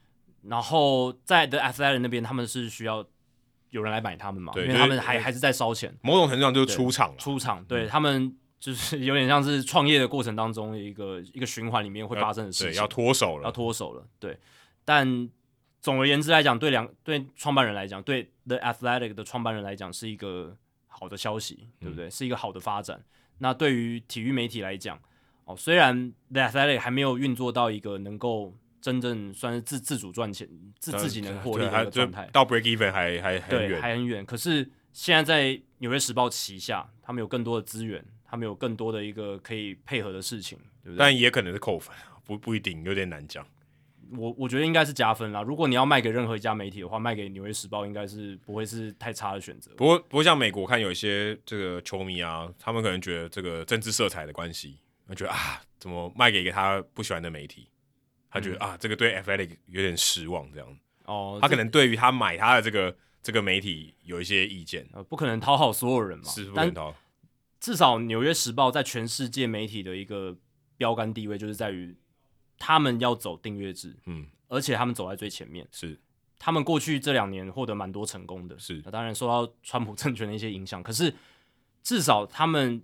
[0.42, 3.04] 然后在《The Athletic》那边，他们是需要
[3.70, 4.52] 有人来买他们嘛？
[4.52, 14.38] 对，因为他们还还是在烧钱，某种程度上就是出场，出场，对、嗯、他们就是有点像是创业的过程当中一个一个循环里面会发生的事情，要脱手了，要脱手了，对，
[14.84, 15.30] 但。
[15.80, 20.56] 总而言之来讲，对两对创办人来讲，对 The Athletic 的创办人来讲，是一个
[20.86, 22.06] 好的消息，对不对？
[22.06, 23.02] 嗯、是一个好的发展。
[23.38, 24.96] 那对于体育媒体来讲，
[25.44, 30.46] 哦，虽然 The Athletic 还没有运作到一个能够真正算是自自主赚钱、
[30.78, 34.26] 自自己能获利的状态，到 break even 还还很远，还很远。
[34.26, 40.98] 可是现在在纽约时报旗下，他们有更多的资源，他们有更多的一个可以配合的事情，对不对？
[40.98, 41.94] 但也可能是扣分，
[42.24, 43.46] 不不一定，有点难讲。
[44.18, 45.40] 我我觉得应该是加分啦。
[45.40, 49.70] 如果你要卖给任何一家媒体的话，卖给《纽约时报》应该是不会是太差的选择。
[49.76, 54.76] 不过，不过像美国看有一些这个球迷啊，他们可能觉得这个政治色彩的关系，
[55.06, 57.68] 我觉得啊，怎么卖给一个他不喜欢的媒体？
[58.32, 60.78] 他觉得、嗯、啊，这个对 Athletic 有点失望，这样。
[61.04, 64.88] 哦，他可能对于他买他的这个这个媒体有一些意见。
[64.92, 66.94] 呃，不可能讨好所有人嘛，是不能讨。
[67.60, 70.36] 至少《纽约时报》在全世界媒体的一个
[70.76, 71.94] 标杆地位，就是在于。
[72.64, 76.00] 他们要走订阅制，嗯，而且他们走在最前面，是
[76.38, 81.12] 他们过去这两年获得蛮多成功的，是那当然受到川普政权的一些影响，可是
[81.82, 82.80] 至少他们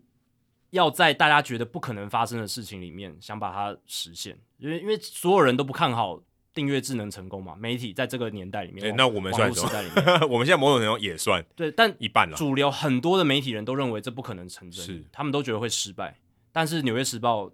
[0.70, 6.20] 要在大家觉得不可能发生的事情里面想把它实现，因为因为所有人都不看好
[6.52, 10.26] 订阅智能成功嘛，媒体在这个年代里面，欸、那我们算什么？
[10.28, 12.36] 我们现在某种程度也算对，但一半了。
[12.36, 16.18] 主流很多的媒体人都认为这不可能成真，是他们都觉得会失败，
[16.52, 17.46] 但是《纽约时报》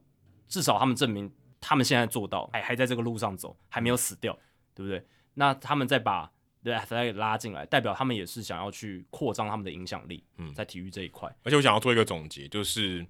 [0.49, 1.33] 至少他们证明。
[1.67, 4.39] 他们现在做到，还还在这个路上走，还没有死掉，
[4.75, 5.03] 对不对？
[5.33, 6.31] 那他们再把
[6.65, 11.29] The Athletic 拉进来，代表他们也是想要去扩张他们的影响力，嗯，在体育这一块。
[11.45, 13.07] 而且我想要做一个总结，就是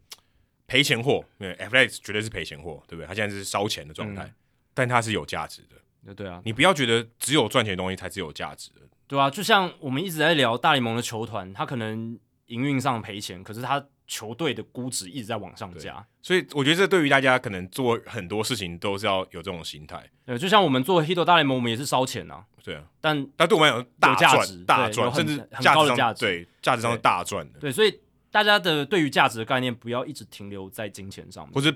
[0.66, 3.06] 赔钱货，对 Athletic 绝对是赔钱货，对不对？
[3.06, 4.34] 他现在是烧钱的状态，嗯，
[4.74, 6.14] 但它是有价值的。
[6.14, 8.80] 对啊，你不要觉得只有赚钱的东西才是有价值的。
[9.06, 13.86] 对啊，就像我们一直在聊大联盟的球团，他可能营运上赔钱，可是他。
[14.06, 20.08] 球队的估值一直在往上加，所以我觉得这对于大家可能做很多事情都是要有这种心态。
[20.26, 22.44] 对，就像我们做 Hito 大联盟，我们也是烧钱啊。
[22.62, 27.58] 对啊，但但对我们来讲大赚大赚，甚至很高的价值，对价值上是大赚的。
[27.58, 27.98] 对，所以
[28.30, 31.74] 大家的对于价值的概念，不要一直停留在金钱上面，不是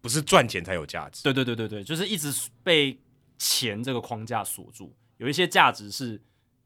[0.00, 1.22] 不是赚钱才有价值。
[1.22, 2.32] 对对对对对，就是一直
[2.62, 2.98] 被
[3.38, 6.20] 钱这个框架锁住，有一些价值是。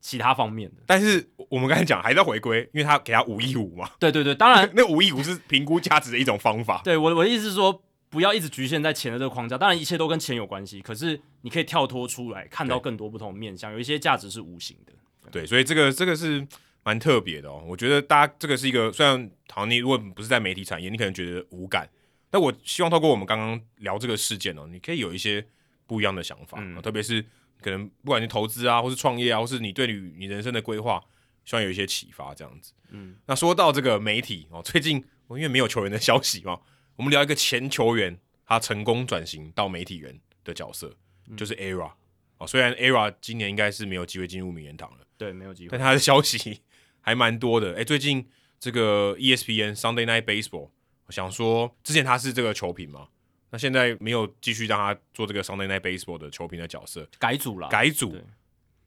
[0.04, 3.90] 其他方面的，但是我们刚才讲还在回归，因为他给他五亿五嘛。
[3.98, 6.82] 对对对，当然 那五亿五是评估价值的一种方法。
[6.84, 9.56] 对，我我的意思是说，不要一直局限在钱的这个框架。
[9.56, 13.72] 当然一切都跟钱有关系，可是你可以跳脱出来，看到更多不同的面向。
[13.72, 14.92] 有一些价值是无形的。
[15.30, 16.46] 对，所以这个这个是
[16.82, 17.64] 蛮特别的哦。
[17.66, 21.88] 我觉得大家这个是一个，虽然好像你如果不是在媒体产业，你可能觉得无感，
[22.28, 25.42] 但我希望透过我们刚刚聊这个事件哦，你可以有一些
[25.86, 27.24] 不一样的想法，嗯、特别是
[27.60, 31.02] 可能不管你投资啊，或是创业啊，或是你对你你人生的规划，
[31.44, 32.72] 希望有一些启发这样子。
[32.90, 34.96] 嗯，那说到这个媒体哦，最近
[35.30, 36.60] 因为没有球员的消息嘛，
[36.96, 40.94] 我们聊一个前球员，他成功转型到媒体人的角色，
[41.28, 41.90] 嗯、就是 ERA
[42.38, 42.46] 哦。
[42.46, 46.60] 虽然 ERA 今年应该是没有机会进入名人堂了，对，没有机会，但他的消息
[47.00, 47.72] 还蛮多的。
[47.72, 48.28] 哎、欸，最近
[48.60, 50.70] 这个 ESPN Sunday Night Baseball，
[51.06, 53.08] 我想说之前他是这个球评嘛，
[53.54, 58.12] 那现在没有继续让他做这个 Sunday Night Baseball 的球评的角色，改组了，改组，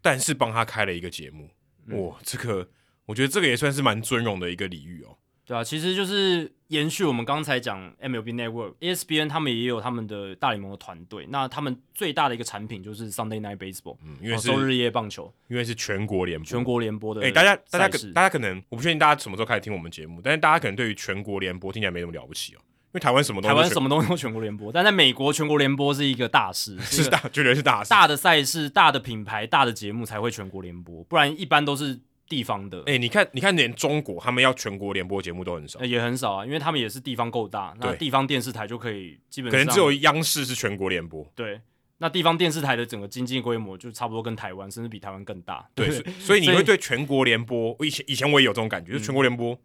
[0.01, 1.49] 但是帮他开了一个节目，
[1.85, 2.67] 哇，嗯、这个
[3.05, 5.17] 我觉得这个也算是蛮尊荣的一个礼遇哦。
[5.45, 11.25] 对啊，其实就是延续我们刚才讲 MLB Network、ESPN，他们也有他们的大联盟的团队。
[11.29, 17.21] 那他们最大的一个产品就是 Sunday Night Baseball，嗯，因为是周日夜棒球，因为是全国联播，全国联播的。
[17.21, 31.99] 哎，大家大家可大家可能我不确定大家什么时候开始听我们节目，但是大家可能对于全国联播听起来没什么了不起哦，因为台湾什么东西台湾什么东西都全国联播，但在美国全国联播是一个大事， 是大绝对是大事，大的赛事、大的品牌、大的节目才会全国联播，不然一般都是。
[32.29, 41.61] 地方的，哎、欸，你看，你看，连中国他们要全国联播节目都很少，也很少啊，因为他们也是地方够大，那地方电视台就可以基本上可能只有央视是全国联播，对，
[41.99, 49.57] 那地方电视台的整个经济规模就差不多跟台湾，甚至比台湾更大，对，对，所以你会对全国联播，以前以前我也有这种感觉，就全国联播。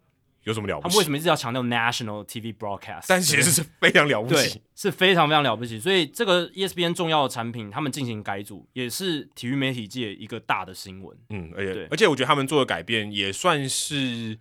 [0.43, 0.89] 嗯有什么了不起？
[0.89, 3.05] 他们为什么一直要强调 national TV broadcast？
[3.06, 5.78] 但其实是非常了不起，是非常非常了不起。
[5.78, 11.16] 所以这个 ESPN 重要的产品，他们进行改组，也是体育媒体界一个大的新闻。
[11.31, 14.36] 嗯，而且而且我觉得他们做的改变也算是，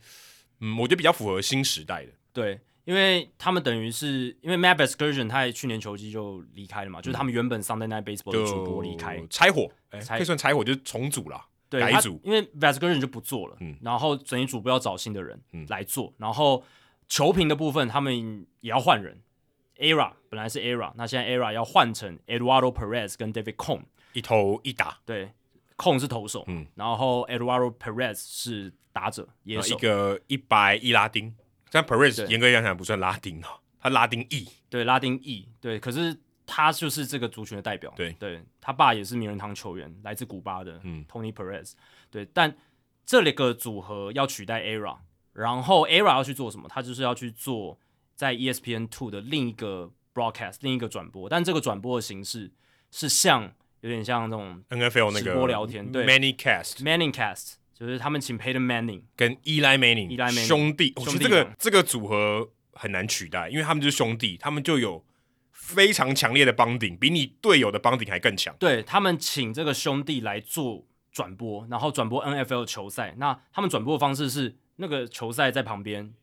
[0.60, 2.12] 嗯，我觉得比较符合新时代的。
[2.34, 11.46] 对，因为他们等于是因为 Matt Vasgersian 他在去年球季就离开了嘛，嗯、就是他们原本 Sunday Night Baseball 的主播离开，拆伙，欸、拆可以算拆伙，就是重组了。
[11.72, 16.62] 对，改组，因为 Vasgersian 就不做了，嗯，然后整一组不要找新的人来做，嗯、然后
[17.08, 19.22] 球评的部分他们也要换人
[19.78, 25.32] ，ERA 本来是 ERA，那现在 ERA 要换成 Eduardo Perez 跟 David Cone 一投一打，对
[25.78, 31.34] ，Cone 是投手，嗯，然后 Eduardo Perez 是打者，也是一个一百一拉丁，
[31.72, 33.48] 但 Perez 严格讲起来不算拉丁哦，
[33.80, 36.20] 他拉丁裔，对，拉丁裔，对，可是。
[36.54, 41.72] 他就是这个族群的代表，对，对他爸也是名人堂球员，来自古巴的，嗯，Tony Perez，
[42.10, 42.54] 对，但
[43.06, 44.98] 这里个组合要取代 ERA，
[45.32, 46.68] 然后 ERA 要去做什么？
[46.68, 47.80] 他就是要去做
[48.16, 52.52] 在 ESPN Two 的另一个 broadcast，另一个转播，但这个转播的形式
[52.92, 53.50] 是像
[53.80, 65.06] 有点像那种 NFL 那个直播聊天，对，ManningCast，ManningCast 就是他们请 Peyton Manning 跟 Eli Manning，Eli Manning 兄弟，兄弟，这个这个组合很难取代，因为他们就是兄弟，他们就有。
[65.62, 68.54] 非常强烈的 bonding，比你队友的 bonding 还更强。
[68.60, 73.14] 对，他们请这个兄弟来做转播，然后转播 NFL 球赛。
[73.18, 76.14] 那他们转播的方式是那个球赛在旁边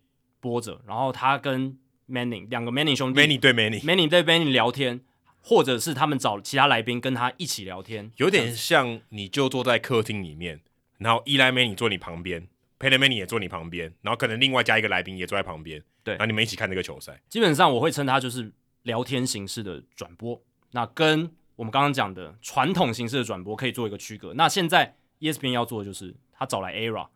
[0.41, 1.79] 播着，然后他跟
[2.11, 5.01] Manning 两个 Manning 兄弟，Manning 对 Manning，Manning 对 Manning 聊天，
[5.41, 10.61] 或者是他们找其他来宾跟他一起聊天，有点像你就坐在客厅里面，
[10.99, 12.49] 然后 Eli Manning 坐你旁边
[12.79, 17.23] ，Peyton Manning 也坐你旁边，然后可能另外加一个来宾也坐在旁边，对，然后你们一起看这个球赛。
[17.31, 18.53] 基本上我会称他就是。
[18.83, 20.41] 聊天形式的转播，
[20.71, 24.33] 那跟我们刚刚讲的传统形式的转播可以做一个区隔。
[24.35, 27.09] 那现在 ESPN 要做的就是，他找来 ERA，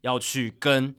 [0.00, 0.94] 要去跟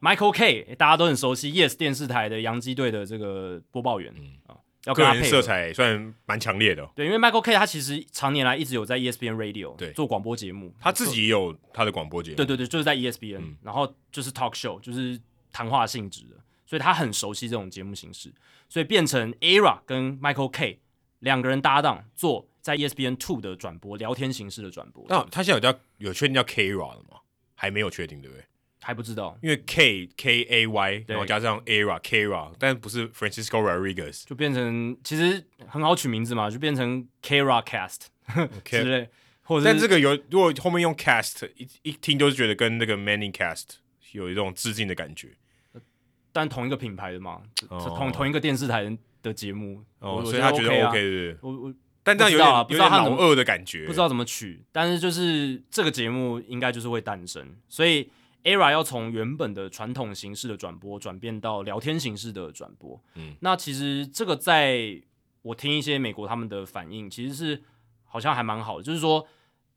[0.00, 6.90] Michael Kay，大家都很熟悉 Yes 电视台的洋基队的这个播报员，嗯啊，要跟他配合，色彩算蛮强烈的哦。
[6.94, 12.36] 对，因为 Michael Kay 他其实常年来一直有在 ESPN Radio 对做广播节目，他自己也有他的广播节目。
[12.36, 15.20] 对对对，就是在 ESPN，嗯，然后就是 talk show，就是
[15.50, 16.36] 谈话性质的。
[16.66, 18.32] 所以他很熟悉这种节目形式，
[18.68, 20.78] 所以变成 ERA 跟 Michael Kay
[21.20, 25.06] 两个人搭档做在 ESPN Two 的转播，聊天形式的转播。
[25.08, 27.20] 那他现在有叫有确定叫 Kayra 了吗？
[27.54, 28.44] 还没有确定，对不对？
[28.82, 38.82] 还不知道，因为 K K A Y 然后加上 ERA Kayra，但不是 Francisco Rodriguez，就变成其实很好取名字嘛，就变成 Kayra Cast Okay.
[38.82, 39.08] 之类，
[39.42, 43.76] 或者但这个有如果后面用 Cast 一一听就是觉得跟那个 Manning Cast
[44.12, 45.30] 有一种致敬的感觉。
[46.36, 58.10] 但同一个品牌的嘛，同同一个电视台的节目，哦，所以他觉得 OK 对我我但这样有点不有点老二的感觉，不知道怎么取，但是就是这个节目应该就是会诞生，所以
[58.44, 65.00] ERA 要从原本的传统形式的转播转变到聊天形式的转播，嗯，那其实这个在
[65.40, 67.62] 我听一些美国他们的反应，其实是
[68.04, 69.26] 好像还蛮好的，就是说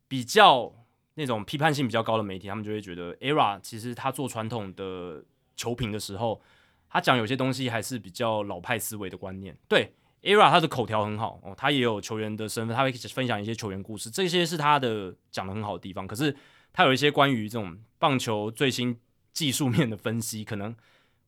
[0.09, 0.73] 比较
[1.13, 5.23] 那种批判性比较高的媒体，他们就会觉得 ERA 其实他做传统的。
[5.59, 6.41] 球评的时候，
[6.89, 9.53] 他讲有些东西还是比较老派思维的观念。
[9.67, 16.07] 对，ERA 他的口条很好哦，他也有球员的身份，他会分享一些球员故事，这些是他的讲得很好的地方。
[16.07, 16.33] 可是
[16.71, 18.97] 他有一些关于这种棒球最新
[19.33, 20.73] 技术面的分析，可能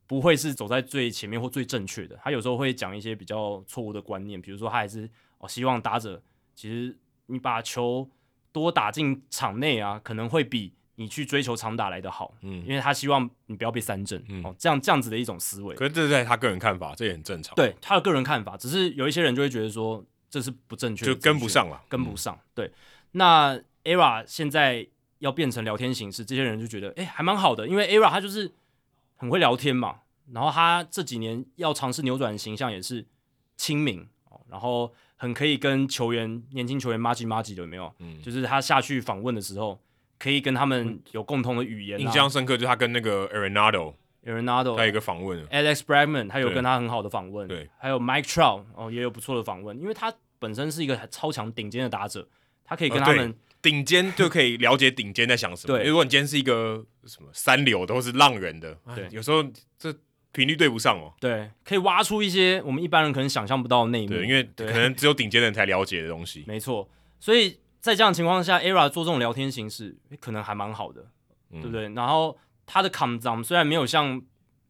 [0.07, 2.17] 不会是走在最前面或最正确的。
[2.23, 5.09] 他有时候会讲一些比较错误的观念，比如说他还是
[5.39, 6.23] 哦希望打者
[6.55, 8.09] 其实你把球
[8.53, 10.73] 多打进场内啊，可能会比。
[11.01, 15.75] 你去追求长打来的好，嗯，因为他希望你不要被三振，嗯，哦，这样这样子的一种思维。
[15.75, 17.55] 可是这是在他个人看法，这也很正常。
[17.55, 22.35] 对他的个人看法，只是有一些人就会觉得说这是不正确，就跟不上了，跟不上。
[22.35, 22.71] 嗯、对，
[23.13, 24.87] 那 ERA 现在
[25.17, 28.51] 要变成聊天形式，这些人就觉得哎、欸、还蛮好的，因为 ERA 他就是
[29.15, 30.01] 很会聊天嘛，
[30.31, 33.03] 然后他这几年要尝试扭转形象也是
[33.57, 37.91] 亲民哦，然后很可以跟球员年轻球员麻吉麻吉的有没有？
[37.97, 39.81] 嗯，就是他下去访问的时候。
[40.21, 41.99] 可以跟他们有共同的语言、啊。
[41.99, 52.27] 印象深刻就是他跟那个 Arenado，Arenado 他有一个访问，Alex Bregman 他有跟他很好的访问，对，还有 Mike Trout 哦也有不错的访问，因为他本身是一个超强顶尖的打者，
[52.63, 53.33] 他可以跟他们
[53.63, 55.75] 顶尖、呃、就可以了解顶尖在想什么。
[55.75, 59.43] 对，如果你今天是一个什么三流的或是浪人的，对，有时候
[59.79, 59.91] 这
[60.31, 61.11] 频率对不上哦。
[61.19, 66.43] 对，可以挖出一些我们一般人可能想象不到的内幕，对，因为可能只有顶尖的人才了解的东西。
[66.45, 66.87] 没错，
[67.19, 67.57] 所以。
[67.81, 71.07] 在这样的情况下，ERA 做这种聊天形式，可能还蛮好的，
[71.49, 71.89] 嗯、对不对？
[71.95, 72.37] 然后
[72.67, 74.21] 他的 come down 虽然没有像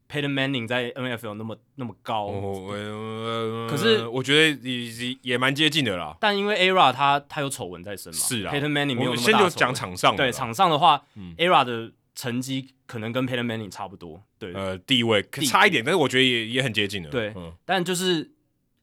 [0.09, 6.15] Peyton Manning 在 NFL 那么那么高，哦呃、可是我觉得也也蛮接近的啦。
[6.21, 9.37] 但因为 ERA 他他有丑闻在身嘛，是啊，Peyton Manning 没有那么大。
[9.37, 17.09] 先就讲场上，对场上的话、嗯、ERA 的成绩可能跟 Peyton Manning 差不多，对，呃，地位差一点，但是我觉得也也很接近的。
[17.09, 18.31] 对，嗯、但就是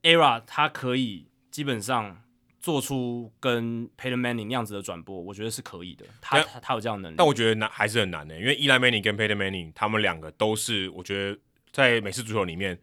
[0.03, 2.19] ERA 他可以基本上。
[2.59, 6.05] 做出跟 Peyton Manning 那样子的转播，我觉得是可以的。
[6.21, 11.39] 他他，他有这样的能力，但我觉得难还是很难的，因为 Eli Manning 跟 Peyton Manning 他们两个都是我觉得
[11.73, 12.79] 在美式足球里面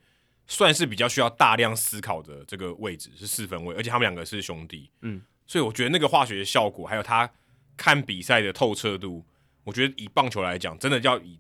[0.48, 7.30] 算是比较需要大量思考的这个位置是四分位，而且他们两个是兄弟，嗯，所以我觉得那个化学的效果，还有他
[7.76, 9.26] 看比赛的透彻度，
[9.64, 11.40] 我觉得以棒球来讲，真的要以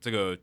[0.00, 0.38] 这个，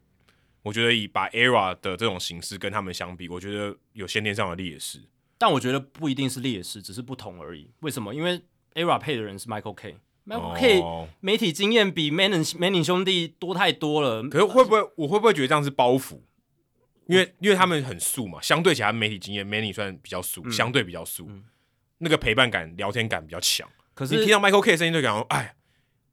[0.64, 5.02] 我觉得以把 ERA 的这种形式跟他们相比，我觉得有先天上的劣势。
[5.38, 7.70] 但我觉得不一定是劣势，只是不同而已。
[7.82, 8.14] 为什么？
[8.14, 8.42] 因为
[8.74, 14.24] ERA 配的人是 Michael Kay，Michael Kay 媒体经验比 Manning Manning 兄弟多太多了。
[14.30, 16.20] 可是会不会我会不会觉得这样是包袱？
[17.06, 21.44] 因为因为他们很素嘛，相对起来媒体经验 Manning 算比较素，嗯、相对比较素，嗯、
[22.00, 23.70] 那个陪伴感、聊天感比较强。
[23.94, 25.56] 可是你听到 Michael Kay 声音就感觉，哎，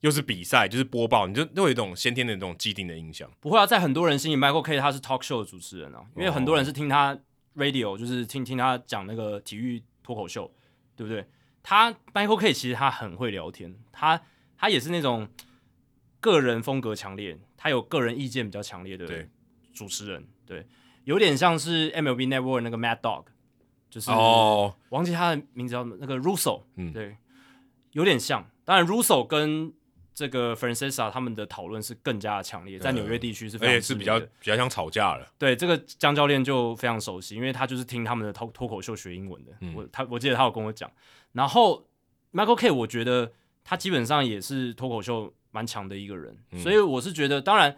[0.00, 3.30] 又是比赛，就是播报，你就都有一种先天的那种既定的印象。
[3.40, 7.18] 不会啊，在很多人心里，Michael Kay 他是 Talk Show 的主持人啊，因为很多人是听他。
[7.56, 10.52] Radio 就是听听他讲那个体育脱口秀，
[10.96, 11.26] 对不对？
[11.62, 14.20] 他 Michael Kay 其实他很会聊天，他
[14.56, 15.28] 他也是那种
[16.20, 19.06] 个人风格强烈，他有个人意见比较强烈的
[19.72, 20.66] 主持人，对，对，
[21.04, 23.24] 有点像是 MLB Network 那个 Mad Dog，
[23.88, 27.16] 就是哦，忘记他的名字叫那个 Russo，嗯，对，
[27.92, 29.72] 有点像，当然 Russo 跟
[30.14, 35.26] 这个 Francesa 他们的讨论是更加的强烈，在纽约地区是非常，而且是比较比较像吵架了。
[35.36, 39.52] 对，这个江教练就非常熟悉，因为他就是听他们的脱脱口秀学英文的。
[39.60, 40.88] 嗯、我他我记得他有跟我讲。
[41.32, 41.84] 然后
[42.32, 43.32] Michael Kay，我觉得
[43.64, 47.76] 他基本上也是脱口秀蛮强的一个人，嗯、所以我是觉得，当然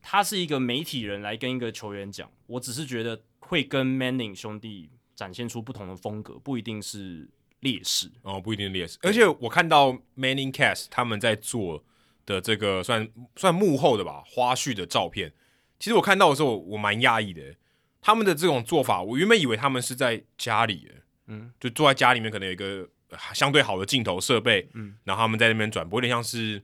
[0.00, 7.28] 他是一个媒体人来跟一个球员讲，我只是觉得会跟 Manning 兄弟展现出不同的风格，不一定是。
[7.62, 11.84] 劣势哦，不一定劣势，而且我看到 Manning Cast 他们在做
[12.26, 15.32] 的这个算算幕后的吧，花絮的照片，
[15.78, 17.54] 其实我看到的时候，我蛮讶异的。
[18.00, 20.90] 他们的这种做法，我原本以为他们是在家里，
[21.28, 22.88] 嗯，就坐在家里面，可能有一个
[23.32, 26.60] 相对好的镜头设备，嗯，然后他们在那边转播，有点像是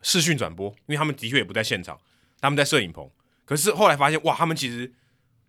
[0.00, 1.98] 视讯转播，因为他们的确也不在现场，
[2.40, 3.10] 他们在摄影棚。
[3.44, 4.92] 可是后来发现，哇，他们其实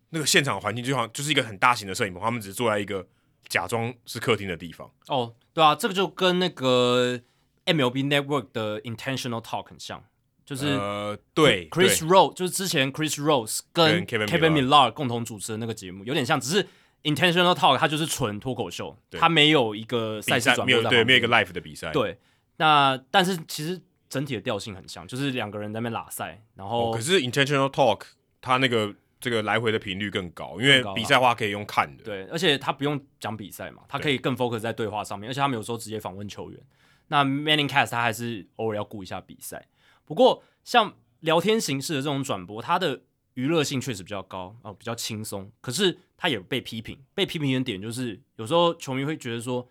[0.10, 3.08] 那个现场环境就好像就是一个很大型的摄影棚，他们只是坐在一个。
[3.48, 7.20] 假装是客厅的地方哦，对啊，这个就跟那个
[7.66, 10.04] MLB Network 的 Intentional Talk 很像，
[10.46, 16.68] 就是呃，对，Chris Rose 就是之前 Chris Rose 跟 Kevin Millar 共同主持的那个节目有点像，只是
[17.04, 22.18] Intentional Talk 它就是纯脱口秀，它没有一个赛事转播，对，没有一个 live 的比赛，对。
[22.58, 23.80] 那但是其实
[24.10, 28.02] 整体的调性很像，就是两个人在那边拉赛，然后可是 Intentional Talk
[28.42, 28.96] 它那个。
[29.20, 32.04] 这个来回的频率更高，因为比赛的话可以用看的。
[32.04, 36.60] 对，而且他不用讲比赛嘛，他可以更 focus 在对话上面，而且他们有时候直接访问球员。
[37.08, 39.68] 那 Manning Cast 他还是偶尔要顾一下比赛。
[40.06, 43.02] 不过像聊天形式的这种转播，它的
[43.34, 45.52] 娱乐性确实比较高哦，比较轻松。
[45.62, 49.68] 可是他也被批评，被批评的点就是有时候球迷会觉得说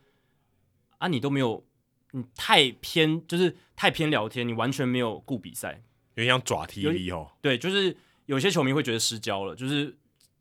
[0.98, 1.64] 啊，你都没有，
[2.10, 5.82] 你太偏，就是太偏聊天，你完全没有顾比赛，
[6.14, 7.30] 有点像爪 TV 哦。
[7.40, 7.96] 对，就是。
[8.26, 9.96] 有些球迷会觉得失焦了，就是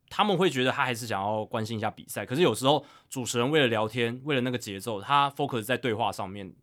[0.10, 6.54] 他们会觉得他还是想要关心一下比赛，可是有时候主持人为了聊天，为了那个节奏，他 focus 在对话上面，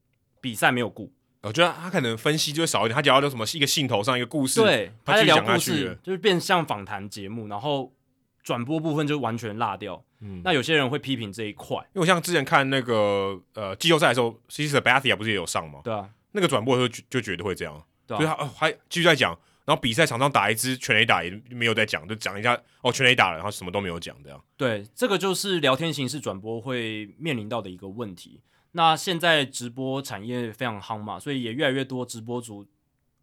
[0.40, 1.12] 比赛没有顾，
[1.42, 7.92] 我觉得他可能分析就会少一点，他讲到什么一个兴头上一个故事，对，他在聊故事，就是变像访谈节目，然后
[8.42, 10.04] 转播部分就完全落掉。
[10.24, 15.80] 嗯，那有些人会批评这一块，因为我像之前看那个呃季后赛的时候，其实 Sabathia 不是也有上吗？
[15.82, 24.44] 对啊，那个转播的时候就就觉得会这样，对啊，还继续在讲，然后比赛场上打一支全垒打也没有在讲，就讲一下哦全垒打了，然后什么都没有讲这样。
[24.56, 28.40] 对，这个就是聊天形式转播会面临到的一个问题。
[28.72, 32.66] 那现在直播产业非常夯嘛，所以也越来越多直播主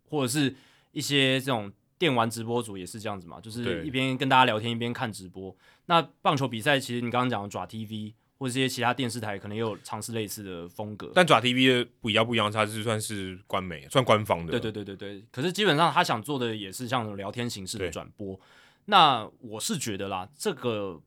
[0.07, 0.55] 或者是
[0.91, 5.55] 一些这种电玩直播主也是这样子嘛，就是一边跟大家聊天一边看直播。
[5.87, 14.51] 那棒球比赛其实你刚刚讲的爪 TV 或者这些其他电视台可能也有尝试类似的风格，但爪 TV 的不一样不一样，它是算是官媒，算官方的。
[14.51, 15.23] 对对对对对。
[15.31, 18.39] 可是基本上他想做的也是像聊天形式的转播。
[18.85, 20.99] 那我是觉得啦，这个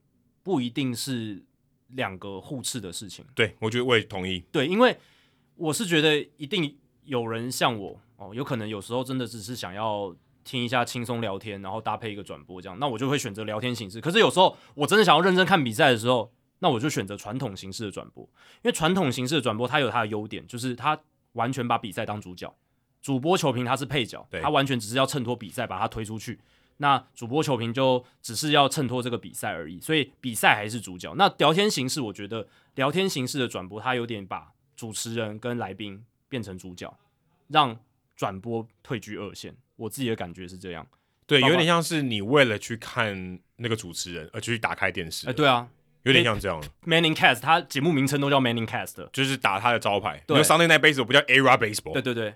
[0.44, 1.42] 不一定是。
[1.94, 4.42] 两个互斥的事情，对，我觉得我也同意。
[4.50, 4.96] 对，因为
[5.56, 14.00] 我是觉得一定有人像我哦，有可能有时候真的只是想要听一下轻松聊天，然后搭配一个转播这样，那我就会选择聊天形式。
[14.00, 16.32] 可是有时候我真的想要认真看比赛的时候，
[16.62, 18.22] 那我就选择传统形式的转播，
[18.62, 20.96] 因为传统形式的转播它有它的优点，就是它
[21.32, 22.54] 完全把比赛当主角，
[23.02, 26.38] 主播球评它是配角，它完全只是要衬托比赛把它推出去。
[26.76, 31.12] 那主播球评就只是要衬托这个比赛而已，所以比赛还是主角。
[31.16, 36.96] 那聊天形式，我觉得聊天形式的转播，它有点把主持人跟来宾变成主角，
[37.48, 37.76] 让
[38.14, 39.54] 转播退居二线。
[39.76, 40.86] 我自己的感觉是这样，
[41.26, 45.26] 对，有点像是你为了去看那个主持人而去打开电视。
[45.26, 45.68] 哎、欸，对啊，
[46.02, 46.62] 有点像这样。
[46.86, 50.22] Manning Cast，他节目名称都叫 Manning Cast，就是打他的招牌。
[50.26, 51.92] 对，Sunday Night Baseball 不叫 Era Baseball。
[51.92, 52.34] 对对对，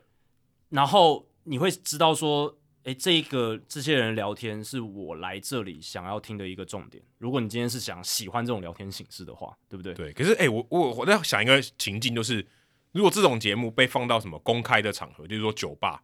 [0.70, 2.58] 然后你会知道说。
[2.86, 7.02] 诶，这一个这些人聊天是我来这里想要听的一个重点。
[7.18, 9.92] 如果你今天是想喜欢这种聊天形式的话，对不对？
[9.92, 10.12] 对。
[10.12, 12.46] 可是，诶，我我我在想一个情境，就是
[12.92, 16.00] 如果这种节目被放到什么公开的场合，就是说酒吧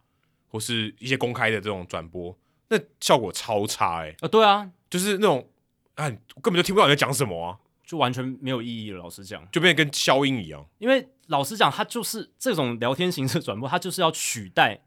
[0.49, 2.37] 或是一些公开的这种转播，
[2.67, 4.13] 那效果超差，诶。
[4.19, 5.49] 啊，对啊，就是那种，
[5.95, 6.09] 啊，
[6.41, 8.97] 根本就听不到你在讲什么啊，就完全没有意义了。
[8.97, 10.65] 老实讲，就变得跟消音一样。
[10.79, 14.81] 因为老实讲，他就是这种聊天形式转播，他就是要取代。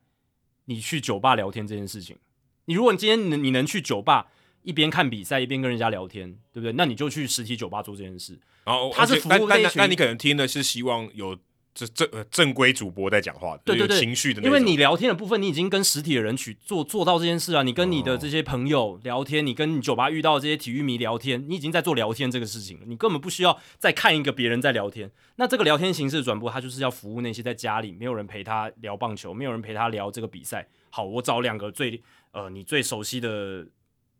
[0.66, 2.16] 你去酒吧聊天这件事情，
[2.64, 4.26] 你如果你今天你你能去酒吧
[4.62, 6.72] 一边看比赛一边跟人家聊天，对不对？
[6.72, 8.36] 那你就去实体酒吧做这件事。
[8.64, 11.38] 然后他是服务那群，那你可能听的是希望有。
[11.76, 17.62] 这正呃正规主播在讲话的，对对对，情绪的，因为你聊天的部分，你已经跟实体的人去做做到这件事啊。
[17.62, 22.86] 你跟你的这些朋友聊天，哦、你跟你酒吧遇到的这些体育迷聊天，你已经在做聊天这个事情了。
[22.86, 25.10] 你根本不需要再看一个别人在聊天。
[25.34, 30.66] 那这个聊天形式的转播，它就是要服务那些在家里没有人陪他聊棒球，没有人陪他聊这个比赛。
[30.88, 33.66] 好，我找两个最呃你最熟悉的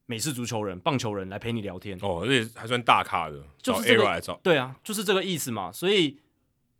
[0.04, 1.96] 美式足球人、棒球人来陪你聊天。
[2.02, 5.72] 哦，而且还算大咖的，就是这个，对啊，就是这个意思嘛。
[5.72, 6.18] 所以。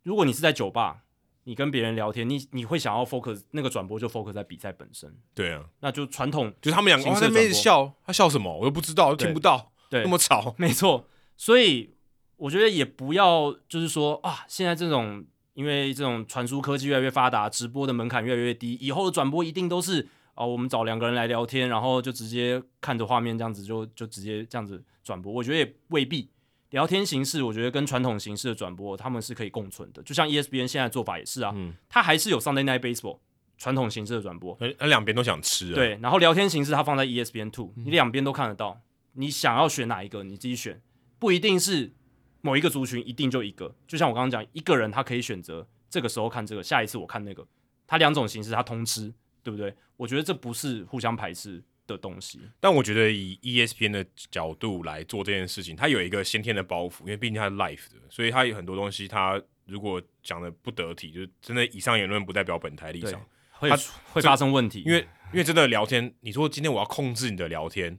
[0.07, 1.03] 如果你是在酒吧，
[1.43, 5.13] 你跟别人聊天，你你会想要 focus 那个转播就 focus 在比赛本身。
[5.35, 11.09] 对啊，那就传统，就是他们两个在那边笑，他笑什么我又不知道，又听不到，对，那么吵， 没错。
[11.35, 11.93] 所以
[12.37, 15.25] 我觉得也不要就是说啊，现在这种
[15.55, 25.33] 因为这种传输科技越来越发达，直播的门槛越来越低，以后的转播一定都是啊，我们找两个人来聊天，然后就直接看着画面这样子就就直接这样子转播。
[25.33, 26.29] 我觉得也未必。
[26.71, 30.03] 聊天形式，我觉得跟传统形式的转播，他们是可以共存的。
[30.03, 33.19] 就像 ESPN 现在做法也是啊，嗯，它还是有 Sunday Night Baseball
[33.57, 35.75] 传统形式的转播，那两边都想吃啊。
[35.75, 38.81] 对，然后聊天形式它放在 ESPN Two，你两边都看得到，
[39.13, 40.81] 你想要选哪一个，你自己选，
[41.17, 41.93] 不一定是
[42.41, 43.73] 某一个族群一定就一个。
[43.87, 47.47] 就像我刚刚讲，一个人他可以选择这个时候看这个，下一次我看那个，
[47.87, 49.73] 他两种形式他通吃，对不对？
[49.95, 63.69] 我觉得这不是互相排斥的东西，但我觉得以 ESPN 的角度来做这件事情，它有一个先天的包袱，因为毕竟它是 live 的，所以它有很多东西，它如果讲的不得体，就是真的以上言论不代表本台立场，会
[64.11, 64.83] 会发生问题。
[64.85, 64.99] 因为
[65.31, 67.97] 因为真的聊天，你说今天我要控制你的聊天，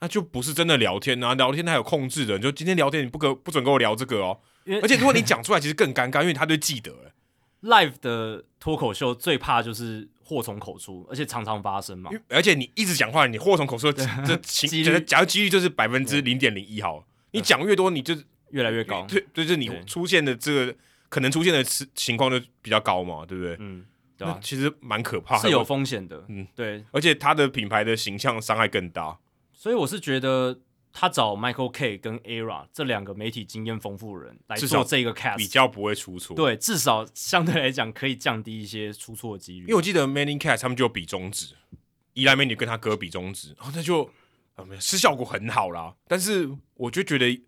[0.00, 1.34] 那就不是真的聊天啊！
[1.34, 4.40] 聊天它有控制的，你就今天聊天你不可不准跟我聊这个哦，
[4.82, 7.12] 而且如果你讲出来，其实更尴尬，因为他就记得。
[7.62, 12.10] live 的脱口秀最怕就是祸从口出，而且常常发生嘛。
[12.28, 17.02] 而且你一直讲话，你祸从口出，这几率假如几率就是百分之零点零一好。
[17.30, 18.14] 你讲越多，你就
[18.50, 19.06] 越来越高。
[19.08, 20.74] 对，就是你出现的这个
[21.08, 21.64] 可能出现的
[21.94, 23.56] 情况就比较高嘛，对不对？
[23.58, 23.86] 嗯，
[24.18, 26.22] 对啊，其实蛮可怕，是有风险的。
[26.28, 26.84] 嗯，对。
[26.92, 29.18] 而且它的品牌的形象伤害更大，
[29.54, 30.60] 所以我是觉得。
[30.92, 36.34] 他找 Michael Kay 跟 Era 这两个媒体经验丰富的人来做这个 cast，比较不会出错。
[36.34, 39.60] 对，至少相对来讲可以降低一些出错的几率。
[39.60, 41.54] 因为我记得 Manning Cast 他们就有比中指，
[42.14, 44.10] 伊莱美女跟他哥比中指，然后那就、
[44.56, 45.94] 嗯、是效果很好啦。
[46.08, 47.40] 但是我就觉得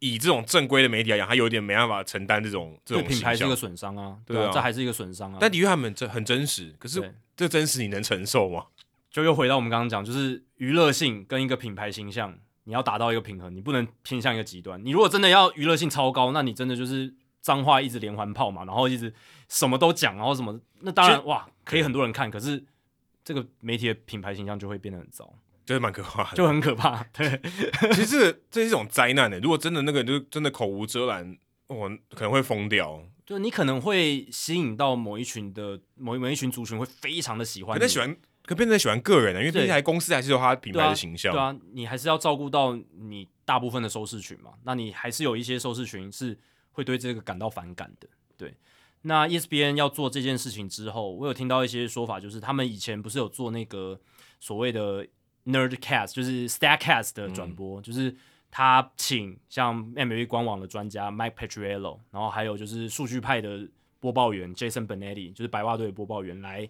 [0.00, 5.38] 以这种正规的媒体来讲，他有点没办法承担这种这种品牌是一个损伤啊，对啊，这还是一个损伤啊。
[5.40, 8.66] 但的确他们这很真实，可是这真实你能承受吗？
[9.10, 14.82] 就又回到我们刚刚讲，就是娱乐性跟一个品牌形象，你要达到一个平衡，你不能偏向一个极端。
[14.84, 19.14] 你如果真的要娱乐性超高，那你真的就是脏话一直连环炮嘛，然后一直
[19.48, 22.64] 什么都讲，然后什么，那当然哇，可以很多人看，可是
[23.22, 25.32] 这个媒体的品牌形象就会变得很糟。
[25.66, 27.02] 就是蛮可怕的，就很可怕。
[27.14, 27.40] 对，
[27.94, 29.40] 其实这是一种灾难的。
[29.40, 31.38] 如果真的那个就真的口无遮拦，
[31.68, 33.02] 我可能会疯掉。
[33.24, 38.14] 就你可能会吸引到某一群的某某一群族群会非常的喜欢，可能喜欢，
[38.46, 41.32] 可变成喜欢个人的，因为这台公司还是有它品牌的形象。
[41.32, 44.52] 对啊，对啊，你还是要照顾到你大部分的收视群嘛。
[44.64, 46.38] 那你还是有一些收视群是
[46.72, 48.08] 会对这个感到反感的。
[48.36, 48.54] 对，
[49.02, 54.00] 那 ESPN 要做这件事情之后，我有听到一些说法，就是他们以前不是有做那个
[54.40, 55.06] 所谓的。
[55.46, 58.16] Nerdcast 就是 Stackcast 的转播，嗯、就是
[58.50, 63.68] 他请像 MLB 官网的专家 Mike Petriello，然后还有就是数据派的
[64.00, 66.66] 播报员 Jason Benetti，就是白袜队的播报员来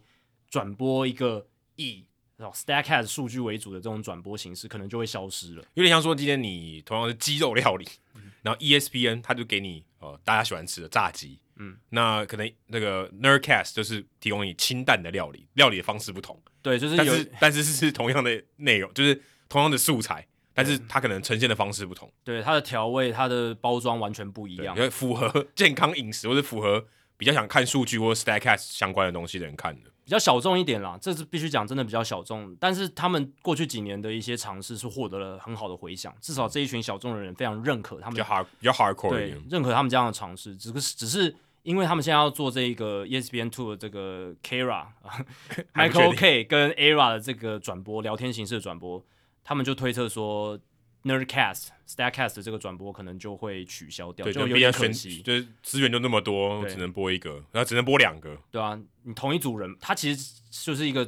[0.50, 1.46] 转播一个
[1.76, 2.04] 以
[2.38, 5.64] Statcast 数据为主的这种转播形式，可能就会消失了。
[5.74, 11.38] 有点像说今天你同样是鸡肉料理，嗯、然后 ESPN 他就给你呃大家喜欢吃的炸鸡。
[11.56, 16.38] 嗯，那可能那个 Nerdcast 就是提供你清淡的料理，料理的方式不同。
[16.60, 22.12] 对，就是有，但是但是是同样的内容，就是同样的素材，但是它可能呈现的方式不同。
[22.24, 26.84] 对，它的调味、它的包装完全不一样，符合 健康饮食或者符合
[27.16, 29.90] 比较想看数据或者 Statcast 相关的东西的人看的。
[30.04, 32.54] 比较小众一点啦，这是必须讲，真的比较小众。
[32.60, 38.14] 但是他们过去几年的一些尝试是获得了很好的回响，至少这一群小众的人非常认可他们。
[38.14, 41.34] 比较 hard，比较 hardcore 对，认可他们这样的尝试，只是只是。
[41.64, 49.02] 因为他们现在要做这个 ESPN Two 的这个 Kara，Michael K 跟 Era 的这个转播聊天形式的转播，
[49.42, 50.58] 他们就推测说
[51.04, 61.06] Nerdcast、Statcast 这个转播可能就会取消掉，对，就有点可惜，就是资源就那么多，只能播一个，然后只能播两个，对啊，你同一组人，他其实就是一个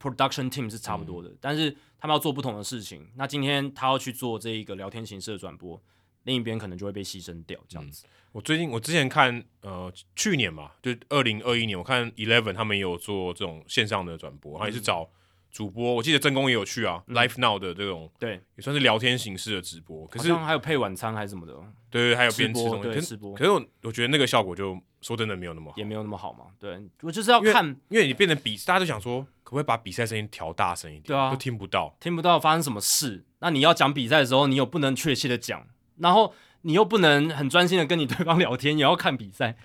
[0.00, 3.08] production team 是差不多的，嗯、但是他们要做不同的事情。
[3.14, 5.82] 那今天他要去做这一个聊天形式的转播。
[6.24, 8.04] 另一边可能就会被牺牲掉，这样子。
[8.04, 15.08] 嗯、我最近我之前看，呃，去年嘛，就二零二一年，我看 Eleven 他们也有做这种线上的转播，然后也是找
[15.56, 15.94] 主播。
[15.94, 20.06] 我记得真宫也有去啊、嗯、，Life Now 的这种，对，也算是聊天形式的直播。
[20.08, 21.54] 可是还有配晚餐还是什么的，
[21.88, 23.34] 对对，还有边吃东西，对，直播。
[23.34, 26.44] 可是我我觉得那个效果就说真的没有那么好，也没有那么好嘛。
[26.58, 31.04] 对，我就是要看，因为你变成比，大家都想说，可不可以把比赛声音调大声一点？
[31.04, 33.24] 对啊，都听不到，听不到发生什么事。
[33.38, 35.66] 那你要讲比赛的时候，你又不能确切的讲，
[35.98, 36.34] 然后。
[36.62, 39.56] 你又不能很专心的跟你对方聊天，也要看比赛，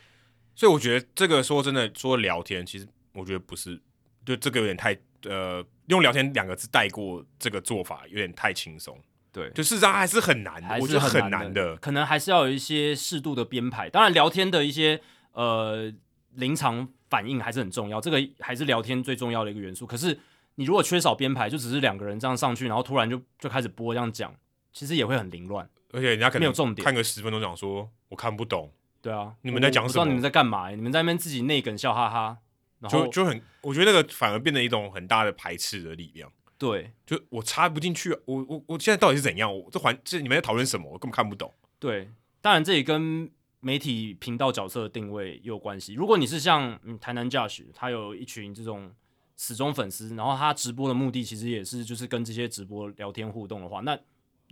[0.54, 3.82] 所以我觉得这个说真的说聊天，其实我觉得不是，
[4.24, 8.98] 就这个有点太呃，用聊天两个字带过这个做法有点太轻松。
[9.32, 13.90] 对，就事实上还是很难，还是我觉得很难的，可能还是要有一些适度的编排。
[13.90, 15.00] 当然，聊天的一些
[15.32, 15.90] 呃
[16.36, 19.88] 临场反应还是很重要，这个还是聊天最重要的一个元素。
[19.88, 20.20] 可是
[20.56, 24.36] 你如果缺少编排，就只是两个人这样上去，然后突然就就开始播这样讲，
[24.74, 25.70] 其实也会很凌乱。
[25.94, 28.70] 而且人家可能没有重点，看个十分钟讲说我看不懂。
[29.02, 29.88] 对啊，你们在讲什么？
[29.88, 30.70] 我不知道你们在干嘛？
[30.72, 32.38] 你们在那边自己内梗笑哈哈，
[32.82, 36.30] 然后就就很，我觉得那个反而变成一种很大的排斥的力量。
[36.58, 39.58] 对，就我插不进去，我我我现在到底是怎样？
[39.58, 40.92] 我这环这你们在讨论什么？
[40.92, 41.54] 我根本看不懂。
[41.80, 42.10] 对，
[42.42, 43.32] 当然这也跟
[43.62, 45.94] 媒体频道角色的定位也有关系。
[45.94, 48.92] 如果你是像嗯台南 Josh，他有一群这种
[49.36, 53.98] 死忠粉丝，然后他直播的目的其实也是就是跟这些直播聊天互动的话，那。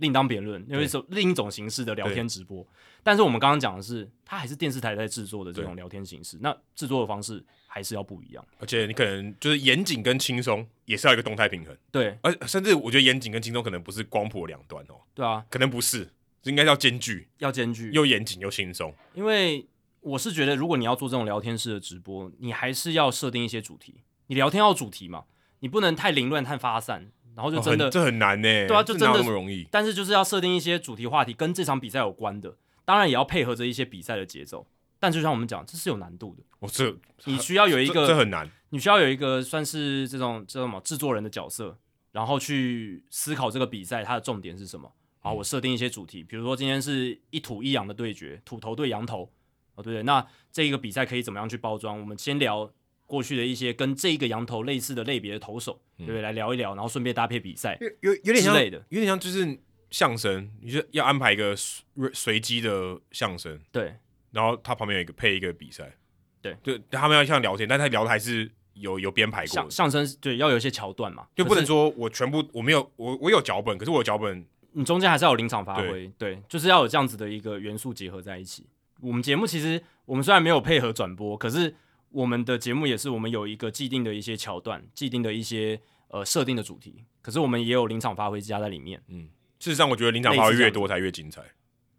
[0.00, 2.66] 另当别论，因为是另一种形式的聊天直播。
[3.02, 8.44] 但是我们刚刚讲的是，它还是电视台在制作的这种聊天形式，那制作的方式还是要不一样。
[8.58, 11.74] 而且你可能就是严谨跟轻松也是要一个动态平衡。
[11.90, 15.00] 对，而甚至我觉得严谨跟轻松可能不是光谱两端哦。
[15.14, 16.10] 对啊，可能不是，
[16.42, 18.94] 应该要兼具，要兼具，又严谨又轻松。
[19.14, 19.66] 因为
[20.00, 24.02] 我是觉得，如果你要做这种聊天式的直播，你还是要设定一些主题。
[24.26, 25.24] 你聊天要主题嘛，
[25.60, 27.10] 你不能太凌乱、太发散。
[27.34, 28.66] 然后就真的，哦、这很难呢。
[28.66, 29.66] 对啊，就真的那么容易。
[29.70, 34.66] 但是就是要设定一些主题话题，跟这场比赛有关的，当然也要配合着一些比赛的节奏。
[34.98, 36.42] 但就像我们讲，这是有难度的。
[36.58, 36.94] 我、哦、这
[37.24, 41.78] 你需要有一个这，这很难，你需要有一个算是这种这种什么制作人的角色，
[42.12, 44.92] 然后去思考这个比赛它的重点是什么。
[45.20, 49.30] 好，我设定一些主题，比如说今天是一土一羊的对决，土头对羊头，
[49.74, 50.02] 哦对不对？
[50.02, 51.98] 那这一个比赛可以怎么样去包装？
[51.98, 52.70] 我们先聊。
[53.10, 56.22] 过去的一些跟这一个羊头类似的类别的投手，嗯、对不对？
[56.22, 59.58] 来聊一聊，然后顺便搭配比赛，有有点像的，有点像就是
[59.90, 61.84] 相声，你就要安排一个随
[62.14, 63.96] 随机的相声，对，
[64.30, 65.92] 然后他旁边有一个配一个比赛，
[66.40, 78.66] 对，就他们要像聊天，但他聊的还是有有编排过相相声，对，要有一些桥段嘛，就不能说我全部我没有我我有脚本，可是我脚本你中间还是要有临场发挥，对，就是要有这样子的一个元素结合在一起。
[79.00, 81.74] 我们节目其实我们虽然没有配合转播，可是
[82.10, 89.02] 我们的节目也是我们有一个既定的一些桥段，既定的一些呃设定的主题，可是我们也有临场发挥加在里面。
[89.08, 89.28] 嗯，
[89.58, 91.42] 事实上我觉得临场发挥越多才越精彩。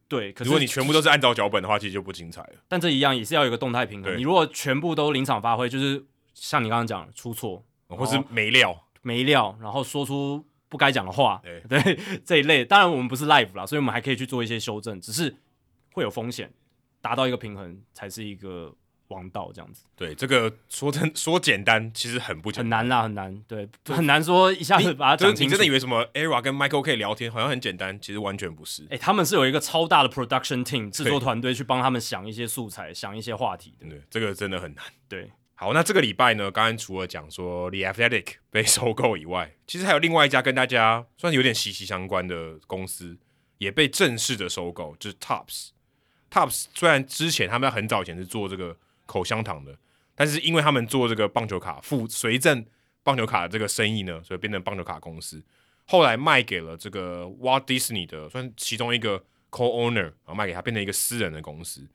[0.07, 2.55] 对，可是如果你全部都是按照脚本的话，其实就不精彩了。
[2.67, 4.17] 但这一样也是要有一个动态平衡。
[4.17, 12.65] 你如果全部都临场发挥，就是像你刚刚讲出错，或是没料没料，然后说出不该讲的话，对， 对这一类。
[12.65, 15.33] 当然我们不是 live 啦，所以我们还可以去做一些修正，只是
[15.93, 16.51] 会有风险。
[16.99, 18.75] 达到一个平衡才是一个
[19.11, 19.83] 王道，这样子。
[19.95, 23.43] 对，这个说真说简单，其实很不简单，很难啦，很难。
[23.47, 25.43] 对，很难说一下子把它讲清楚。
[25.43, 28.83] 就是、你真的以为什么 ERA 跟 Michael 可以聊天，好像很简单，其实完全不是。
[28.85, 33.87] 哎、欸，他们是有一个超大的 production team 制作团队去帮他们想一些素材，想一些话题的。
[33.87, 34.83] 对，这个真的很难。
[35.07, 43.17] 对，好，那这个礼拜呢，刚刚除了讲说 The Athletic 被收购以外，其实还有另外一家跟大家算是有点息息相关的公司，
[43.57, 45.69] 也被正式的收购，就是 Topps。
[46.31, 48.77] Topps 虽然之前他们在很早以前是做这个
[49.11, 49.77] 口香糖的，
[50.15, 52.65] 但是因为他们做这个棒球卡附随赠
[53.03, 55.43] 棒球卡的这个生意呢，所以变成棒球卡公司。
[55.85, 61.85] 后来卖给了这个 Walt Disney 的，算其中一个 co-owner 啊，卖给他变成一个私人的公司。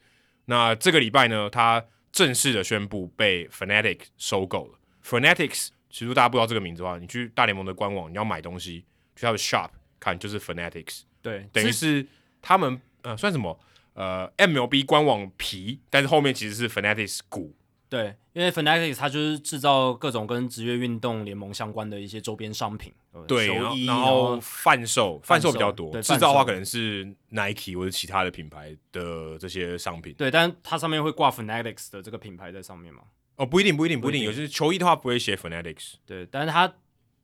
[0.45, 1.83] 那这个礼拜呢，他
[2.13, 4.79] 正式的宣布被 Fanatics 收购了。
[5.03, 8.85] Fanatics 其实大家不知道这个名字的话，你去大联盟的官网，你要买东西
[9.15, 11.05] 去他的 shop 看，就是 Fanatics。
[11.23, 12.07] 对，等于是
[12.43, 13.59] 他们呃算什么？
[13.97, 17.55] 呃，MLB 官网皮，但是后面其实是 Fanatics 股。
[17.89, 22.93] 对，因为 Fanatics 它就是制造各种跟职业运动联盟相关的一些周边商品。
[23.27, 30.13] 对，然后然后贩售贩售比较多，制造的话可能是 Nike 或者其他的品牌的这些商品。
[30.15, 33.01] 对，但它上面会挂 Fanatics 的这个品牌在上面吗？
[33.37, 34.23] 哦，不一定，不一定，不一定。
[34.25, 35.95] 有些球衣的话不会写 Fanatics。
[36.05, 36.75] 对，但是它。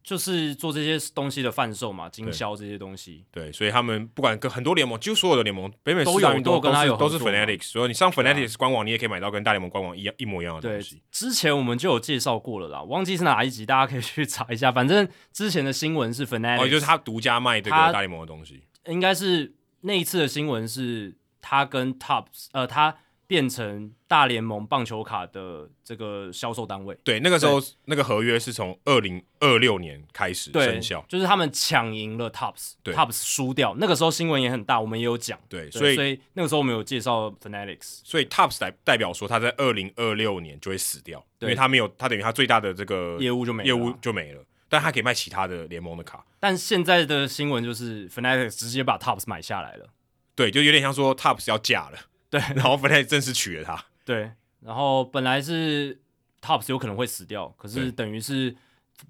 [0.03, 3.53] 就是做这些东西的贩售嘛，经销这些东西对。
[3.53, 10.97] 所以他们不管跟很多联盟，几乎所有的联盟，北美四大运动都是都是 Fanatics，所以你上 Fanatics 官网，你也可以买到跟大联盟官网一样一模一样的东西。
[10.97, 14.73] 对，之前我们就有介绍过了啦，忘记是哪一集，大家可以去查一下。
[14.73, 18.63] 反正之前的新闻是 Fanatics，哦，就是他独家卖这个大联盟的东西。
[18.87, 22.97] 应该是那一次的新闻是他跟 Topps，呃，他。
[23.27, 26.97] 变成大联盟棒球卡的这个销售单位。
[27.03, 33.75] 对，那个时候那个合约是从二零二六年开始生效，就是他们抢赢了 Topps，对，Topps 输掉。
[33.79, 35.39] 那个时候新闻也很大，我们也有讲。
[35.49, 46.25] 对，所以所以那个时候我们有介绍 Fanatics，所以 Topps 代代表说他在二零二六年就会死掉，因为他没有，他等于他最大的这个业务就没了，业务就没了，但他可以卖其他的联盟的卡。
[46.39, 49.87] 但现在的新闻就是 Fanatics 直接把 Topps 买下来了，
[50.35, 51.99] 对，就有点像说 Topps 要嫁了，
[52.33, 53.85] 对， 然后 Fanatics 正式取了她。
[54.07, 56.01] 对，然后本来是
[56.41, 58.57] Topps 有可能会死掉，可是等于是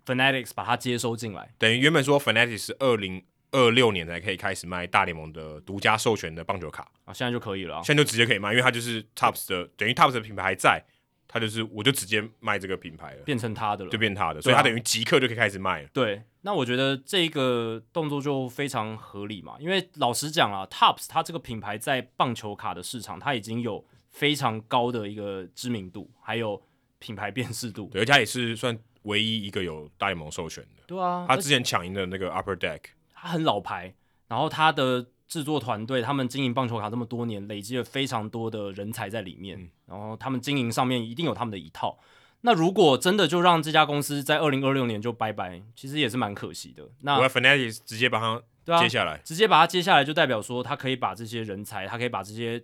[0.04, 10.82] Fanatics 把它接收进来，等于原本说 Fanatics 是二零二六年才可以开始卖大联盟的独家授权的棒球卡啊，现在就可以了，现在就直接可以卖，因为它就是 Topps 的，等于 Topps 的品牌还在，
[11.28, 15.88] 它就是我就直接卖这个品牌了，变成他的了，就变他的，所以它等于即刻就可以开始卖了。
[15.92, 23.84] 对，那我觉得这个动作就非常合理嘛，因为老实讲啊，Topps 它这个品牌在棒球卡的市场，它已经有。
[24.12, 26.62] 非常高的一个知名度，还有
[26.98, 30.82] 品牌辨识度，对，而且他也是算唯一一个有大联盟授权的。
[30.86, 32.80] 对啊，他之前抢赢的那个 Upper Deck，
[33.14, 33.94] 他很老牌，
[34.28, 41.98] 然后他的制作团队，他们经营棒球卡这么多年，累积了非常多的人才在里面，嗯、然后他们经营上面一定有他们的一套。
[42.42, 46.84] 那如果真的就让这家公司在二零二六年就拜拜，其实也是蛮可惜的。
[47.00, 52.62] 那 Fanatics 直接把它接下来，直接把它接下来，就代表说他可以把这些人才，他可以把这些。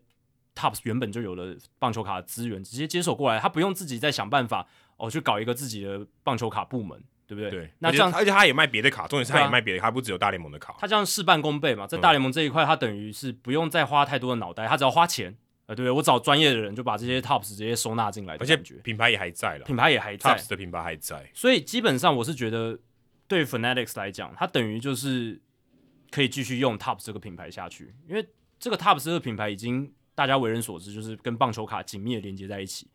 [0.55, 7.49] Topps 原本就有了棒球卡的资源，直接接手过来，他不用自己再想办法哦，去搞一个自己的棒球卡部门，对不对？
[7.49, 7.71] 对。
[7.79, 10.75] 那这样，而且他也卖别的卡，重点是他也卖别的，他不只有大联盟的卡。
[10.77, 15.37] 他这样事半功倍嘛，在大联盟这一块，他等于是不用再花太多的脑袋，他只要花钱，
[15.69, 15.89] 呃，对？
[15.89, 21.31] 我找专业的人就把这些 Topps 直接收纳进来，而且品牌也还在了，品牌也还在，Topps 的品牌还在。
[21.33, 22.77] 所以基本上我是觉得，
[23.29, 25.41] 对 Fanatics 来讲，它等于就是
[26.11, 28.29] 可以继续用 Topps 这个品牌下去，因为
[28.59, 29.93] 这个 Topps 这个品牌已经。
[30.19, 32.91] 大家为人所知，就是跟棒球卡紧密的连接在一起。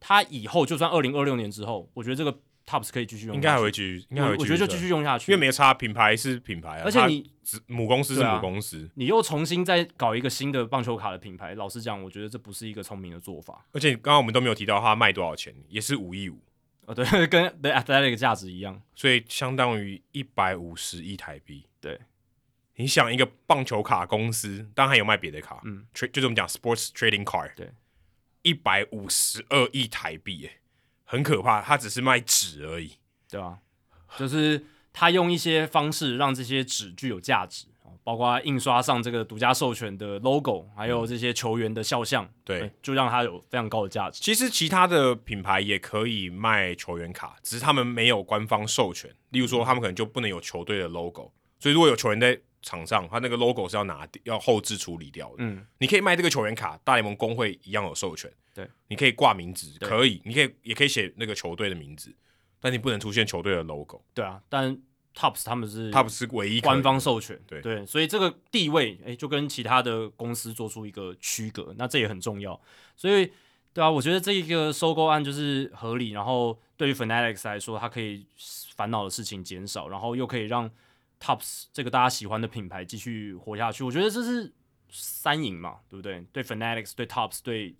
[0.00, 2.34] 它以后就算二零二六年之后，我觉得这个
[2.72, 4.40] Topps 可以继续用，应该还会继续，应该会继续。
[4.40, 6.82] 我觉得就继续用下去，因为没有差，品牌是品牌啊。
[6.84, 7.30] 而且你
[7.66, 13.66] 母公司是母公司，啊，你又重新再搞一个新的棒球卡的品牌，老实讲，我觉得这不是一个聪明的做法。
[13.72, 16.38] 而且刚刚我们都没有提到它卖多少钱，也是五亿五。
[16.86, 21.66] 哦，对， 跟 The Athletic 价值一样，所以相当于一百五十亿台币。
[21.80, 22.00] 对。
[22.76, 27.70] 你想一个棒球卡公司，当然还有卖别的卡，嗯，就是我们讲 sports trading card，对，
[28.40, 30.56] 一百五十二亿台币，哎，
[31.12, 32.92] 很可怕，他只是卖纸而已，
[33.30, 33.58] 对啊，
[34.16, 34.64] 就是
[34.94, 37.66] 他用一些方式让这些纸具有价值，
[38.02, 44.22] 包括印刷上这个独家授权的 logo，还有这些球员的肖像，对，就让它有非常高的价值。
[44.22, 49.14] 其实其他的品牌也可以卖球员卡，只是他们没有官方授权。
[49.32, 55.34] 例如说，他们可能就不能有球队的 logo，所以如果有球员在场上，他那个 logo 是要拿要后置处理掉的。
[55.40, 58.32] 嗯，你可以卖这个球员卡，大联盟工会一样有授权。
[58.54, 62.14] 对，你可以挂名字，可以，你可以也可以写那个球队的名字，
[62.60, 64.04] 但你不能出现球队的 logo。
[64.12, 64.76] 对啊，但
[65.14, 72.58] Topps 他们是 Topps 是唯一官方授权，对对，所以这个地位哎、欸，就跟其他的公司做出一个区隔，那这也很重要。
[72.96, 73.30] 所以
[73.74, 78.26] 对啊，我觉得这一个收购案就是合理，然后对于 Fanatics 来说，它可以
[78.74, 80.70] 烦恼的事情减少，然后又可以让
[81.20, 83.84] Topps 这个大家喜欢的品牌继续活下去。
[83.84, 84.52] 我觉得这是
[84.90, 86.24] 三赢嘛，对不对？
[86.32, 87.74] 对 Fanatics，对 Topps，对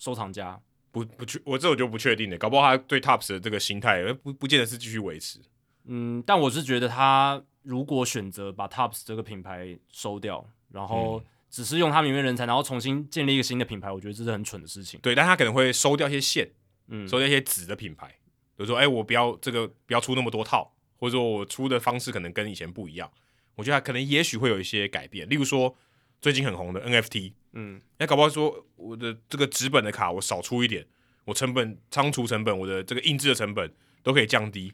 [0.00, 0.58] 收藏家，
[0.90, 5.38] 不不确，我这我就不确定了，搞不好他对 Topps 的这个心态不不见得是继续维持。
[5.84, 14.98] 嗯，但我是觉得他如果选择把 Topps 这个品牌收掉，然后只是用他里面人才，然后重新建立一个新的品牌，我觉得这是很蠢的事情。
[15.00, 16.50] 对，但他可能会收掉一些线，
[16.88, 18.08] 嗯，收掉一些纸的品牌，
[18.56, 23.10] 比如说，哎，我不要这个，不要出那么多套，或者说我出的方式可能跟以前不一样。
[23.56, 25.76] 我觉得他可能也许会有一些改变，例如说
[26.20, 30.86] 最近很红的 NFT，嗯，那搞不好说我的这个纸本的卡我少出一点，
[31.24, 33.72] 我成本仓储成本，我的这个印制的成本
[34.02, 34.72] 都可以降低。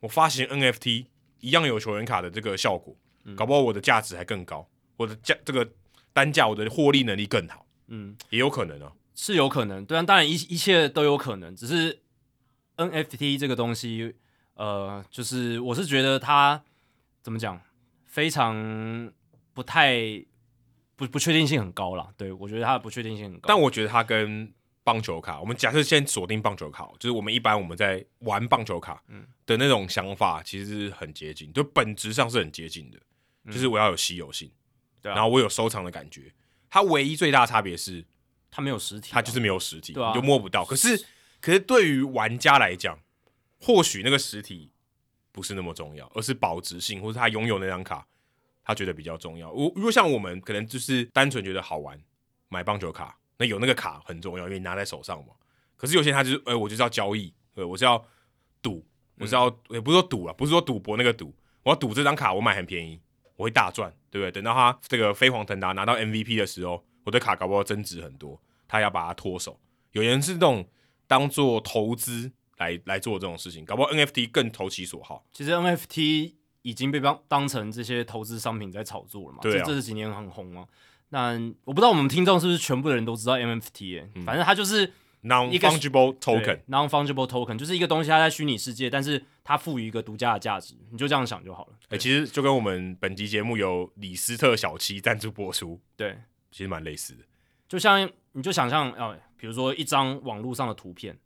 [0.00, 1.06] 我发行 NFT
[1.40, 5.68] 一样有球员卡的这个效果，嗯、搞不好我的价值还更高，我的价这个
[6.12, 12.00] 单价我的获利能力更好，嗯，也有可能啊，是有可能，对啊，当然一一切都有可能，只是
[12.76, 14.14] NFT 这个东西，
[14.54, 16.62] 呃，就是我是觉得它
[17.20, 17.60] 怎么讲，
[18.06, 19.12] 非常
[19.52, 20.24] 不太
[20.98, 24.52] 不不确定性很高啦，对，我觉得它的不确定性很高，但我觉得它跟
[24.82, 29.00] 棒球卡，我们假设先锁定棒球卡，就是我们一般我们在玩棒球卡
[29.46, 32.98] 的那种想法，其实是很接近，就本质上是很接近的，
[33.52, 34.50] 就是我要有稀有性，
[35.00, 36.32] 对，然后我有收藏的感觉。
[36.68, 38.04] 它唯一最大的差别是，
[38.50, 40.64] 它没有实体，它就是没有实体，你就摸不到。
[40.64, 41.06] 可是，
[41.40, 42.98] 可是对于玩家来讲，
[43.60, 44.72] 或许那个实体
[45.30, 48.06] 不是那么重要，而是保值性，或是他拥有那张卡，
[48.68, 49.50] 他觉得比较重要。
[49.50, 51.98] 我如果像我们可能就是单纯觉得好玩，
[52.50, 53.18] 买棒球卡。
[53.38, 55.32] 那有那个卡很重要，因为你拿在手上嘛。
[55.76, 58.04] 可是有些人他就是，哎、欸，我就是要交易，对，我是要
[58.60, 58.84] 赌，
[59.16, 61.32] 我是要，也、不是说赌啊，不是说赌博那个赌，
[61.62, 63.00] 我要赌这张卡我买很便宜，
[63.36, 64.32] 我会大赚，对不对？
[64.32, 69.58] 等到他这个飞黄腾达拿到 MVP 的时候，我的卡搞不好增值很多，他要把它脱手。
[69.92, 70.68] 有人是这种
[71.06, 75.24] 当做投资来来做这种事情，搞不好 NFT 更投其所好。
[75.32, 76.34] 其实 NFT
[76.68, 80.66] 已经被当当成这些投资商品在炒作了嘛，对、啊，这这几年很红啊。
[81.08, 81.32] 那
[81.64, 84.92] 我不知道我们听众是不是全部的人都知道 NFT，嗯、反正它就是
[85.22, 91.72] non-fungible token，non-fungible token 就是一个东西，它在虚拟世界，但是它赋予一个独家的价值，你就这样想就好了。
[91.84, 96.18] 哎、欸，其实就跟我们本集节目有李斯特小七赞助播出，对，
[96.50, 97.24] 其实蛮类似的。
[97.66, 101.18] 就像你就想象，呃，比如说一张网络上的图片，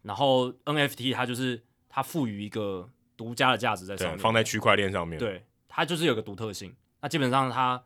[0.00, 6.74] 然后 NFT 它就是它赋予一个独家的价值在上面，放在区块链上面，对，它就是有个独特性。
[7.00, 7.82] 那基本上它。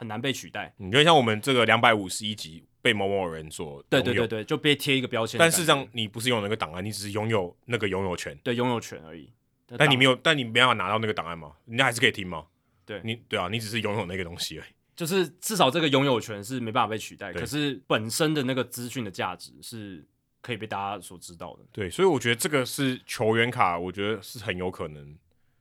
[0.00, 0.72] 很难被取代。
[0.78, 5.38] 你就像我们这个两百五十一集被某某人所对对对对，就被贴一个标签。
[5.38, 8.34] 但事实上，你不是拥有那个档案，你只是拥有那个拥有权。
[8.42, 9.30] 对，拥有权而已。
[9.76, 11.52] 但你没有，但你没办法拿到那个档案吗？
[11.66, 12.46] 人家还是可以听吗？
[12.86, 14.70] 对，你对啊，你只是拥有那个东西而已。
[14.96, 20.02] 就是至少这个拥有权是没办法被取代，可是本身的那个资讯的价值是
[20.40, 21.60] 可以被大家所知道的。
[21.72, 25.16] 对，所以我觉得这个是球员卡，我觉得是很有可能。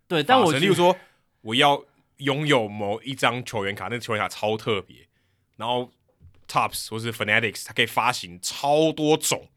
[0.07, 0.95] 对，但我例如说
[1.41, 1.83] 我要。
[2.19, 5.07] 拥有某一张球员卡，那个球员卡超特别，
[5.55, 5.89] 然后
[6.49, 9.47] Topps 或是 Fanatics，它可以发行超多种，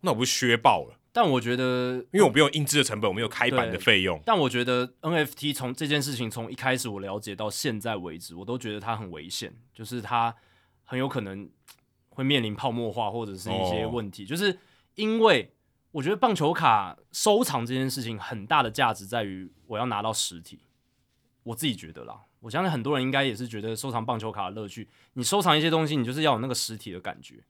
[0.00, 0.98] 那我不是削爆了？
[1.12, 4.20] 但我觉得，因为我没有印制的成本，我没有开版的费用。
[4.26, 10.34] 但我觉得 NFT 从这件事情从一开始我了解到现在为止，我都觉得它很危险，就是它
[10.82, 11.48] 很有可能
[12.10, 14.58] 会面临泡沫化或者是一些问题，哦、就是
[14.94, 15.52] 因为
[15.92, 20.60] 我觉得棒球卡收藏这件事情很大的价值在于我要拿到实体。
[21.42, 24.86] 我自己觉得啦，我相信很多人应该也是觉得收藏棒球卡的乐趣。
[25.14, 27.42] 你收藏一些东西，你就是要有那个实体的感觉。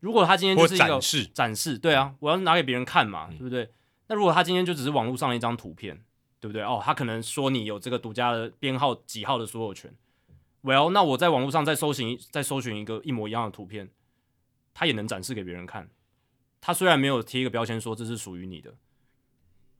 [0.00, 3.70] 如果他今天就是一个展示，展示，对啊，我要拿给别人看嘛，嗯、对不对？
[4.06, 6.02] 那如果他今天就只是网络上的一张图片，
[6.40, 6.62] 对不对？
[6.62, 9.94] 哦，他可能说你有这个独家的编号几号的所有权。
[10.62, 13.90] Well，那我在网络上再搜寻再搜寻一个一模一样的图片，
[14.74, 15.88] 它也能展示给别人看。
[16.60, 18.74] 它虽然没有贴一个标签说这是属于你的。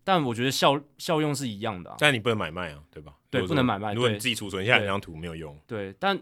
[0.02, 3.14] 但我觉得效效用是一样的，啊，但你不能买卖啊，对吧？
[3.28, 3.92] 对，不能买卖。
[3.92, 5.56] 如果你自己储存下来那张图没有用。
[5.66, 6.18] 对，对，但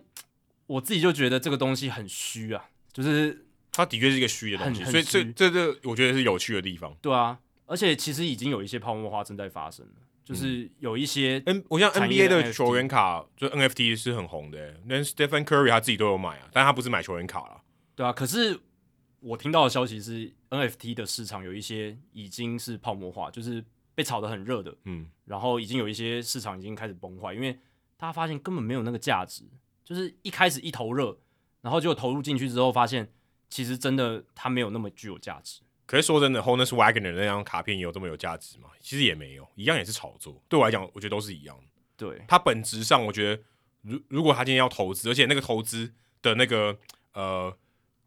[0.66, 6.93] 我自己就觉得这个东西很虚啊，就是它的确是一个虚的东西，所以这这这我觉得是有趣的地方。
[7.01, 9.93] 对啊，而且其实已经有一些泡沫化正在发生了，
[10.29, 17.63] 就是有一些 N，我像 NBA 的球员卡，就 NFT 是很红的，连 Stephen Curry 他自己都有买啊，但他不是买球员卡了。
[17.95, 18.61] 对啊，可是
[19.21, 23.65] 我听到的消息是 NFT 的市场有一些已经是泡沫化，就是
[23.95, 27.55] 被炒得很热的，嗯，然后已经有一些市场已经开始崩坏，因为
[27.97, 29.45] 大家发现根本没有那个价值，
[29.83, 31.19] 就是一开始一头热，
[31.63, 33.11] 然后就投入进去之后发现，
[33.49, 35.63] 其实真的它没有那么具有价值。
[35.89, 38.69] 可是说真的，Honus Wagner 那张卡片有这么有价值吗？
[38.78, 40.44] 其实也没有，一样也是炒作。
[40.47, 41.65] 对我来讲，我觉得都是一样的。
[41.97, 43.43] 对，它本质上，我觉得，
[43.81, 45.90] 如如果他今天要投资，而且那个投资
[46.20, 46.78] 的那个
[47.15, 47.56] 呃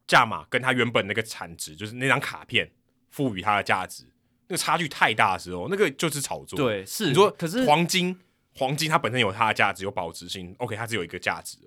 [0.05, 2.71] 价码跟他原本那个产值，就是那张卡片
[3.09, 4.03] 赋予它的价值，
[4.47, 6.55] 那个差距太大的时候，那个就是炒作。
[6.55, 8.15] 对，是你说，可是黄金，
[8.53, 11.57] 黄金它本身有它的价值，有保值性，OK，它只有一个价值。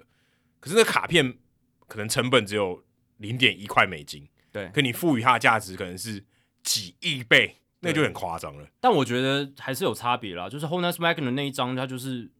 [0.60, 1.36] 可是那卡片
[1.88, 2.84] 可能成本只有
[3.16, 4.28] 零点一块美金。
[4.54, 6.24] 对，可你赋予它的价值可能是
[6.62, 8.64] 几亿倍，那就很夸张了。
[8.80, 12.30] 但我觉得还是有差别啦，就是 Honus Wagner 的那一张，它就是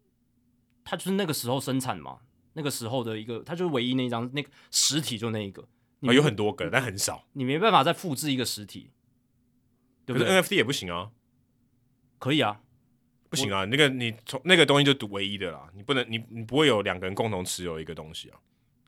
[0.85, 2.21] 它就是那个时候生产嘛，
[2.53, 5.67] 那个时候的一个，它就是唯一那一张，那个实体就那一个。
[6.03, 8.93] 啊，有很多个，但很少，你没办法再复制一个实体，
[10.07, 11.11] 对不对？NFT 也不行啊，
[12.21, 12.61] 可以啊，
[13.29, 18.39] 不行啊，那个你从那个东西就独唯一的啦，你不能，你你不会有两个人共同持有一个东西啊。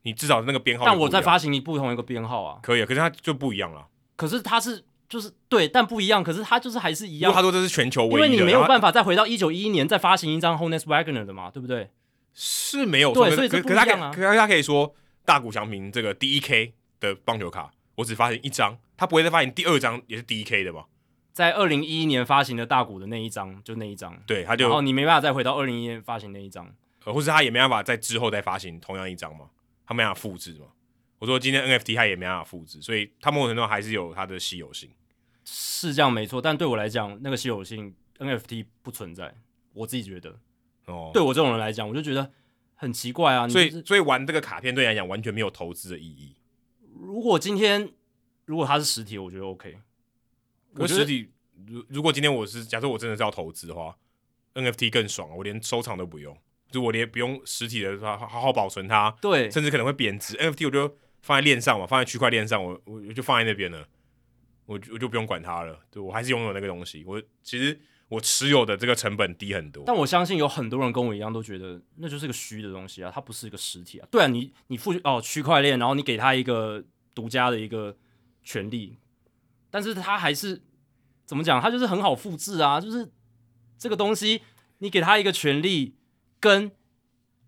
[0.07, 3.85] 你至少那个编号，但我在发行你不同一个编号啊，可以啊，可是它就不一样了。
[4.15, 7.33] 可是它是就是对，但不一样，可是它就是还是一样。
[7.33, 11.89] 他说这是全球唯一的，因为你没有办法再回到一九一一年再发行一张 Honus Wagner 的嘛，对不对？
[12.33, 14.11] 是没有对，所以这不一样啊。
[14.15, 20.85] 可是他可以说大谷翔平这个第一 K 的棒球卡，我只发行一张，他不会再发行第二张也是第一 K 的嘛？
[21.33, 26.67] 在二零一一年发行的大谷的那一张，就那一张，对，他就然后你没办法再回到二零一一年发行那一张，
[27.05, 29.45] 呃，或是他也没办法在之后再发行同样一张嘛？
[29.87, 30.67] 他没办法复制嘛？
[31.17, 34.91] 我说今天 NFT 它也没办法复制，所以它某种程度还是有它的稀有性，
[35.45, 36.39] 是这样没错。
[36.39, 39.33] 但对我来讲，那个稀有性 NFT 不存在，
[39.73, 40.39] 我自己觉得。
[40.85, 42.31] 哦，对我这种人来讲，我就觉得
[42.75, 43.47] 很奇怪啊。
[43.49, 46.35] 所以，所以玩这个卡片对你来讲完全没有投资的意义。
[46.99, 47.91] 如果今天
[48.45, 49.77] 如果它是实体，我觉得 OK。
[50.75, 51.31] 我实体，
[51.65, 53.97] 如如果今天我是假设我真的是要投资的话
[54.53, 56.37] ，NFT 更爽，我连收藏都不用，
[56.69, 59.15] 就我连不用实体的，好好保存它。
[59.21, 60.35] 对，甚至可能会贬值。
[60.37, 60.97] NFT 我就。
[61.19, 63.85] 放在链上嘛，放在区块链上，我我就放在那边了，
[64.65, 65.77] 我我就不用管它了。
[65.91, 67.03] 对，我还是拥有那个东西。
[67.05, 67.77] 我其实
[68.07, 69.83] 我持有的这个成本低很多。
[69.85, 74.07] 但我相信有很多人跟我一样都觉得那就是个虚的东西啊，它不是一个实体啊。
[74.09, 76.81] 对啊，你你付哦区块链，然后你给他一个
[77.13, 77.97] 独家的一个
[78.43, 78.97] 权利，
[79.69, 80.61] 但是它还是
[81.25, 81.59] 怎么讲？
[81.59, 83.11] 它就是很好复制啊，就是
[83.77, 84.43] 这个东西
[84.77, 85.96] 你给他一个权利
[86.39, 86.71] 跟。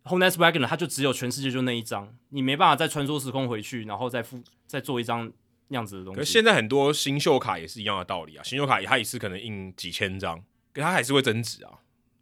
[0.06, 5.32] Honus Wagner 它就只有全世界就那一张，你没办法再穿梭时空回去，然后再复再做一张
[5.68, 6.20] 那样子的东西。
[6.20, 10.41] 可是现在很多新秀卡也是一样的道理啊，新秀卡它也是可能印几千张，
[10.74, 11.74] 可它还是会增值啊。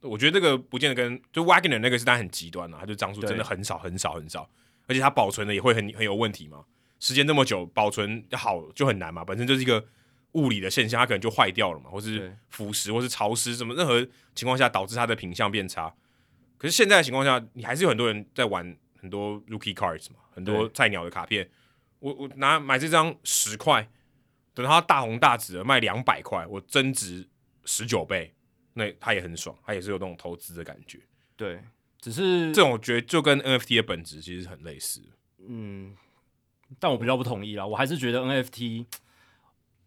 [0.02, 4.50] 我觉得这个不见得跟就 Wagner 那个是单很极端啊，它就张数真的很少很少很少，
[4.88, 6.66] 而且它保存的也会很很有问题嘛。
[7.00, 9.86] 时间那么久，保存好就很难嘛，本身就是一个
[10.34, 15.94] 物理的现象，它可能就坏掉了嘛，或是腐蚀，或是潮湿，什么任何情况下导致它的品相变差。
[16.58, 21.50] 可是现在的情况下，你还是有很多人在玩很多 rookie cards 嘛，很多菜鸟的卡片。
[22.00, 23.90] 我我拿买这张十块，
[24.54, 27.28] 等它大红大紫的卖两百块，我增值
[27.66, 28.34] 十九倍，
[28.74, 31.00] 那他也很爽，他也是有那种投资的感觉。
[31.36, 31.60] 对，
[32.00, 35.02] 只是这种我觉得就跟 NFT 的本质其实很类似。
[35.48, 35.96] 嗯，
[36.80, 38.86] 但我比较不同意啦，我还是觉得 NFT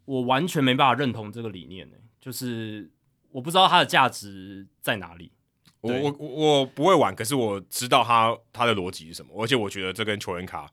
[0.04, 2.90] 我完全没办法认同这个理念呢、欸，就是
[3.30, 5.30] 我不知道它的价值在哪里。
[5.82, 10.70] 我我我不会玩，可是我知道他他的逻辑是什么，而且我觉得这跟球员卡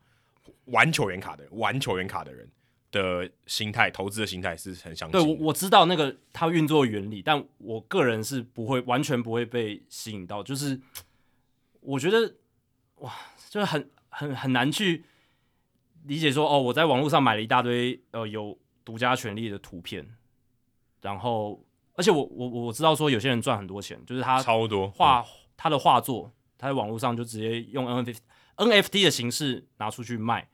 [0.65, 2.49] 玩球员卡的玩球员卡的人
[2.91, 5.09] 的心态、投资的心态是很相。
[5.09, 10.77] 对，我我知道那个它运作原理，但我个人是不会完全不会被吸引到，就是
[11.79, 12.35] 我觉得
[12.97, 13.13] 哇，
[13.49, 15.05] 就是很很很难去
[16.03, 20.05] 理解说哦，我在网络上买了一大堆呃有独家权利的图片，
[21.01, 21.63] 然后。
[21.98, 25.26] 而且我我我知道说有些人赚很多钱，就是他超多画
[25.57, 28.18] 他的画作，他在网络上就直接用 NFT
[28.56, 30.48] NFT 的形式拿出去卖。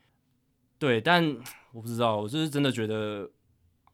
[0.80, 1.38] 对，但
[1.74, 3.30] 我不知道，我就是真的觉得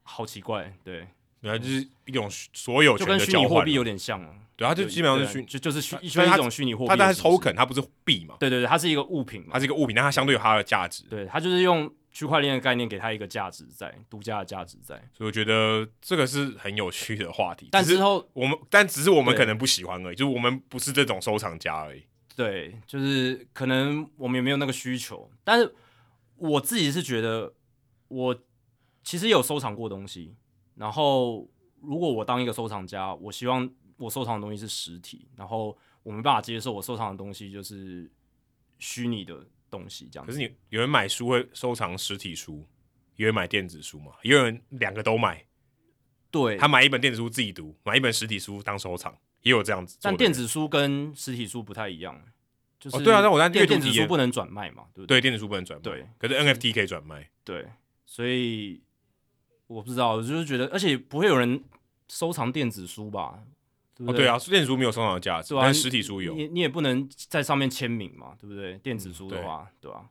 [0.03, 0.71] 好奇怪。
[0.83, 1.07] 对，
[1.41, 4.23] 原来就是一种所有权的就跟虚拟货币有点像。
[4.55, 6.89] 对，它就基本上是虚，就就是虚，就是一种虚拟货币。
[6.89, 8.35] 它但是 token，它不是币嘛？
[8.39, 11.03] 对对对，它是一个物品嘛，它是一个物品，但它相对有它的价值。
[11.09, 11.91] 对，它就是用。
[12.19, 17.69] 区块链的概念给它一个价值在，独家的价值在，所以我觉得这个是很有趣的话题。
[17.71, 22.03] 但之后我们，但只是我们可能不喜欢而已，就是我们不是这种收藏家而已。
[22.35, 25.31] 对，就是可能我们也没有那个需求。
[25.45, 25.73] 但是
[26.35, 27.53] 我自己是觉得，
[28.09, 28.37] 我
[29.01, 30.35] 其实有收藏过东西。
[30.75, 38.11] 然后，如果我当一个收藏家，我希望我收藏的东西是实体，然后我没办法接受我收藏的东西就是
[38.77, 40.25] 虚拟的东西这样。
[40.25, 42.67] 可是你有人买书会收藏实体书，
[43.15, 44.13] 有人买电子书嘛？
[44.23, 45.45] 也有人两个都买。
[46.31, 49.97] 对，他买一本电子书自己读，买一本实体书当收藏，也有这样子。
[49.99, 52.21] 但电子书跟实体书不太一样，
[52.79, 55.19] 就是、哦、对啊，但我在阅读电子书不能转卖嘛，对不对？
[55.19, 57.67] 对，电子书不能转卖，对，可是 NFT 可以转卖，对，
[58.05, 58.79] 所以
[59.65, 61.63] 我不知道，我就是觉得，而且不会有人
[62.07, 63.43] 收藏电子书吧？
[63.99, 64.21] 对不对？
[64.21, 68.79] 哦、对啊，电子书没有收藏的价值，但实体书有，你你也不能在上面签名嘛，对不对？
[68.79, 70.05] 电子书的话，嗯、对吧、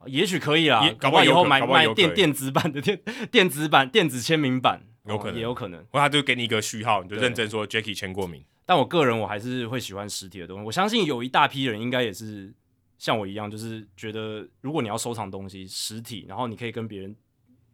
[0.00, 0.04] 啊？
[0.06, 3.00] 也许可以啊，搞不好以后买买电电子版的电
[3.30, 4.82] 电子版电子签名版。
[5.06, 8.44] 有可能，也有可能，或他就给你一个序号，你就认真说 Jacky 签过名。
[8.66, 10.64] 但我个人我还是会喜欢实体的东西。
[10.66, 12.52] 我相信有一大批人应该也是
[12.98, 17.16] 像我一样，就是觉得如果你要收藏东西实体，然后你可以跟别人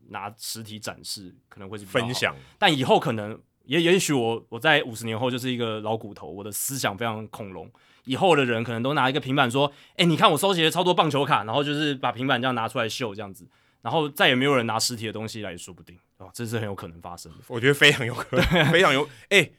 [0.09, 2.35] 拿实体展示，可能会是分享。
[2.59, 7.71] 但以后可能也也许我我在五十年后就是一个老骨头，我的思想非常恐龙。
[8.05, 13.47] 以后的人可能都拿一个平板说：“哎、欸，你看我收集了超多棒球卡。”然后就是把平板这样拿出来秀这样子。
[13.83, 17.39] 然后再也没有人拿实体的东西来，也说不定哦，这是很有可能发生的。
[17.49, 19.05] 我觉得非常有可能，非常有。
[19.29, 19.53] 哎、欸，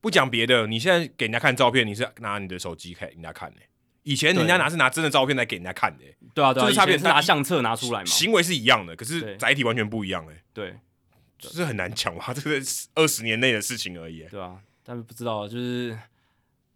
[0.00, 3.60] 不讲别的，你现在给人家看照片，你是拿你的手机给人家看的。
[4.04, 6.04] 以前人家拿是拿真的照片来给人家看的。
[6.34, 8.06] 对啊，对啊，就是差别是拿相册拿出来嘛。
[8.06, 10.42] 行为是一样的，可是载体完全不一样哎。
[10.52, 10.76] 对，
[11.50, 12.32] 这是很难讲吧？
[12.34, 12.56] 这个
[12.94, 14.24] 二十年内的事情而已。
[14.30, 15.98] 对啊，但是不知道，就是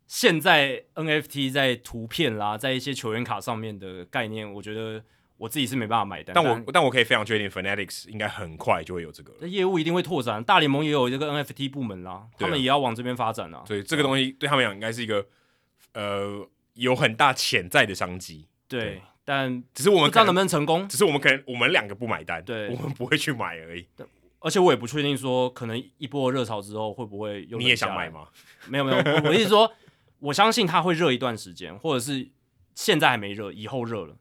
[0.06, 5.02] 现在 NFT 在图片啦，在一些球员卡上面的概念，我觉得。
[5.38, 9.46] 我自己是没办法买单，但我但我可以非常确定，Fanatics 应该很快就会有这个。
[9.46, 13.62] 业务一定会拓展，大联盟也有这个 NFT 部门啦，他们也要往这边发展啊。
[13.66, 15.26] 所以这个东西对他们讲应该是一个
[15.92, 18.48] 呃有很大潜在的商机。
[18.66, 23.86] 对，但只是我们不知道能不能成功，只是我们可能我们两个不买单，对，我们不会去买而已。
[24.46, 27.58] 而且我也不确定说，可能一波热潮之后会不会有。
[27.58, 28.28] 你也想买吗？
[28.68, 29.72] 没有没有，我 意思说，
[30.20, 32.28] 我相信它会热一段时间，或者是
[32.76, 34.16] 现在还没热，以后热了。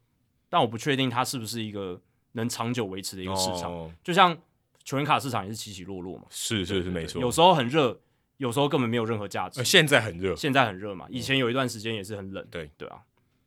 [0.49, 4.35] 但我不确定它是不是一个能长久维持的一个市场，哦、就像
[4.83, 6.23] 球员卡市场也是起起落落嘛。
[6.31, 8.01] 是是是没错，有时候很热，
[8.37, 9.63] 有时候根本没有任何价值。
[9.63, 11.05] 现在很热，现在很热嘛。
[11.07, 12.43] 以前有一段时间也是很冷。
[12.49, 12.97] 对对啊，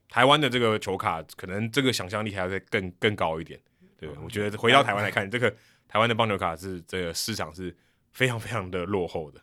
[0.09, 3.59] 台湾的这个球卡可能这个想象力还要再更更高一点。
[3.99, 5.53] 对，我觉得回到台湾来看，这个
[5.89, 7.75] 台湾的棒球卡是这个市场是
[8.13, 9.41] 非常非常的落后的。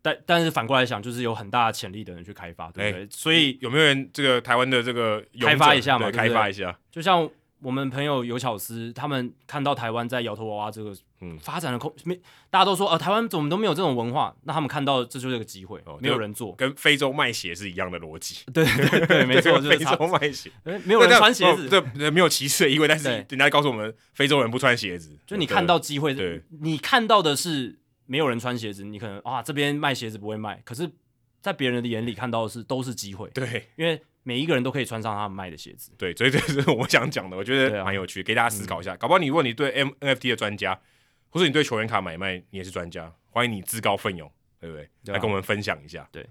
[0.00, 3.04] 但但是反过来想，就是有很大的潜力的人去开发，对不对？
[3.04, 6.10] 欸、所以有没有人这个台湾的这个开发一下嘛？
[6.10, 7.28] 开发一下，就像
[7.62, 12.20] 我们朋友尤巧思，他们看到台湾在摇头娃娃这个嗯发展的空，没、嗯、
[12.50, 14.34] 大家都说啊、呃，台湾怎么都没有这种文化？
[14.42, 18.40] 那他们看到这就是个机会，哦、没有人做，跟非洲卖鞋是一样的逻辑。
[18.52, 20.50] 对对对，没错， 就是非洲卖鞋，
[20.84, 27.78] 没有人穿鞋子，对，对，没有歧视的意味，但是人家告诉我们，非洲人不穿鞋子，就你看到机会，对，你看到的是。
[28.04, 30.90] 没有人穿鞋子，你可能啊这边卖鞋子不会卖，可是，
[31.42, 33.28] 在别人的眼里看到的是都是机会。
[33.30, 35.92] 对，因为每一个人都可以穿上他们卖的鞋子。
[35.98, 38.94] 对，所以这是我想讲的，我觉得蛮有趣，给大家思考一下。
[38.94, 40.80] 嗯、搞不好你如果你对 M NFT 的专家，
[41.28, 44.88] 或者你对球员卡买卖你也是专家，欢迎你自告奋勇，对不对？
[45.12, 46.08] 来跟我们分享一下。
[46.12, 46.24] 对。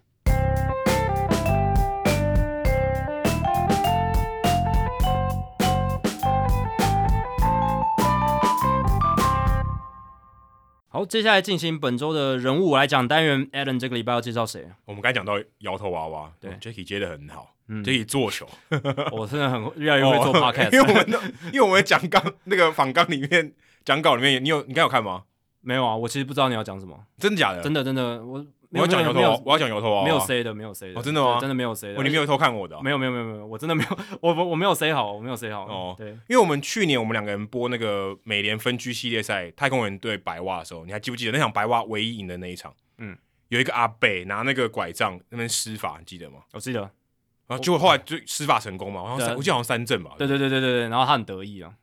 [10.93, 13.49] 好，接下来进行本周的人物来讲单元。
[13.51, 14.67] Alan 这个礼拜要介绍谁？
[14.83, 18.45] 我们刚才讲到摇头娃娃，对、嗯、Jacky 接的很好，嗯，Jacky 做球，
[19.13, 23.53] 我真的很越来越会做 Podcast，、哦、 因为我们因为我们讲纲那个访纲里面
[23.85, 25.23] 讲稿里面，你有你刚有看吗？
[25.61, 27.61] 没有啊，我其实不知道你要讲什么，真的假的？
[27.61, 28.45] 真的真的我。
[28.71, 30.03] 我要讲摇头，我要讲摇头啊！
[30.03, 30.99] 没有 C 的，没有 C 的。
[30.99, 31.37] 哦，真的吗？
[31.39, 32.03] 真的没有 C 的。
[32.03, 32.81] 你没有偷看我的？
[32.81, 33.45] 没有，没有，没有，没有。
[33.45, 35.65] 我真的没有，我我我没有 C 好，我没有 C 好。
[35.65, 42.73] 哦，对，因为我们去年我们两个人播那个美联分区系列赛，太空人对白袜的时候，你还记不记得那场白袜唯一赢的那一场？
[42.97, 43.17] 嗯，
[43.49, 46.39] 有一个阿北拿那个拐杖那边施法，你记得吗？
[46.53, 46.79] 我记得。
[47.47, 50.15] 然后结果后来就施法成功嘛，好像我记得好像三振吧。
[50.17, 50.87] 对对对对对对。
[50.87, 51.73] 然后他很得意啊。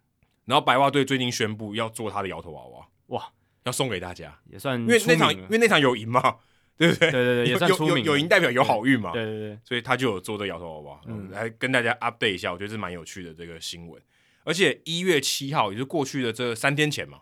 [0.46, 3.28] 然后白袜队最近宣布要做他的摇头娃娃，哇，
[3.64, 6.36] 要送给大家，也算因为那场因为那场有赢嘛。
[6.78, 7.10] 对不对？
[7.10, 8.04] 对对对，也算出名。
[8.04, 9.12] 有赢代表有好运嘛？
[9.12, 14.00] 对对对，所以他就有做这摇头娃娃，嗯，来跟大家 update 一下，我觉得是蛮有趣的这个新闻。
[14.44, 17.18] 而且一月七号，也就是过去的这三天前嘛，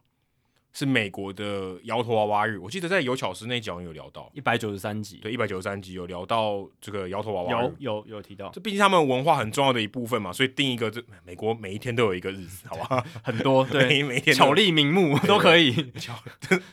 [0.72, 2.58] 是美国的摇头娃娃日。
[2.58, 8.50] 我记得在有巧思那讲有聊到一百九十三集，对，一百九十三集有聊到这个摇头娃娃日，有有有提到。
[8.52, 13.04] 这毕竟他们文化很重要的一部分嘛，所以定一个这美国每一天都有一个日子，好吧？
[13.24, 16.22] 很多对， 每每天巧立名目都可以， 巧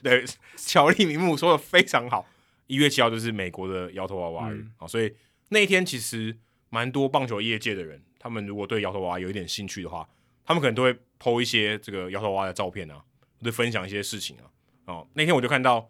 [0.04, 0.24] 对
[0.56, 2.28] 巧立名目说的非常好。
[2.68, 5.14] 一月七号就是美国的摇头娃娃日，啊、嗯，所以
[5.50, 6.38] 那一天其实
[6.70, 10.08] 蛮多棒球业界的人，他们如果对摇头娃娃有一点兴趣的话，
[10.46, 13.04] 他们可能都会 po 一些这个摇头娃娃的照片啊，
[13.40, 14.44] 或者分享一些事情啊。
[14.86, 15.90] 哦，那天我就看到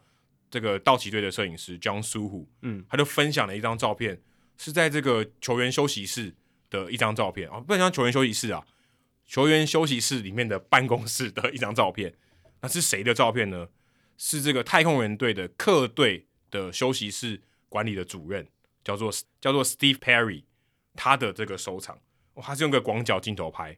[0.50, 4.22] 这个道奇队的摄影师 John Suhu，嗯，他就分享了一张照片，
[4.58, 6.36] 是在这个球员休息室
[6.70, 8.66] 的一张照片啊，不能像球员休息室啊，
[9.26, 12.14] 球员休息室里面的办公室的一张照片。
[12.62, 13.68] 那是谁的照片呢？
[14.16, 18.48] 是这个太空人队的客队的休息室管理的主任，
[18.84, 19.12] 叫做
[19.42, 20.44] 叫做 Steve Perry，
[20.96, 22.00] 他的这个收藏，
[22.36, 23.76] 哦，他是用个广角镜头拍。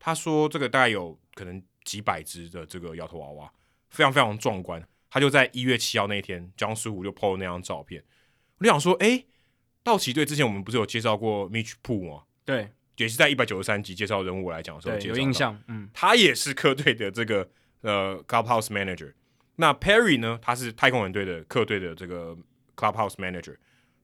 [0.00, 3.52] 他说这个大概有可能几百只的这个摇头娃娃，
[3.88, 4.86] 非常非常壮观。
[5.08, 8.04] 他就在一月七号那一天，John Suhu 就 PO 了那张照片。
[8.58, 9.24] 我就想说，哎，
[9.84, 12.24] 道奇队之前我们不是有介绍过 Mitch Poole 吗？
[12.44, 15.58] 对，也是在一百九十三集介绍人物来讲的时候，有印象。
[15.68, 17.48] 嗯，他也是客队的这个
[17.82, 19.14] 呃 Clubhouse Manager。
[19.56, 20.38] 那 Perry 呢？
[20.40, 22.36] 他是太空人队的客队的这个
[22.76, 23.56] Clubhouse Manager，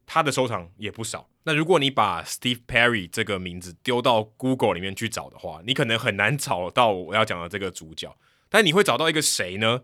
[0.06, 1.28] 他的收藏也不少。
[1.44, 8.16] 那如果你把 Steve Perry 这个名字丢到 Google 里面去找的话，你可能很难找到我要讲的这个主角。
[8.48, 9.82] 但你会找到一个谁呢？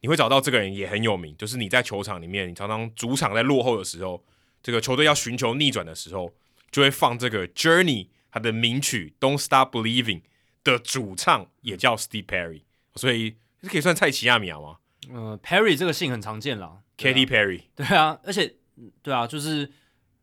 [0.00, 4.24] 你会找到这个人也很有名，就是你在球场里面，你常常主场在落后的时候，
[4.62, 6.34] 这个球队要寻求逆转的时候，
[6.70, 10.22] 就会放这个 Journey 他的名曲 Don't Stop Believing
[10.64, 12.62] 的主唱也叫 Steve Perry，
[12.94, 14.78] 所以这可以算菜奇亚米亚吗？
[15.10, 18.54] 呃，Perry 这个姓很常见啦，Katy Perry，对啊，而且
[19.02, 19.70] 对啊，就是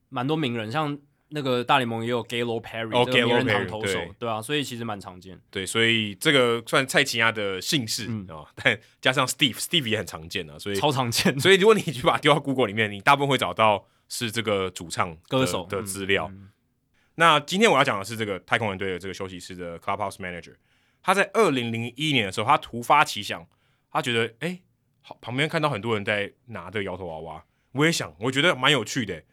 [0.07, 0.97] 蛮多名人，像
[1.30, 5.39] 那个大联盟也有 Gaylord Perry，哦，这个名人堂 Gaylord Perry，投手，对，对啊，所以其实蛮常见。
[5.51, 11.38] 对，所以这个算蔡奇亚的姓氏啊，嗯哦， 但加上 Steve，Steve 也很常见啊，所以超常见。
[11.39, 16.30] 所以如果你去把它丢到 Google 里面，你大部分会找到是这个主唱歌手的资料。
[16.31, 16.49] 嗯嗯、
[17.15, 20.56] 那今天我要讲的是这个太空人队的这个休息室的 Clubhouse Manager，
[21.03, 23.45] 他在二零零一年的时候，他突发奇想，
[23.91, 24.61] 他觉得哎。
[25.10, 29.23] 好，旁边看到很多人在拿这个摇头娃娃，我也想，我觉得蛮有趣的，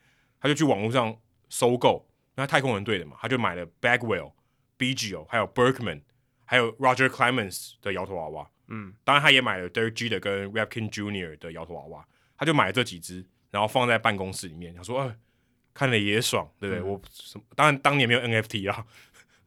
[0.40, 1.14] 他就去网络上
[1.50, 4.32] 收购，那太空人队的嘛，他就买了 Bagwell、
[4.78, 6.00] Biggio，还有 Berkman，
[6.46, 8.50] 还有 Roger Clemens 的摇头娃娃。
[8.68, 11.38] 嗯，当然他也买了 Derek Jeter 跟 Rapkin Jr.
[11.38, 12.08] 的摇头娃娃，
[12.38, 15.14] 他就买了这几只，然后放在办公室里面，他说：“哎，
[15.74, 16.82] 看了也爽，对不对？
[16.82, 17.44] 嗯、我什么？
[17.54, 18.86] 当然当年没有 NFT 啊，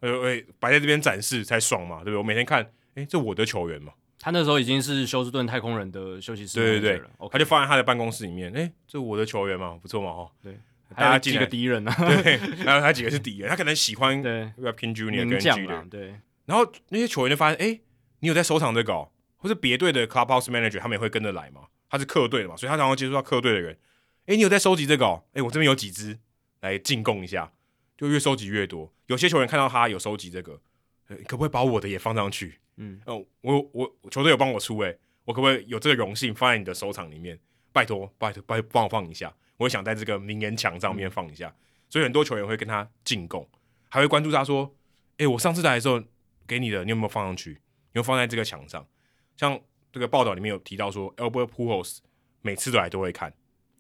[0.02, 2.18] 呃，哎，摆在这边展示才爽嘛，对不对？
[2.18, 7.30] 我每天看，哎，这我的球员嘛。”他那时候已经是休斯顿太空人的休息室，对对对，okay.
[7.30, 8.52] 他就放在他的办公室里面。
[8.54, 10.60] 哎，这我的球员嘛，不错嘛，哦，对，
[10.94, 11.96] 还有几个敌人呢、啊？
[12.22, 16.20] 对，还有他几个是敌人，他可能喜欢 Rapkin Junior 跟 Jeter，对。
[16.46, 17.80] 然后那些球员就发现，哎，
[18.20, 21.62] 你有在收藏这个、哦，或是别队的 Clubhouse Manager 他们也会跟着来嘛？
[21.90, 23.78] 他是客队的嘛，所以他常常接触到客队的人。
[24.26, 25.24] 哎，你有在收集这个、哦？
[25.34, 26.20] 哎，我这边有几只
[26.60, 27.52] 来进贡一下，
[27.98, 28.94] 就越收集越多。
[29.08, 30.60] 有些球员看到他有收集这个，
[31.26, 32.60] 可不可以把我的也放上去？
[32.82, 37.38] 嗯哦，我我球队有帮我出诶，我可不可以有这个荣幸放在你的收藏里面？
[37.74, 41.50] 拜托拜托拜帮我放一下，我也想在这个名人墙上面放一下。
[41.50, 41.56] 嗯、
[41.90, 43.46] 所以很多球员会跟他进贡，
[43.90, 44.74] 还会关注他说
[45.20, 46.02] ：“诶，我上次来的时候
[46.48, 47.52] 给你的，你有没有放上去？
[47.52, 47.58] 有
[47.96, 48.88] 没有放在这个墙上？”
[49.36, 49.60] 像
[49.92, 51.98] 这个报道里面有提到说，Albert Pujols
[52.42, 53.34] 每次都来都会看，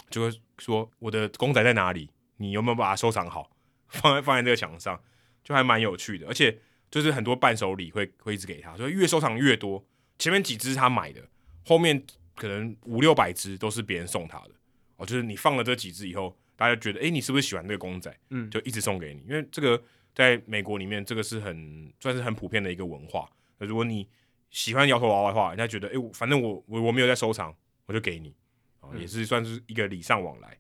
[0.10, 2.12] 就会说：“我的公仔在哪里？
[2.36, 3.50] 你有没有把它收藏好，
[3.88, 5.02] 放在放在这个墙上？”
[5.42, 6.60] 就还蛮有趣的，而且。
[6.90, 9.84] 就是很多伴手礼会会一直给他，所以越收藏越多。
[10.18, 11.22] 前面几只他买的，
[11.66, 12.04] 后面
[12.36, 14.52] 可能五六百只都是别人送他的。
[14.98, 18.14] 哦，就是你放了这几只以后，大家觉得，诶，你是不是喜欢这个公仔？
[18.32, 19.82] 嗯，就一直送给你，因为这个
[20.14, 23.30] 在美国里面，这个是很算是很普遍的一个文化。
[23.60, 24.06] 如果你
[24.50, 27.56] 喜欢摇头娃娃的话，人家觉得，诶，反正我我我没有在收藏，
[27.86, 28.36] 我就给你，
[28.82, 30.58] 哦，也是算是一个礼尚往来。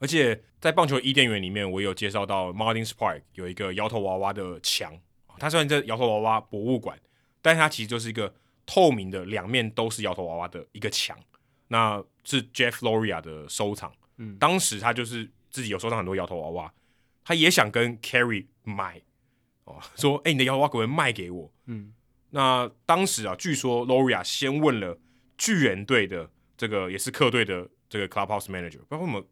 [0.00, 4.98] 而且在棒球伊甸园里面，我有介绍到 Martin Spark 有一个摇头娃娃的墙。
[5.38, 6.98] 它虽然在摇头娃娃博物馆，
[7.40, 8.34] 但是它其实就是一个
[8.66, 11.16] 透明的，两面都是摇头娃娃的一个墙。
[11.68, 13.92] 那是 Jeff Loria 的收藏。
[14.16, 16.74] 嗯，当时他就是自己有收藏很多摇头娃娃，
[17.22, 19.00] 他也想跟 Carey 买
[19.64, 21.92] 哦，说：“哎、欸，你的摇头娃娃可不可以卖给我？”嗯，
[22.30, 24.98] 那当时啊，据说 Loria 先问了
[25.36, 29.24] 巨人队的这个也是客队的这个 Clubhouse Manager，不知道为什么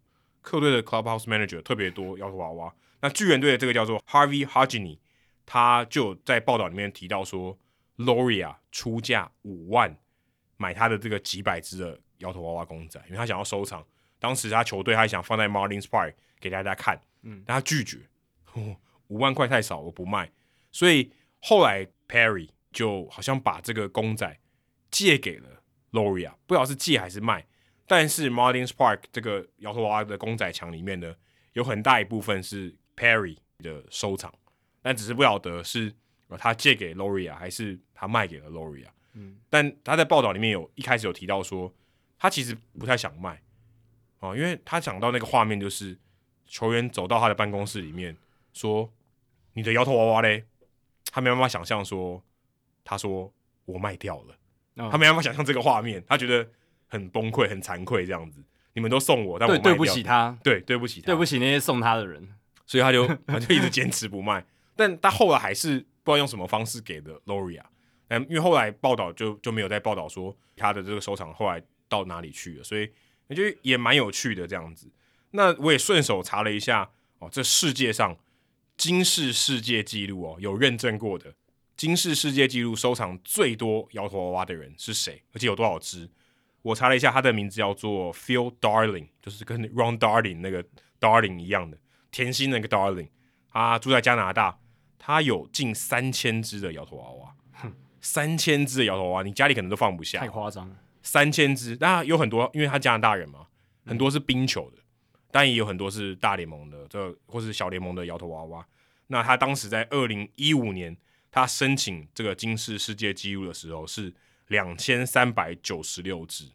[0.42, 2.74] 客队的 Clubhouse Manager 特别多摇头娃娃。
[3.00, 4.98] 那巨人队的这个叫做 Harvey Haggerty
[5.46, 7.56] 他就在报道里面提到说
[7.96, 9.96] ，Loria 出价五万
[10.56, 13.86] 买他的这个几百只的摇头娃娃公仔，因为他想要收藏。
[14.18, 17.98] 当时他球队还想放在 Marlins Park 给大家看，嗯，但他拒绝，
[19.08, 20.30] 五万块太少，我不卖。
[20.72, 24.38] 所以后来 Perry 就好像把这个公仔
[24.90, 25.62] 借给了
[25.92, 27.46] Loria，不知道是借还是卖。
[27.86, 31.14] 但是 Marlins Park 这个摇头娃娃的公仔墙里面呢，
[31.52, 34.34] 有很大一部分是 Perry 的收藏。
[34.86, 35.92] 但只是不晓得是
[36.38, 38.86] 他借给 Loria 还是他卖给了 Loria。
[39.14, 41.74] 嗯，但他在报道里面有一开始有提到说，
[42.16, 43.42] 他其实不太想卖
[44.20, 45.98] 哦，因为他想到那个画面就是
[46.46, 48.16] 球员走到他的办公室里面
[48.52, 48.88] 说
[49.54, 50.44] ：“你的摇头娃娃嘞？”
[51.10, 52.22] 他没办法想象说，
[52.84, 53.32] 他说
[53.64, 54.36] 我卖掉了，
[54.76, 56.48] 哦、他没办法想象这个画面，他觉得
[56.86, 58.40] 很崩溃、很惭愧这样子。
[58.74, 62.28] 你们都送我，但我对对不起他，对对不起他，对不起那些送他的人，
[62.66, 64.44] 所以他就 他就一直坚持不卖。
[64.76, 67.62] 但他后来还是不知道用什么方式给的 Loria，
[68.08, 72.88] 嗯，因为后来报道就就没有再报道说他的这个收藏后来到哪里去了，所以
[73.26, 74.88] 我觉得也蛮有趣的这样子。
[75.30, 78.16] 那我也顺手查了一下哦，这世界上
[78.76, 81.34] 金氏世界纪录哦，有认证过的
[81.76, 85.22] 金氏世界纪录收藏最多摇头娃娃的人是谁？
[85.32, 86.08] 而且有多少只？
[86.62, 90.64] 我查了一下，他的名字叫做 Phil Darling，就是跟 Ron Darling 那个
[90.98, 91.78] Darling 一样的
[92.10, 93.08] 甜心那个 Darling。
[93.52, 94.58] 他住在加拿大，
[95.06, 97.36] 他有近三千只的摇头娃娃，
[98.00, 100.76] 三千只的摇头娃娃，你家里可能都放不下，太夸张了。
[101.00, 103.46] 三千只，那有很多，因为他加拿大人嘛，
[103.84, 104.78] 很多是冰球的，
[105.30, 108.66] 但也有很多是大联盟的，这或是小联盟的摇头娃娃。
[109.06, 110.96] 那他当时在二零一五年，
[111.30, 114.12] 他申请这个金氏世界纪录的时候是
[114.48, 116.50] 两千三百九十六只。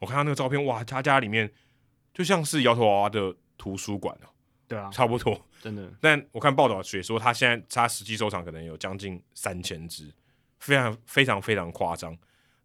[0.00, 1.50] 我看到那个照片，哇，他家里面
[2.12, 4.28] 就像是摇头娃娃的图书馆哦。
[4.68, 5.90] 对啊，差不多，真的。
[5.98, 10.12] 但我看报道写说，他现在他实际收藏可能有将近三千只，
[10.58, 12.14] 非常非常非常夸张。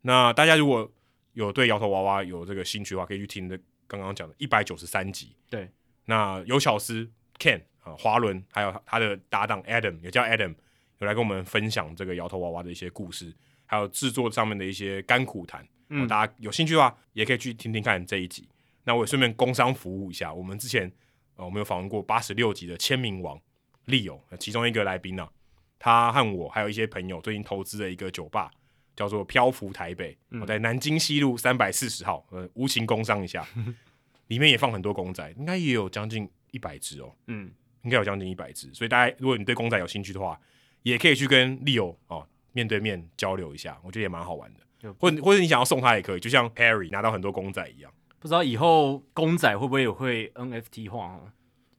[0.01, 0.91] 那大家如果
[1.31, 3.57] 有对摇头娃娃有这个兴趣的话，可以去听的
[3.87, 5.33] 刚刚讲的一百九十三集。
[5.49, 5.71] 对，
[6.03, 10.53] 那有小斯 Ken 啊，华伦还有他的搭档 Adam，也叫 Adam，
[10.97, 13.33] 有来跟我们分享这个摇头娃娃的一些故事，
[13.65, 15.65] 还有制作上面的一些甘苦谈。
[15.87, 18.49] 嗯，大家有兴趣的话，也可以去听听看这一集。
[18.83, 20.91] 那我也顺便工商服务一下，我们之前
[21.39, 23.39] 呃，我们有访问过八十六集的签名王
[23.87, 25.31] Leo，其中一个来宾呢、啊，
[25.79, 28.51] 他和我还有一些朋友最近投资了一个酒吧，
[28.93, 33.47] 叫做漂浮台北，我、嗯、在南京西路三百四十号，呃，无情工商一下，
[34.27, 37.49] 里面也放很多公仔，应该也有将近一百只哦，嗯，
[37.83, 40.37] 应该有将近一百只，所以大家如果你对公仔有兴趣的话，
[40.83, 44.93] 也可以去跟 Leo 哦面对面交流一下，我觉得也蛮好玩的。
[44.99, 47.89] 或者或者你想要送他也可以，就像 Harry 拿到很多公仔一样。
[48.19, 51.31] 不知道以后公仔会不会也会 NFT 化哦？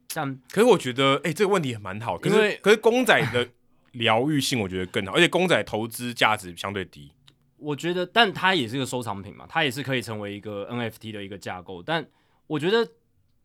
[0.08, 2.16] 像，可是我觉得，哎、欸，这个问题也蛮好。
[2.18, 3.48] 可是，因为可是公仔的
[3.92, 7.12] 疗愈性我觉得更好，而且公仔投资价值相对低。
[7.58, 11.82] 我觉得，但它也是个收藏品嘛，它也是可以成为一个 NFT 的一个架构。
[11.82, 12.04] 但
[12.46, 12.82] 我觉得，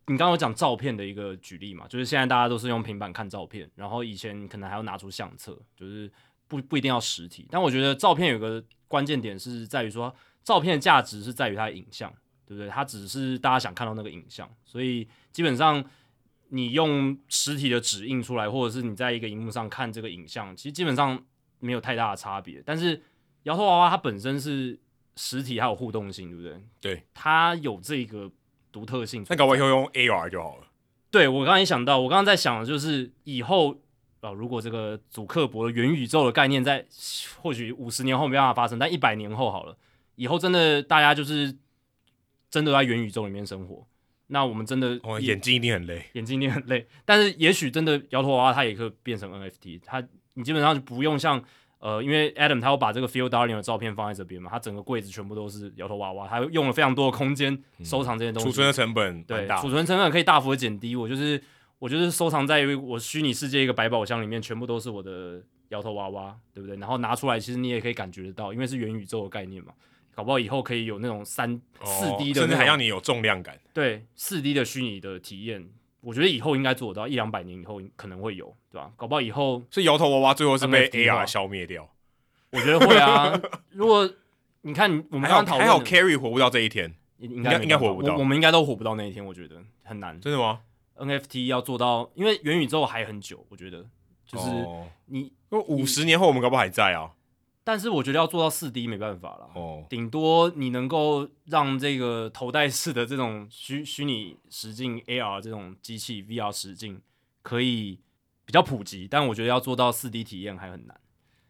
[0.06, 6.10] 你刚刚有讲照片的一个举例嘛，就是现在大家都是用平板看照片，然后以前可能还要拿出相册，就是
[6.48, 7.46] 不不一定要实体。
[7.50, 8.64] 但我觉得照片有个。
[8.88, 10.14] 关键点是在于说，
[10.44, 12.08] 照片的价值是在于它的影像，
[12.46, 12.68] 对不对？
[12.68, 15.84] 它只是大家想看到那个影像，所以基本上
[16.48, 21.22] 你用实体的纸印出来，或者是你在一个荧幕上看这个影像，其实基本上
[21.58, 22.62] 没有太大的差别。
[22.64, 23.02] 但是
[23.42, 24.78] 摇头娃娃它本身是
[25.16, 26.62] 实体，还有互动性，对不对？
[26.80, 28.30] 对，它有这个
[28.70, 29.26] 独特性。
[29.28, 30.66] 那搞不好以后用 AR 就好了。
[31.10, 33.80] 对，我刚刚也想到，我刚刚在想的就是以后。
[34.22, 36.84] 啊，如果这个祖克伯的元宇宙的概念在
[37.40, 39.76] 或许五十年后没办法发生，但一百年后好了，
[40.16, 41.54] 以后真的大家就是
[42.56, 43.86] 真的在元宇宙里面生活，
[44.28, 46.86] 那我们真的哦，眼睛一定很累，眼睛一定很累。
[47.04, 50.02] 但是也许真的摇头娃娃它也可以变成 NFT，它
[50.32, 51.42] 你基本上就不用像
[51.80, 60.96] 呃，因为 Adam 他会把这个 Phil Darling 的照片放在这边嘛，他整个柜子全部都是摇头娃娃，他用了非常多的空间收藏这些东西，储存的成本对，储存成本可以大幅的减低。
[60.96, 61.42] 我就是。
[61.78, 66.74] 我就是收藏在于我虚拟世界一个百宝箱里面，全部都是我的摇头娃娃，对不对？
[66.78, 69.74] 然后拿出来，其实你也可以感觉得到，因为是元宇宙的概念嘛。
[70.16, 73.60] 搞不好以后可以有那种三四 D 的，甚至还让你有重量感。
[73.74, 75.68] 对，四 D 的虚拟的体验，
[76.00, 78.90] 我觉得以后应该做得到，一两百年以后可能会有，对吧？
[78.96, 81.86] 搞不好以后是摇头娃娃最后是被 AR 消灭掉，
[82.50, 83.38] 我觉得会啊。
[83.72, 84.10] 如果
[84.62, 90.18] 你看我们刚刚讨论，还好 Carry 活不到这一天，应该应该活不到，我，我们应该都活不到那一天，我觉得很难。
[90.18, 90.60] 真的吗
[90.96, 93.84] ？NFT 要做到，因为元宇宙还很久，我觉得
[94.26, 94.46] 就是
[95.04, 97.12] 你五十年后我们搞不好还在啊。
[97.66, 107.02] 但是我觉得要做到四 D 没办法了，哦，顶多你能够让这个头戴式的这种虚虚拟实境 AR 这种机器 VR 实境
[107.42, 107.98] 可以
[108.44, 110.96] 比较普及，但我觉得要做到四 D 体验还很难。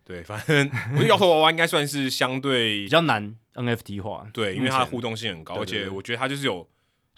[0.06, 6.66] 对，反正我觉得摇头娃娃应该算是相对比较难 NFT 化，对，因为它的互动性很高，而且我觉得它就是有。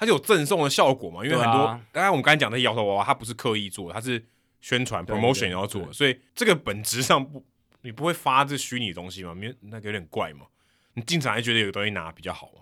[0.00, 1.24] 它就有赠送的效果嘛？
[1.24, 4.24] 因为很多，刚才、啊、我们刚才讲的摇头娃娃，它不是刻意做，它是
[4.60, 7.44] 宣传 promotion 要做，所以这个本质上不，
[7.88, 9.32] 你不会发这虚拟东西嘛？
[9.32, 10.44] 因为那个有点怪嘛。
[10.92, 12.60] 你进场还觉得有个东西拿比较好嘛？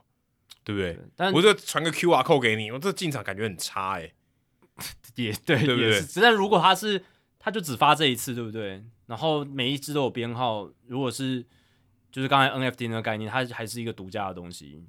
[0.62, 0.97] 对不对？
[1.16, 4.15] 但我就传个 QR code 给你，我这进场感觉很差 哎、欸。
[5.16, 5.94] 也对，对不对？
[5.94, 7.03] 实在如果他是，
[7.40, 8.85] 他就只发这一次，对不对？
[9.07, 11.44] 然后每一只都有编号，如果是
[12.12, 14.81] 就是刚才 NFT 那个概念，它还是一个独家的东西，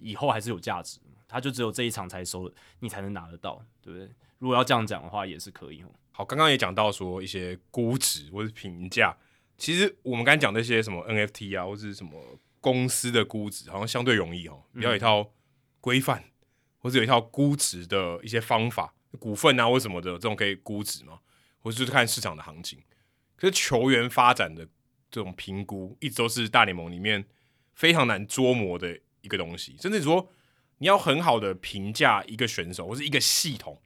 [0.00, 0.98] 以后还是有价值。
[1.28, 4.10] 它就只有这一场才收，你才能拿得到，对不对？
[4.38, 5.86] 如果要这样讲的话，也是可以哦。
[6.10, 9.16] 好，刚刚也讲到说一些估值或者评价，
[9.62, 12.20] 其实我们刚才讲那些什么 NFT 啊，或者是什么
[12.60, 15.32] 公司的估值好像相对容易哦，比较有一套
[15.80, 16.32] 规范，嗯、
[16.80, 21.20] 或者有一套估值的一些方法，股份啊或什么的这种可以估值嘛，
[21.60, 22.82] 或者就是看市场的行情。
[23.36, 24.66] 可是球员发展的
[25.08, 27.24] 这种评估，一直都是大联盟里面
[27.76, 30.28] 非常难捉摸的一个东西，甚至说
[30.78, 33.80] 你要很好的评价一个选手或是一个系统，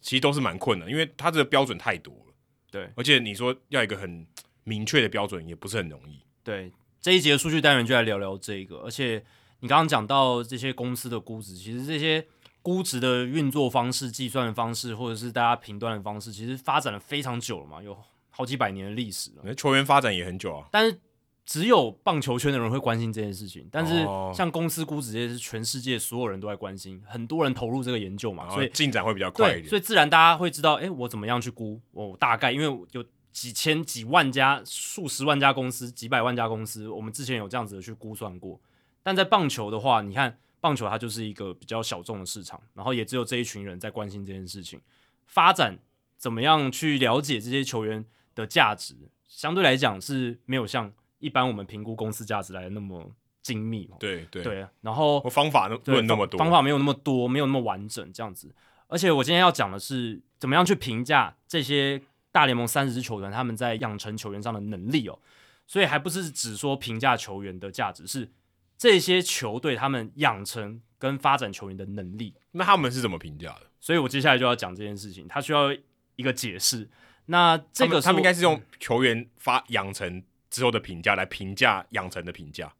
[0.00, 2.34] 其实都是蛮困难，因为它这个标准太多了。
[2.70, 4.24] 对，而且你说要一个很
[4.64, 6.20] 明确的标准，也不是很容易。
[6.42, 6.72] 对。
[7.02, 9.24] 这一节的数据单元就来聊聊这个，而且
[9.60, 12.22] 你刚刚讲到这些公司的估值，其实这些
[12.60, 17.96] 估值的运作方式、计算的方式，或者是大家评断的方式，其实发展了非常久了嘛，有
[18.28, 19.54] 好几百年的历史了。
[19.54, 21.00] 球员发展也很久啊，但是
[21.46, 24.04] 只有棒球圈的人会关心这件事情，但是
[24.34, 29.68] 像公司估值这些，是全世界所有人都在关心，很多人投入这个研究嘛，所以进展会比较快一点。
[29.70, 31.80] 所以自然大家会知道，哎，我怎么样去估？
[31.92, 33.02] 我大概因为有。
[33.32, 38.60] 几千几万家、数十万家公司、几百万家公司，我们之前有这样子的去估算过。
[39.02, 44.80] 但在棒球的话，你看棒球它就是一个比较小众的市场，然后也只有这一群人在关心这件事情。
[45.26, 45.78] 发展
[46.18, 48.04] 怎么样去了解这些球员
[48.34, 48.94] 的价值，
[49.26, 53.10] 相对来讲是没有像一般我们评估公司价值来的那么
[53.42, 53.88] 精密。
[53.98, 58.54] 对对对，然后方法论那么多，方法没有那么多，没有那么完整这样子。
[58.88, 62.02] 而且我今天要讲的是怎么样去评价这些。
[62.32, 65.18] 大联盟三十支球团，他们在养成球员上的能力哦，
[65.66, 68.30] 所以还不是只说评价球员的价值，是
[68.78, 72.34] 这些球队他们养成跟发展球员的能力。
[72.52, 73.62] 那他们是怎么评价的？
[73.80, 75.72] 所以我接下来就要讲这件事情，他需要
[76.14, 76.88] 一个解释。
[77.26, 82.72] 那这个他们，他们应该是用球员发养成之后的评价来评价养成的评价，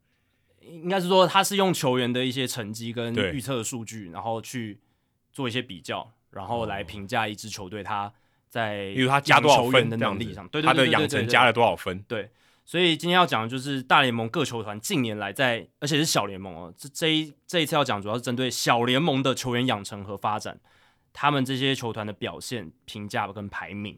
[0.60, 4.80] 应该是说他是用球员的一些成绩跟预测的数据，然后去
[5.32, 8.12] 做一些比较，然后来评价一支球队他。
[8.50, 12.02] 在，比如他加多少分的能力上，对，他的养成加了多少分？
[12.08, 12.28] 对，
[12.66, 20.58] 所以今天要讲的就是大联盟各球团近年来在，而且是小联盟哦，这这一这一次要讲主要是针对小联盟的球员养成和发展，
[21.12, 23.96] 他们这些球团的表现评价跟排名。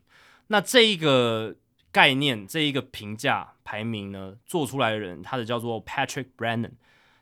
[0.49, 1.57] 那这一个
[1.91, 6.73] 概念，这一个评价排名呢，做出来的人，他的叫做 Patrick Brennan，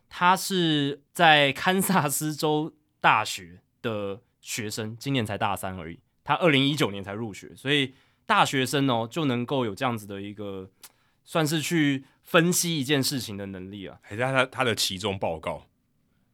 [0.09, 6.01] 他是在 堪萨斯州大学的学生，今年才大三而已。
[6.31, 7.93] 他二零一九年才入学，所以
[8.25, 10.71] 大学生哦就能够有这样子的一个
[11.25, 13.99] 算是去分析一件事情的能力啊。
[14.01, 15.67] 还是他他的期中报告？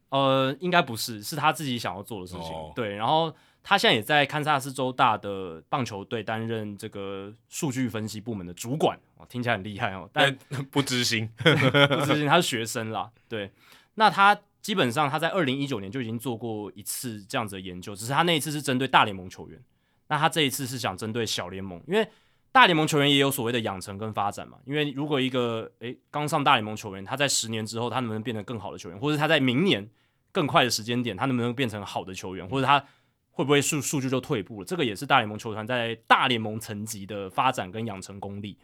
[0.09, 2.43] 呃，应该不是，是他自己想要做的事情。
[2.43, 10.07] 哦、对，然后他现在也在堪萨斯州大的棒球队担任这个数据分析部门的主管，听起来很厉害哦。
[10.13, 10.37] 但
[10.69, 13.11] 不知心， 不知心，他是学生啦。
[13.27, 13.51] 对，
[13.95, 19.59] 那他基本上他在二零一九年就已经做过一次这样子的研究，只是他那一次是针对大联盟球员。
[20.07, 22.07] 那他这一次是想针对小联盟，因为
[22.51, 24.57] 大联盟球员也有所谓的养成跟发展嘛。
[24.65, 29.87] 因为如果一个诶刚上大联盟球员，他在十年之后，他能不能变成更好的球员，或者他在明年
[30.31, 32.83] 更快的时间点，他能不能变成好的球员，或者他
[33.31, 34.65] 会不会数数据就退步了？
[34.65, 38.57] 这个也是大联盟球团在大联盟层级的发展跟养成功力。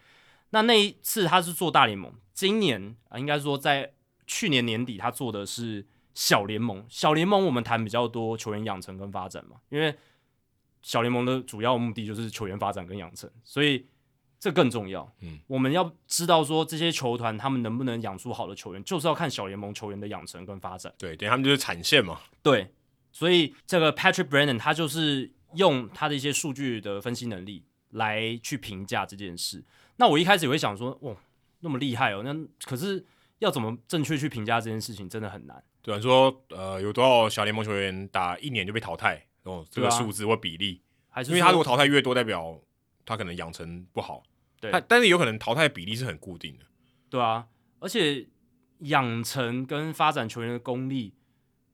[0.51, 3.91] 那那一次他是做大联盟，今年啊，应该说在
[4.25, 6.85] 去年年底他做的是小联盟。
[6.87, 9.93] 小联盟我们谈比较多球员养成跟发展嘛，因为。
[10.83, 13.87] 小联盟的主要目的就是球员发展跟养成，所以
[14.39, 15.09] 这更重要。
[15.21, 20.93] 嗯，我们要知道说这些球团他们能不能养出好的球员，就是要看小联盟球员的养成跟发展。
[20.97, 22.19] 对，等于他们就是产线嘛。
[22.41, 22.69] 对，
[23.11, 29.63] 所以这个 Patrick Brennan 他就是用他的一些数据的分析能力来去评价这件事。
[29.95, 31.15] 那我一开始也会想说，哇，
[31.61, 33.05] 那么厉害哦，那可是
[33.39, 35.63] 要怎么正确去评价这件事情，真的很难。
[35.81, 39.25] 对啊，说呃，有多少小联盟球员打一年就被淘汰？
[39.43, 42.59] 哦，这个数字或比例，还是因为他如果淘汰越多，代表
[43.05, 44.23] 他可能养成不好。
[44.59, 46.65] 对，但是有可能淘汰比例是很固定的。
[47.09, 47.47] 对啊，
[47.79, 48.25] 而且
[48.79, 51.13] 养成跟发展球员的功力，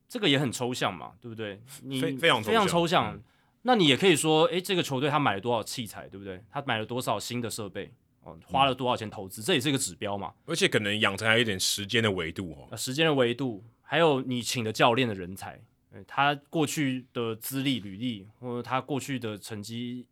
[0.08, 1.62] 这个也很抽象嘛，对不对？
[1.84, 3.14] 你非常非常抽象。
[3.14, 3.24] 嗯、
[3.62, 6.44] 那你也可以说，诶，这个球队他买了多少器材，对不对？
[6.50, 10.34] 他买了多少新的设备，哦，花了多少钱投资，嗯、这也是一个指标嘛。
[10.46, 15.62] 而且可能养成还有一点时间的维度哦，时间的维度，还有你请的教练的人才。
[16.08, 20.06] 他过去的资历、履历，或者他过去的成绩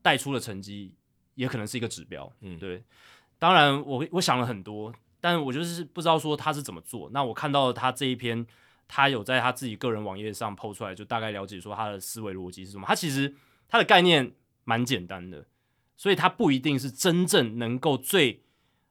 [0.00, 0.94] 带出的成绩，
[1.34, 2.32] 也可能是一个指标。
[2.40, 2.82] 嗯，对。
[3.38, 7.10] 当然我，我我想了很多，但我就是不知道说他是怎么做。
[7.12, 8.46] 那我看到他这一篇，
[8.88, 12.86] 他有在他自己个人网页上 PO 出来，就大概了解说他的思维逻辑是什么。
[12.86, 13.34] 他其实
[13.68, 14.32] 他的概念
[14.64, 15.46] 蛮简单的，
[15.96, 18.42] 所以他不一定是真正能够最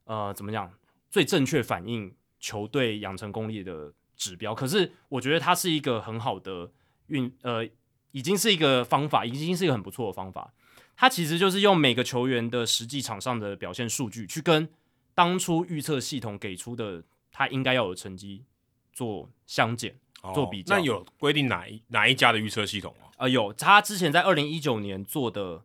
[0.06, 0.72] 呃怎么讲
[1.10, 3.94] 最正确反映球队养成功力的。
[4.18, 6.72] 指标，可是我觉得它是一个很好的
[7.08, 7.64] 运，呃，
[8.12, 10.54] 已经是一个方法，已经是一个很不错的方法。
[10.96, 14.68] 它其实就是用每个球员的实际场上的表现数据，去跟
[15.14, 18.44] 当初预测系统给出的他应该要有成绩
[18.92, 20.76] 做相减、哦、做比较。
[20.76, 23.10] 那有规定哪一哪一家的预测系统吗？
[23.18, 25.64] 呃，有，他之前在二零一九年做的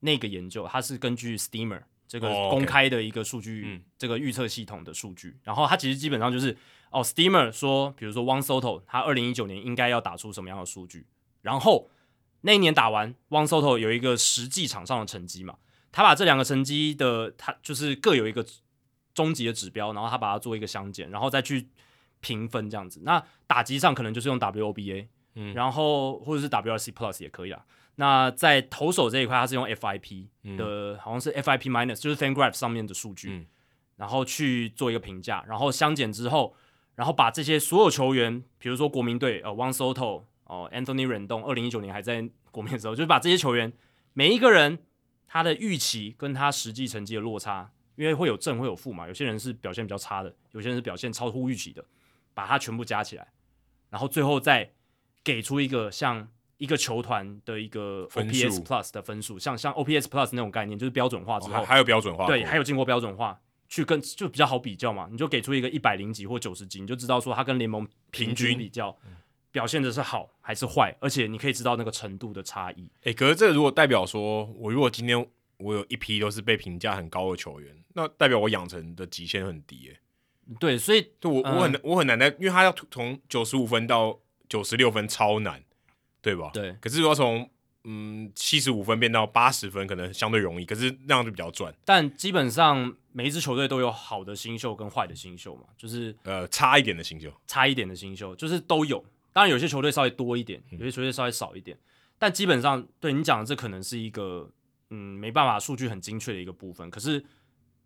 [0.00, 5.38] 那个研究，他是根据 Steamer 这个公开的一个数据，这个预测系统的数据。
[5.42, 6.56] 然后他其实基本上就是，
[6.90, 11.06] 哦，Steamer 说，比如说 Juan Soto，他二零一九年应该要打出什么样的数据，
[11.42, 11.90] 然后
[12.42, 15.56] 那一年打完，Juan Soto 有一个实际场上的成绩嘛，
[15.92, 18.44] 他把这两个成绩的，他就是各有一个
[19.14, 21.68] 终极的指标，然后他把它做一个相减，然后再去
[22.20, 23.00] 评分这样子。
[23.04, 25.08] 那打击上可能就是用 WOBA。
[25.38, 27.62] 嗯，然后或者是 WRC Plus 也可以啊。
[27.96, 33.46] 那在投手这一块，它是用 FIP 的，嗯、好像是 FIP minus，就是 FanGraphs 上面的数据，嗯、
[33.96, 36.56] 然后去做一个评价，然后相减之后，
[36.96, 43.72] 然后把这些所有球员，比如说国民队，呃，Juan Soto，哦，Anthony Rendon，二零一九年还在国民的时候，就是把这些球员
[44.12, 44.80] 每一个人
[45.28, 51.84] 他的预期跟他实际成绩的落差，因为会有正会有负嘛，有些人是表现比较差的，有些人是表现超乎预期的，
[52.34, 53.28] 把它全部加起来，
[53.90, 54.72] 然后最后再。
[55.26, 63.36] 给出一个像一个球团的一个 OPS Plus 的分数，像像 OPS Plus 那种概念，就是标准化之后，哦、还有标准化，对，还有经过标准化
[63.68, 69.12] 去跟就比较好比较嘛，你就给出一个一百零几或九十几，你就知道说他跟联盟平均比较均
[69.52, 72.90] 表现的是好还是坏，而且你可以知道那个程度的差异。
[73.02, 75.26] 诶、欸，可是这个如果代表说我如果今天
[75.58, 80.00] 我有一批都是被评价很高的球员，那代表我养成的极限很低哎。
[80.60, 84.18] 对，所以就我我很、嗯、我很难在，因为他要从九十五分到。
[84.48, 85.60] 九十六分超难，
[86.22, 86.52] 对吧？
[86.54, 86.76] 对。
[86.80, 87.50] 可是如果从
[87.82, 90.64] 嗯七十五分变到八十分，可能相对容易。
[90.64, 91.74] 可是那样就比较赚。
[91.84, 99.02] 但基本上每一支球队都有好的新秀跟坏的新秀嘛，就是呃差一点的新秀，差一点的新秀就是都有。
[99.32, 101.74] 当然有些球队稍微多一点，有些球队稍微少一点。
[101.78, 101.80] 嗯、
[102.18, 104.52] 但基本上对你讲的，这可能是一个
[104.90, 106.90] 嗯没办法数据很精确的一个部分。
[106.90, 107.24] 可是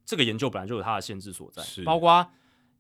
[0.04, 2.28] 这个研究本来就有它的限制所在，是包括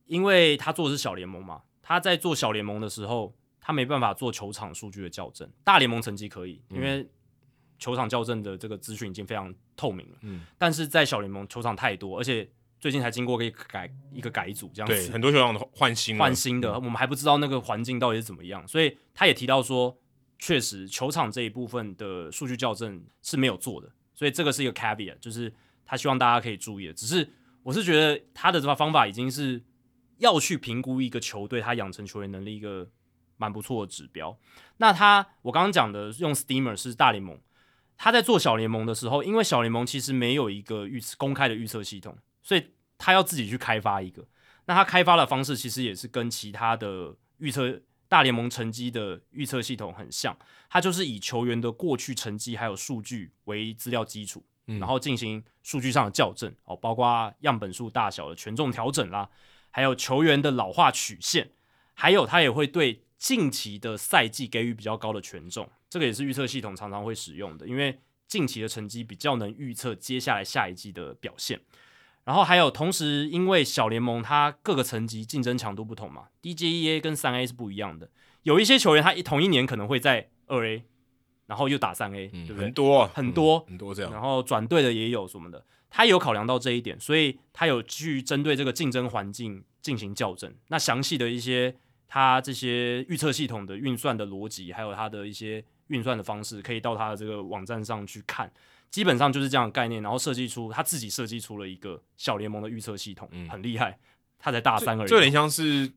[0.06, 3.32] 因为他做的是小联盟嘛，他在做小联盟的时候。
[3.62, 7.06] 他没办法做球场数据的校正，大联盟成绩可以，因为
[7.80, 10.18] 球场校正的这个资讯已经非常透明了。
[10.20, 18.64] 嗯，但是在小联盟球场太多，而且最近才经过一个改一个改组，这样子对很多球场都换新换新的，嗯、我们还不知道那个环境到底是怎么样。
[18.68, 19.98] 所以他也提到说，
[20.38, 25.52] 确实球场这一部分的数据校正是没有做的，所以这个是一个 caveat，就是
[25.84, 26.92] 他希望大家可以注意的。
[26.92, 27.28] 只是
[27.62, 29.62] 我是觉得他的这个方法已经是
[30.18, 32.88] 要去评估一个球队他养成球员能力一个。
[33.40, 34.38] 蛮不错的指标。
[34.76, 37.40] 那他，我刚刚讲的用 Steamer 是大联盟，
[38.02, 44.26] 他在做小联盟的时候，因为小联盟其实没有一个预公开的预测系统，所以他要自己去开发一个。
[44.64, 50.34] 那他开发的方式其实也是跟其他的预测大联盟成绩的预测系统很像，
[50.70, 59.28] 他就是以球员的过去成绩还有数据为资料基础，嗯、然后进行数据上的校正哦，包括样本数大小的权重调整啦，
[59.70, 61.50] 还有球员的老化曲线，
[61.92, 63.02] 还有他也会对。
[63.20, 71.60] 近期的赛季给予比较高的权重，这个也是预测系统常常会使用的，因为近期的成绩比较能预测接下来下一季的表现。
[72.22, 78.08] 然后还有，同时因为小联盟它各个层级竞争强度不同嘛，DJEA 跟三 A 是不一样的。
[78.44, 80.84] 有一些球员他一同一年可能会在二 A，
[81.46, 82.66] 然后又打三 A，嗯，对不对？
[82.66, 90.54] 很多很多、嗯、很多这样，然后转队的也有什么的，他有考量到这一点，所以他有去针对这个竞争环境进行校正。
[90.68, 91.74] 那详细的一些。
[92.12, 98.50] 他这些预测系统的运算的逻辑，还有他的一些运算的方式，可以到他的这个网站上去看。
[98.90, 103.96] 基本上就是这样的概念，然后设计出他自己设计出了一个小联盟的预测系统，嗯、很厉害。
[104.38, 105.92] 他才大三而已，这有点像是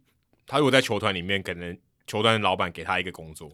[0.46, 3.50] 他如果在球团里面，可能球团的老板给他一个工作，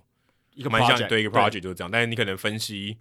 [0.55, 1.91] 一个蛮像对一个 project 就是这样。
[1.91, 2.97] 但是你可能分析，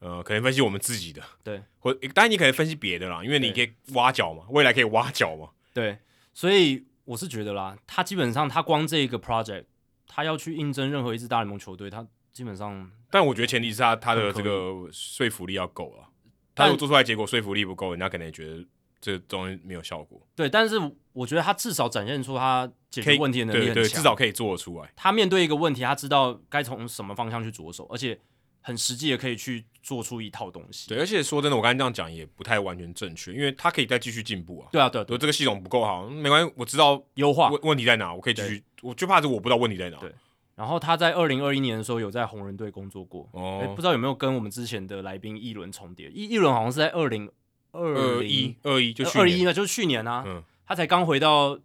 [0.00, 5.98] 呃，可能分析我们自己的，对，或当然你可能分析别的啦，因为你可以挖角嘛，未来可以挖角嘛，对，
[6.34, 6.86] 所以。
[7.08, 9.64] 我是觉得啦，他基本上他光这个 project，
[10.06, 12.06] 他要去应征任何一支大联盟球队，他
[12.38, 12.88] 基本上。
[13.10, 16.08] 但我觉得前提是他他的这个说服力要够了。
[16.54, 18.64] 他如果做出来结果说服力不够，人家可能也觉得
[19.00, 20.24] 这东西没有效果。
[20.36, 20.76] 对，但是
[21.12, 24.92] 我觉得他至少展现出他解决问题的能力很强，对对，至少可以做得出来。
[24.94, 28.16] 他面对一个问题，他知道该从什么方向去着手，而且。
[28.60, 30.90] 很实际的，可以去做出一套东西。
[30.90, 34.68] 对，而且说真的，我刚才这样讲也不太完全正确，因为他可以再继续进步啊。
[34.70, 38.62] 对啊，对，如果这个系统不够好，没关系，我知道优化问问题在哪，我可以继续。
[38.82, 39.96] 我就怕是我不知道问题在哪。
[39.98, 40.12] 对。
[40.58, 46.10] 然后他在二零二一年的时候有在红人队工作过，哦，不知道有没有跟我们之前的来宾一轮重叠？
[46.10, 47.30] 一一轮好像是在二零
[47.70, 51.56] 二一二一，就二一呢，就是去年啊，嗯，他才刚回到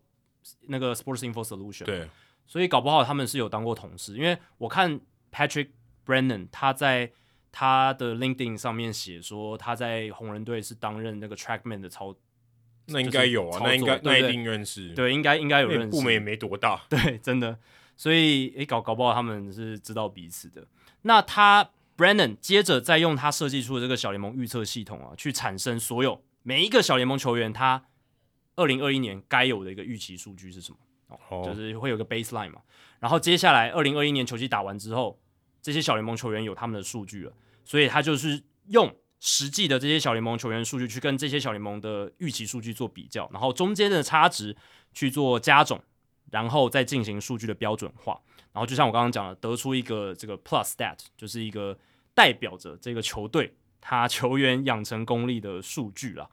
[0.68, 2.08] 那个 Sports Info Solution，对，
[2.46, 5.70] 所以搞不好他们是有当过同事，因为我看 Patrick
[6.06, 7.12] Brennan 他在。
[7.56, 12.16] 他的 LinkedIn 上面写说，他在红人队是担任那个 TrackMan 的操
[12.88, 14.90] 那应该有啊，那应该那一定认识。
[14.96, 15.88] 对，应该应该有认识。
[15.90, 17.56] 部门也没多大，对，真的。
[17.96, 20.66] 所以，诶，搞搞不好他们是知道彼此的。
[21.04, 27.86] 那他 Brennan 接着再用他设计出的这个小联盟预测系统啊，去产生所有每一个小联盟球员他
[28.56, 30.78] 二零二一年该有的一个预期数据是什么？
[31.30, 32.62] 哦，就是会有个 baseline 嘛。
[33.00, 35.20] 然后接下来二零二一年球季打完之后，
[35.62, 44.56] 这些小联盟球员有他们的数据了，所以他就是用实际的这些小联盟球员数据去跟这些小联盟的预期数据做比较，然后中间的差值
[44.94, 45.82] 去做加总。
[46.34, 48.20] 然后再进行数据的标准化，
[48.52, 51.78] 然后就像我刚刚讲的，得出一个这个 plus stat，就是一个
[52.16, 56.28] 代表着这个球队他球员养成功力的数据啦。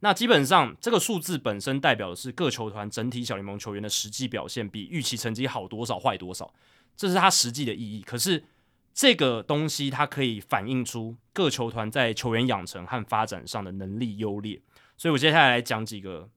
[0.00, 6.52] 那基本上这个数字本身代表的是各球团整体小联盟球员的实际表现比预期成绩好多少坏多少，
[6.94, 8.02] 这是它实际的意义。
[8.02, 8.44] 可是
[8.92, 14.60] 这个东西它可以反映出各球团在球员养成和发展上的能力优劣。
[14.98, 16.28] 所以我接下来来讲几个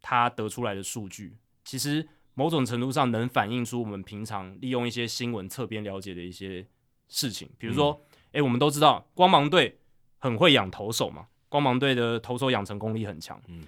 [0.00, 2.08] 他得出来的数据，其实。
[2.34, 6.66] 某种程度上能反映出我们平常利用一些新闻侧边了解的一些
[7.08, 7.92] 事情，比如说，
[8.32, 9.78] 诶、嗯欸，我们都知道光芒队
[10.18, 13.40] 很会养投手嘛，光芒队的投手养成功力很强。
[13.46, 13.62] 嗯，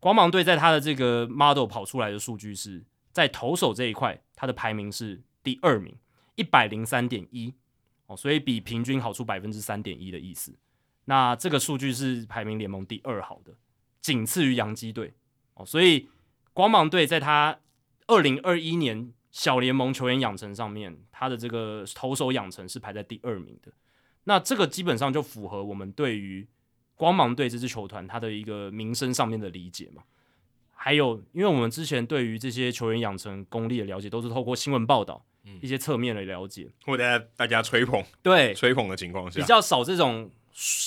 [0.00, 5.94] 光芒队在他的这个 model 跑出来的数据是在投手这一块，他的排名是第二名，
[6.36, 7.52] 一百零三点一
[8.06, 10.56] 哦，所以比平均好出百分之三点一的意思。
[11.04, 13.52] 那这个数据是排名联盟第二好的，
[14.00, 15.12] 仅次于洋基队
[15.54, 16.08] 哦，所以
[16.54, 17.58] 光芒队在他。
[18.08, 23.70] 二零二一年小联盟球员养成上面，他的这个投手养成是排在第二名的。
[24.24, 26.48] 那这个基本上就符合我们对于
[26.96, 30.02] 光芒队这支球团他的一个名声上面的理解嘛。
[30.80, 40.30] 还有，因为我们之前对于这些球员养成功力的了解，都是透过新闻报道、嗯、一些侧面的了解，或者大家吹捧，对吹捧的情况下，比较少这种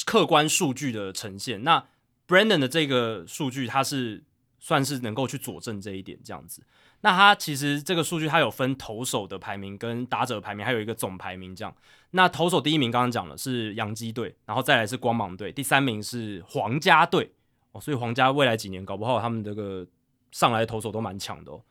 [0.05, 1.63] 客观数据的呈现。
[1.63, 1.85] 那
[2.27, 4.23] Brandon 的这个数据，它是
[4.59, 6.63] 算是能够去佐证这一点，这样子。
[7.03, 11.75] 那他其实这个数据，它有分投手的排名跟打者排名，还有一个总排名这样。
[12.11, 17.33] 那投手第一名刚刚讲了是洋基队，然后再来是光芒队，第三名是皇家队
[17.71, 17.81] 哦。
[17.81, 19.87] 所以皇家未来几年搞不好他们这个
[20.31, 21.63] 上来的投手都蛮强的哦。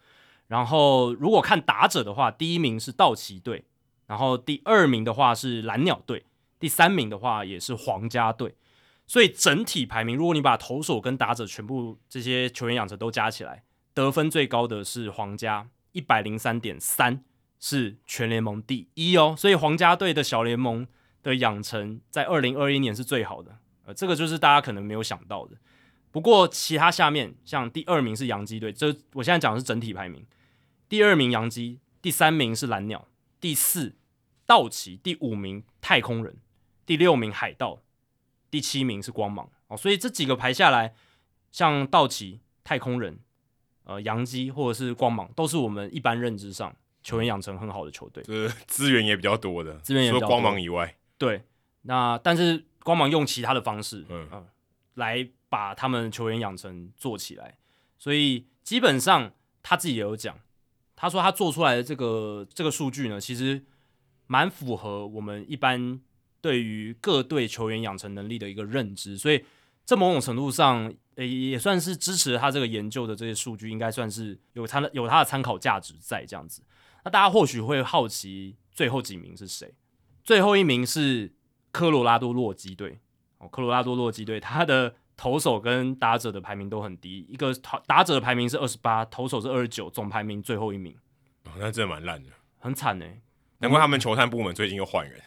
[0.48, 3.64] 然后如果看打者的话，第一名是道奇队，
[4.08, 6.24] 然后第二名的话是蓝鸟队，
[6.58, 8.56] 第三名的话也是皇家队。
[9.06, 13.62] 所以整体排名，如果你把投手跟打者全部这些球员养成都加起来。
[13.92, 17.24] 得分最高的是皇家，一百零三点三，
[17.58, 19.34] 是全联盟第一哦。
[19.36, 20.86] 所以皇家队的小联盟
[21.22, 25.56] 的养成在二零二一年是最好的，呃，这个就是大家可能没有想到的。
[26.12, 30.24] 不过其他下面像第二名是洋基队，这我现在讲的是整体排名。
[30.88, 33.06] 第二名洋基，第三名是蓝鸟，
[33.40, 33.96] 第四
[34.46, 36.36] 道奇，第五名太空人，
[36.86, 37.82] 第六名海盗，
[38.50, 39.76] 第七名是光芒哦。
[39.76, 40.94] 所以这几个排下来，
[41.52, 43.20] 像道奇、太空人。
[43.90, 50.28] 呃，洋基或者是光芒，都是我们一般认知上球员养成很好的球队，这资源也比较多的，资源也比较多。
[50.28, 51.42] 除了光芒以外，对，
[51.82, 54.46] 那但是光芒用其他的方式，嗯、呃，
[54.94, 57.58] 来把他们球员养成做起来，
[57.98, 60.38] 所以基本上他自己也有讲，
[60.94, 63.64] 他说他做出来的这个这个数据呢，其实
[64.28, 66.00] 蛮符合我们一般
[66.40, 69.44] 对于各队球员养成能力的一个认知，所以
[69.84, 70.94] 这某种程度上。
[71.26, 76.62] 也也算是支持他这个研究的这些数据，应该算是有他的有他的参考价值在这样子。
[77.04, 79.74] 那大家或许会好奇，最后几名是谁？
[80.22, 81.32] 最后一名是
[81.72, 83.00] 科罗拉多洛基队
[83.38, 87.54] 哦，科罗拉多洛基队，他的投手跟打者的排名都很低，一个
[87.86, 90.94] 打者的排名是二十八，投手是二十九，总排名最后一名。
[91.44, 93.06] 哦，那真的蛮烂的，很惨呢。
[93.58, 95.20] 难怪他们球探部门最近又换人，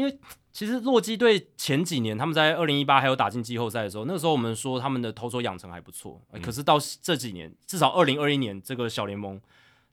[0.00, 0.18] 因为。
[0.52, 9.40] 其实洛基队前几年他们在二零一八还有打进季后赛的时候，那个时候我们说他们的投手养成还不错，嗯、可是到这几年，至少二零二一年这个小联盟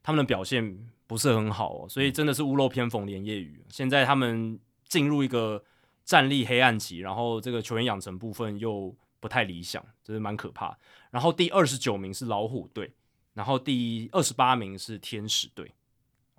[0.02, 3.62] 他们的表现不是很好哦，所以真的是屋漏偏逢连夜雨。
[3.68, 5.62] 现在他们进入一个
[6.04, 10.76] 战力黑暗期，然后这个球员养成部分又不太理想，这是蛮可怕。
[11.12, 12.92] 然后第二十九名是老虎队，
[13.32, 15.72] 然后第二十八名是天使队，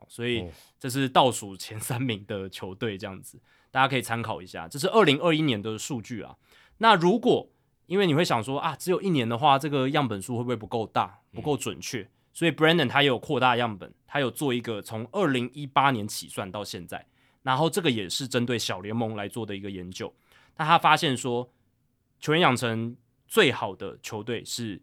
[0.09, 0.45] 所以
[0.77, 3.39] 这是倒数前三名的球队这样子。
[3.71, 6.35] 大家可以参考一下，这是二零二一年的数据啊。
[6.77, 7.49] 那如果
[7.85, 12.01] 因为你会想说啊，只有一年的话，这个样本数会不会不够大、不够准确？
[12.01, 17.07] 嗯、所以 Brandon 他也有扩大样本，他有做一个从二零一八年起算到现在，
[17.41, 20.13] 然后这个也是针对小联盟来做的一个研究。
[20.57, 21.51] 那他发现说，
[22.19, 22.95] 球员养成
[23.27, 24.81] 最好的球队是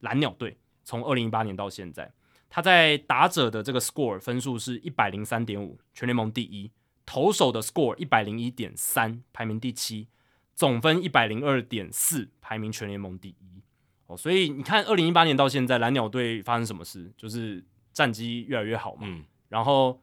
[0.00, 2.12] 蓝鸟队，从二零一八年到现在，
[2.50, 6.70] 他在打者的这个 score 分数是一百零三点五，全联盟第一。
[7.08, 10.08] 投手的 score 一百零一点三，排名第七，
[10.54, 13.62] 总分一百零二点四，排名全联盟第一。
[14.08, 17.10] 哦，所以你看，二零一八年到现在，蓝鸟队发生什么事？
[17.16, 17.64] 就是
[17.94, 20.02] 战绩越来越好嘛，嗯，然后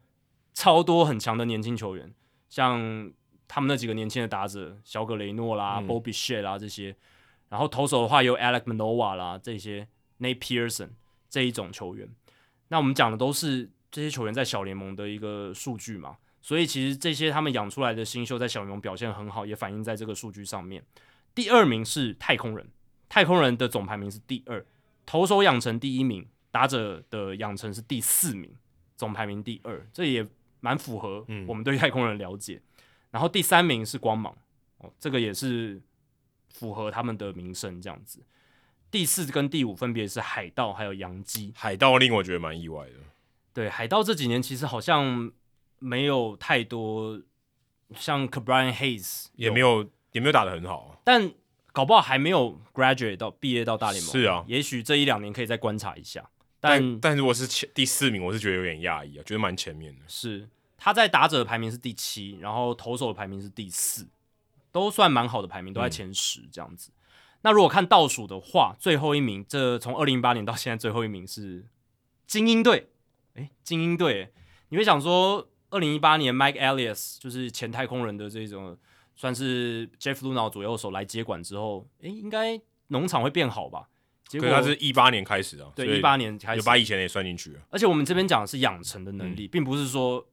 [0.52, 2.12] 超多很强的年轻球员，
[2.48, 3.12] 像
[3.46, 6.96] 他们那几个年轻的打者，小葛雷诺啦、嗯、Bo Bichette 啦这些，
[7.48, 9.86] 然后投手的话有 Alec Manoah 啦这些
[10.18, 10.88] ，Nate Pearson
[11.30, 12.08] 这一种球员。
[12.66, 20.80] 那我们讲的都是这些球员在小联盟的一个数据嘛，所以其实这些他们养出来的新秀在小联盟表现很好，也反映在这个数据上面。
[21.34, 22.70] 第二名是太空人。
[23.08, 24.64] 太空人的总排名是第二，
[25.04, 28.54] 投手养成第一名，打者的养成是第四名，
[28.96, 30.24] 总排名第二，这也
[30.60, 32.54] 蛮符合我们对太空人了解。
[32.54, 34.32] 嗯、然后第三名是光芒，
[34.78, 35.82] 哦，这个也是
[36.50, 38.22] 符合他们的名声这样子。
[38.88, 42.94] 第四跟第五分别是海盗还有洋基，海盗令我觉得蛮意外的。
[43.52, 45.32] 对，海盗这几年其实好像
[45.78, 47.20] 没有太多，
[47.94, 51.32] 像 Ke'Bryan Hayes 也没有也没有打得很好，但。
[51.76, 56.26] 搞不好还没有 graduate 到毕业到大联盟，是啊，也许这一两年可以再观察一下。
[56.58, 60.00] 但但，但如果是前第四名，我是觉得有点讶异啊，觉得蛮前面的。
[60.08, 60.48] 是
[60.78, 64.08] 他在打者的排名是第七，然后投手的排名是第四，
[64.72, 66.90] 都算蛮好的排名，都在前十这样子。
[66.90, 67.02] 嗯、
[67.42, 71.66] 那如果看倒数的话，最后一名，这从二零一八年到现在最后一名是
[72.26, 72.88] 精英队。
[73.34, 74.32] 诶，精英队，
[74.70, 78.76] 你会想说，二零一八年 Mike Elias 就是前太空人的这种。
[79.18, 83.88] 算是 Jeff Luhnow 左右手来接管之后，诶，应该农场会变好吧？
[84.28, 87.60] 结果他是一八年开始的，对，一八年开始，有把以前也算进去了。
[87.70, 90.28] 而且我们这边讲的是养成的能力，嗯、并不是说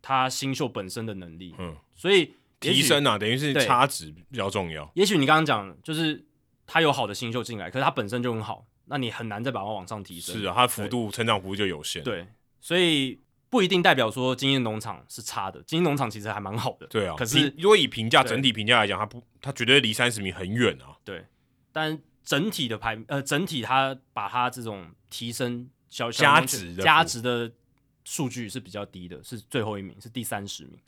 [0.00, 1.52] 他新秀本身的能力。
[1.58, 4.88] 嗯，所以提升啊，等于是差值比较重要。
[4.94, 6.24] 也许你刚刚讲就是
[6.64, 10.36] 他有好的新秀进来，可是他本身就很好，那你很难再把它往上提升。
[10.36, 12.04] 是啊，他的幅度成长幅度就有限。
[12.04, 12.24] 对，
[12.60, 13.18] 所以。
[13.50, 16.86] 不一定代表说精英农场是差的，精英农场其实还蛮好的。
[16.88, 20.96] 对啊，可是如果以评价整体评价来讲，它不，它绝对离三十名很远啊。
[21.02, 21.24] 对，
[21.72, 27.50] 但整体的排呃，整体它把它这种提升小加值加值的
[28.04, 30.78] 数据是比较低的，是最后一名，是第三十名。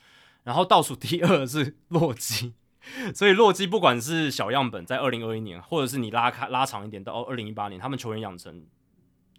[0.43, 2.53] 然后倒数第二是洛基，
[3.15, 8.67] 所以洛基不管是小样本在二零二一年，或者是你拉开拉长一点到二零一八年，他们球员养成。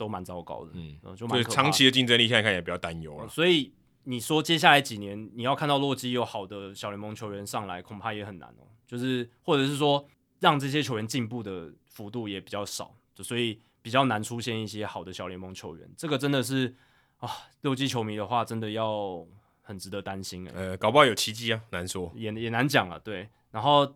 [0.02, 3.28] 都蛮糟糕的，嗯，就蛮长期的竞争力现在看起来比较担忧了。
[3.28, 3.72] 所以
[4.06, 8.66] 你说接下来几年你要看到洛基有好的小联盟球员上来，恐怕也很难哦。
[8.88, 10.04] 就是或者是说
[10.40, 15.88] 让这些球员进步的幅度也比较少，就所以比较难出现一些好的小联盟球员。
[15.96, 16.76] 这个真的是
[17.18, 17.30] 啊，
[17.62, 19.24] 洛基球迷的话真的要
[19.62, 20.52] 很值得担心哎。
[20.56, 23.00] 呃，搞不好有奇迹啊，难说，也也难讲了。
[23.00, 23.96] 对，然后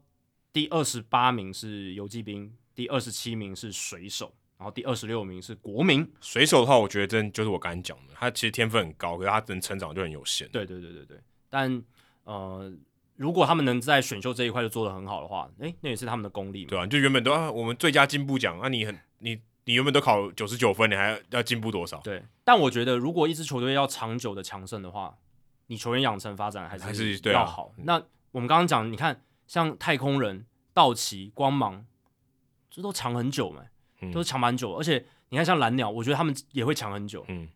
[0.53, 4.31] 第二十八名是游击兵，第二十七名是水手。
[4.57, 10.47] 然后第二十六名是国民水手的话，我觉得真就是我刚才讲的，他其实天分很高，可是他能成长就很有限。
[10.49, 11.17] 对对对对对，
[11.49, 11.83] 但
[12.23, 12.71] 呃，
[13.17, 16.69] 如果他们能在选秀这一块就做得很好的话，诶，那也是他们的功力嘛。
[16.69, 21.99] 对啊，就原本都啊，我们最佳进步奖啊，你很你你原本都考九十九分，你还要要进步多少？
[21.99, 25.17] 对，但我觉得如果一支球队要长久的强盛的话，
[25.67, 27.65] 你球员养成发展还是还是要好。
[27.65, 28.01] 啊、那
[28.31, 31.85] 我们刚刚讲，你看像太空人、道奇、光芒，
[32.69, 33.63] 这都长很久嘛。
[34.11, 37.25] 都是抢蛮久，而且你看像蓝鸟，我觉得他们也会抢很久。
[37.27, 37.47] 嗯，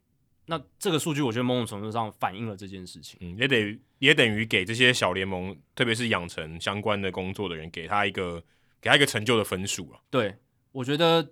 [0.45, 3.18] 那这个数据我觉得某种程度上反映了这件事情。
[3.22, 8.44] 嗯，也等于也等于给这些小联盟，特别是养成相关的工作的人，给他一个
[8.82, 10.00] 给他一个成就的分数啊。
[10.10, 10.36] 对，
[10.72, 11.32] 我觉得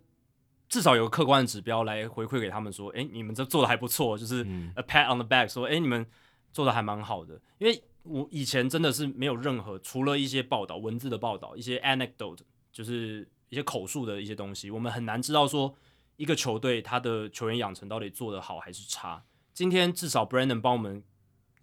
[0.70, 4.44] 至少有个客观的指标来回馈给他们说，哎，你们这做的还不错，就是
[4.76, 6.06] a pat on the back，说，哎，你们
[6.54, 7.42] 做的还蛮好的。
[7.58, 12.40] 因为我以前真的是没有任何，除了一些报道、文字的报道，一些 anecdote，
[12.72, 13.28] 就是。
[13.50, 15.74] 一些口述的一些东西，我们很难知道说
[16.17, 19.24] 一个球队他的球员养成到底做得好还是差。
[19.53, 21.03] 今天至少 Brandon 帮我们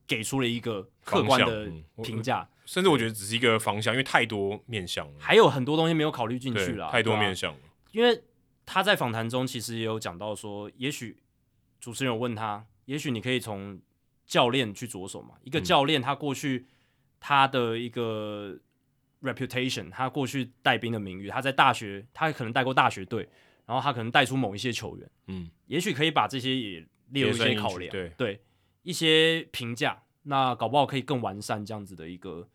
[0.07, 1.71] 给出了一个客观的
[2.03, 7.61] 评价，甚至我觉得只是一个方向，因为太多面向了，还有很多东西没有考虑进去了，太多面向了。
[7.93, 8.25] 因为
[8.65, 11.19] 他在访谈中其实也有讲到说，也许
[11.81, 13.81] 主持人有问他，也许你可以从
[14.27, 15.35] 教练去着手嘛。
[15.43, 16.67] 一个教练他过去
[17.21, 18.59] 他的一个。
[19.25, 23.27] reputation，他过去带兵的名誉，他在大学，他可能带过大学队，
[23.65, 28.41] 然后他可能带出某一些球员，嗯，也许可以把这些也列入一些考量，对对，
[28.83, 32.47] 一些评价，那搞不好可以更完善这样子的一个，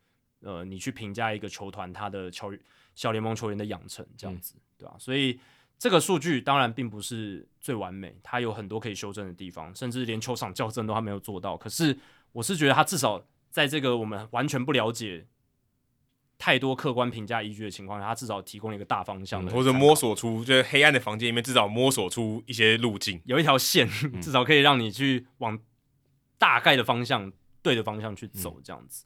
[0.41, 2.53] 呃，你去评价一个球团他的球
[2.93, 4.99] 小联盟球员的养成这样子，嗯、对吧、啊？
[4.99, 5.39] 所以
[5.79, 11.57] 这个数据当然并不是最完美，它有很多可以修正的地方，甚至连球场校正都还没有做到。
[11.57, 11.97] 可是
[12.31, 15.25] 我是觉得他至少在这个我们完全不了解。
[16.39, 23.87] 太多客观评价依据的情况下，它至少提供了一个大方向的、嗯，或者摸索出就是黑暗的房间里面，至少摸索出一些路径，有一条线，
[24.21, 25.59] 至少可以让你去往
[26.37, 29.05] 大概的方向、对的方向去走，这样子。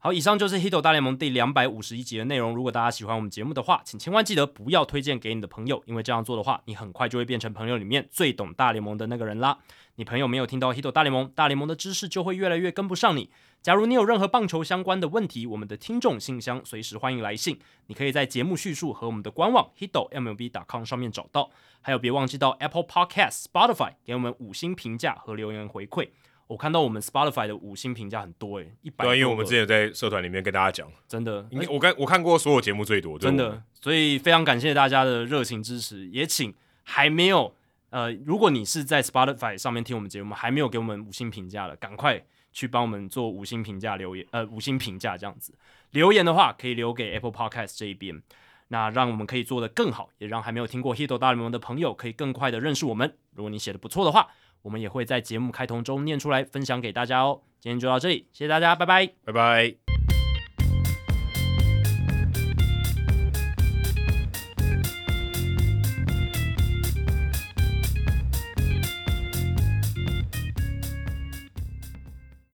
[0.00, 2.54] 好，以上就是《Hito 大联盟》第两百五十一集的内容。
[2.54, 9.58] 如果大家喜欢我们节目的话，请千万记得不要推荐给你的朋友，因为这样做的话，你很快就会变成朋友里面最懂大联盟的那个人啦。
[9.96, 13.28] 你朋友没有听到《Hito 大联盟》，大联盟的知识就会越来越跟不上你。
[13.60, 21.50] 假如你有任何棒球相关的问题，我们的听众信箱随时欢迎来信，你可以在节目叙述和我们的官网 hitomlb.com 上面找到。
[21.80, 26.10] 还有，别忘记到 Apple Podcast、Spotify 给我们五星评价和留言回馈。
[26.48, 29.04] 我看到我们 Spotify 的五星评价很多诶，一百。
[29.04, 36.54] 对，因为我们之前在社团里面跟大家讲，真的，我看我看过所有节目最多，真的，所以非常感谢大家的热情支持，也请
[36.84, 37.54] 还没有
[37.90, 45.52] 呃，如果你是在 Spotify 上面听我们节目，还没有给我们五星评价的，赶快去帮我们做五星评价留言，呃，五星评价这样子
[45.90, 48.22] 留言的话，可以留给 Apple Podcast 这一边，
[48.68, 53.14] 那让我们可以做得更好，也让还没有听过 Hito 大联盟的朋友可以更快的认识我们。
[53.34, 54.28] 如果你写的不错的话。
[54.62, 57.40] 我们也会在节目开头中念出来，分享给大家哦。
[57.60, 59.87] 今天就到这里，谢谢大家，拜拜，拜拜。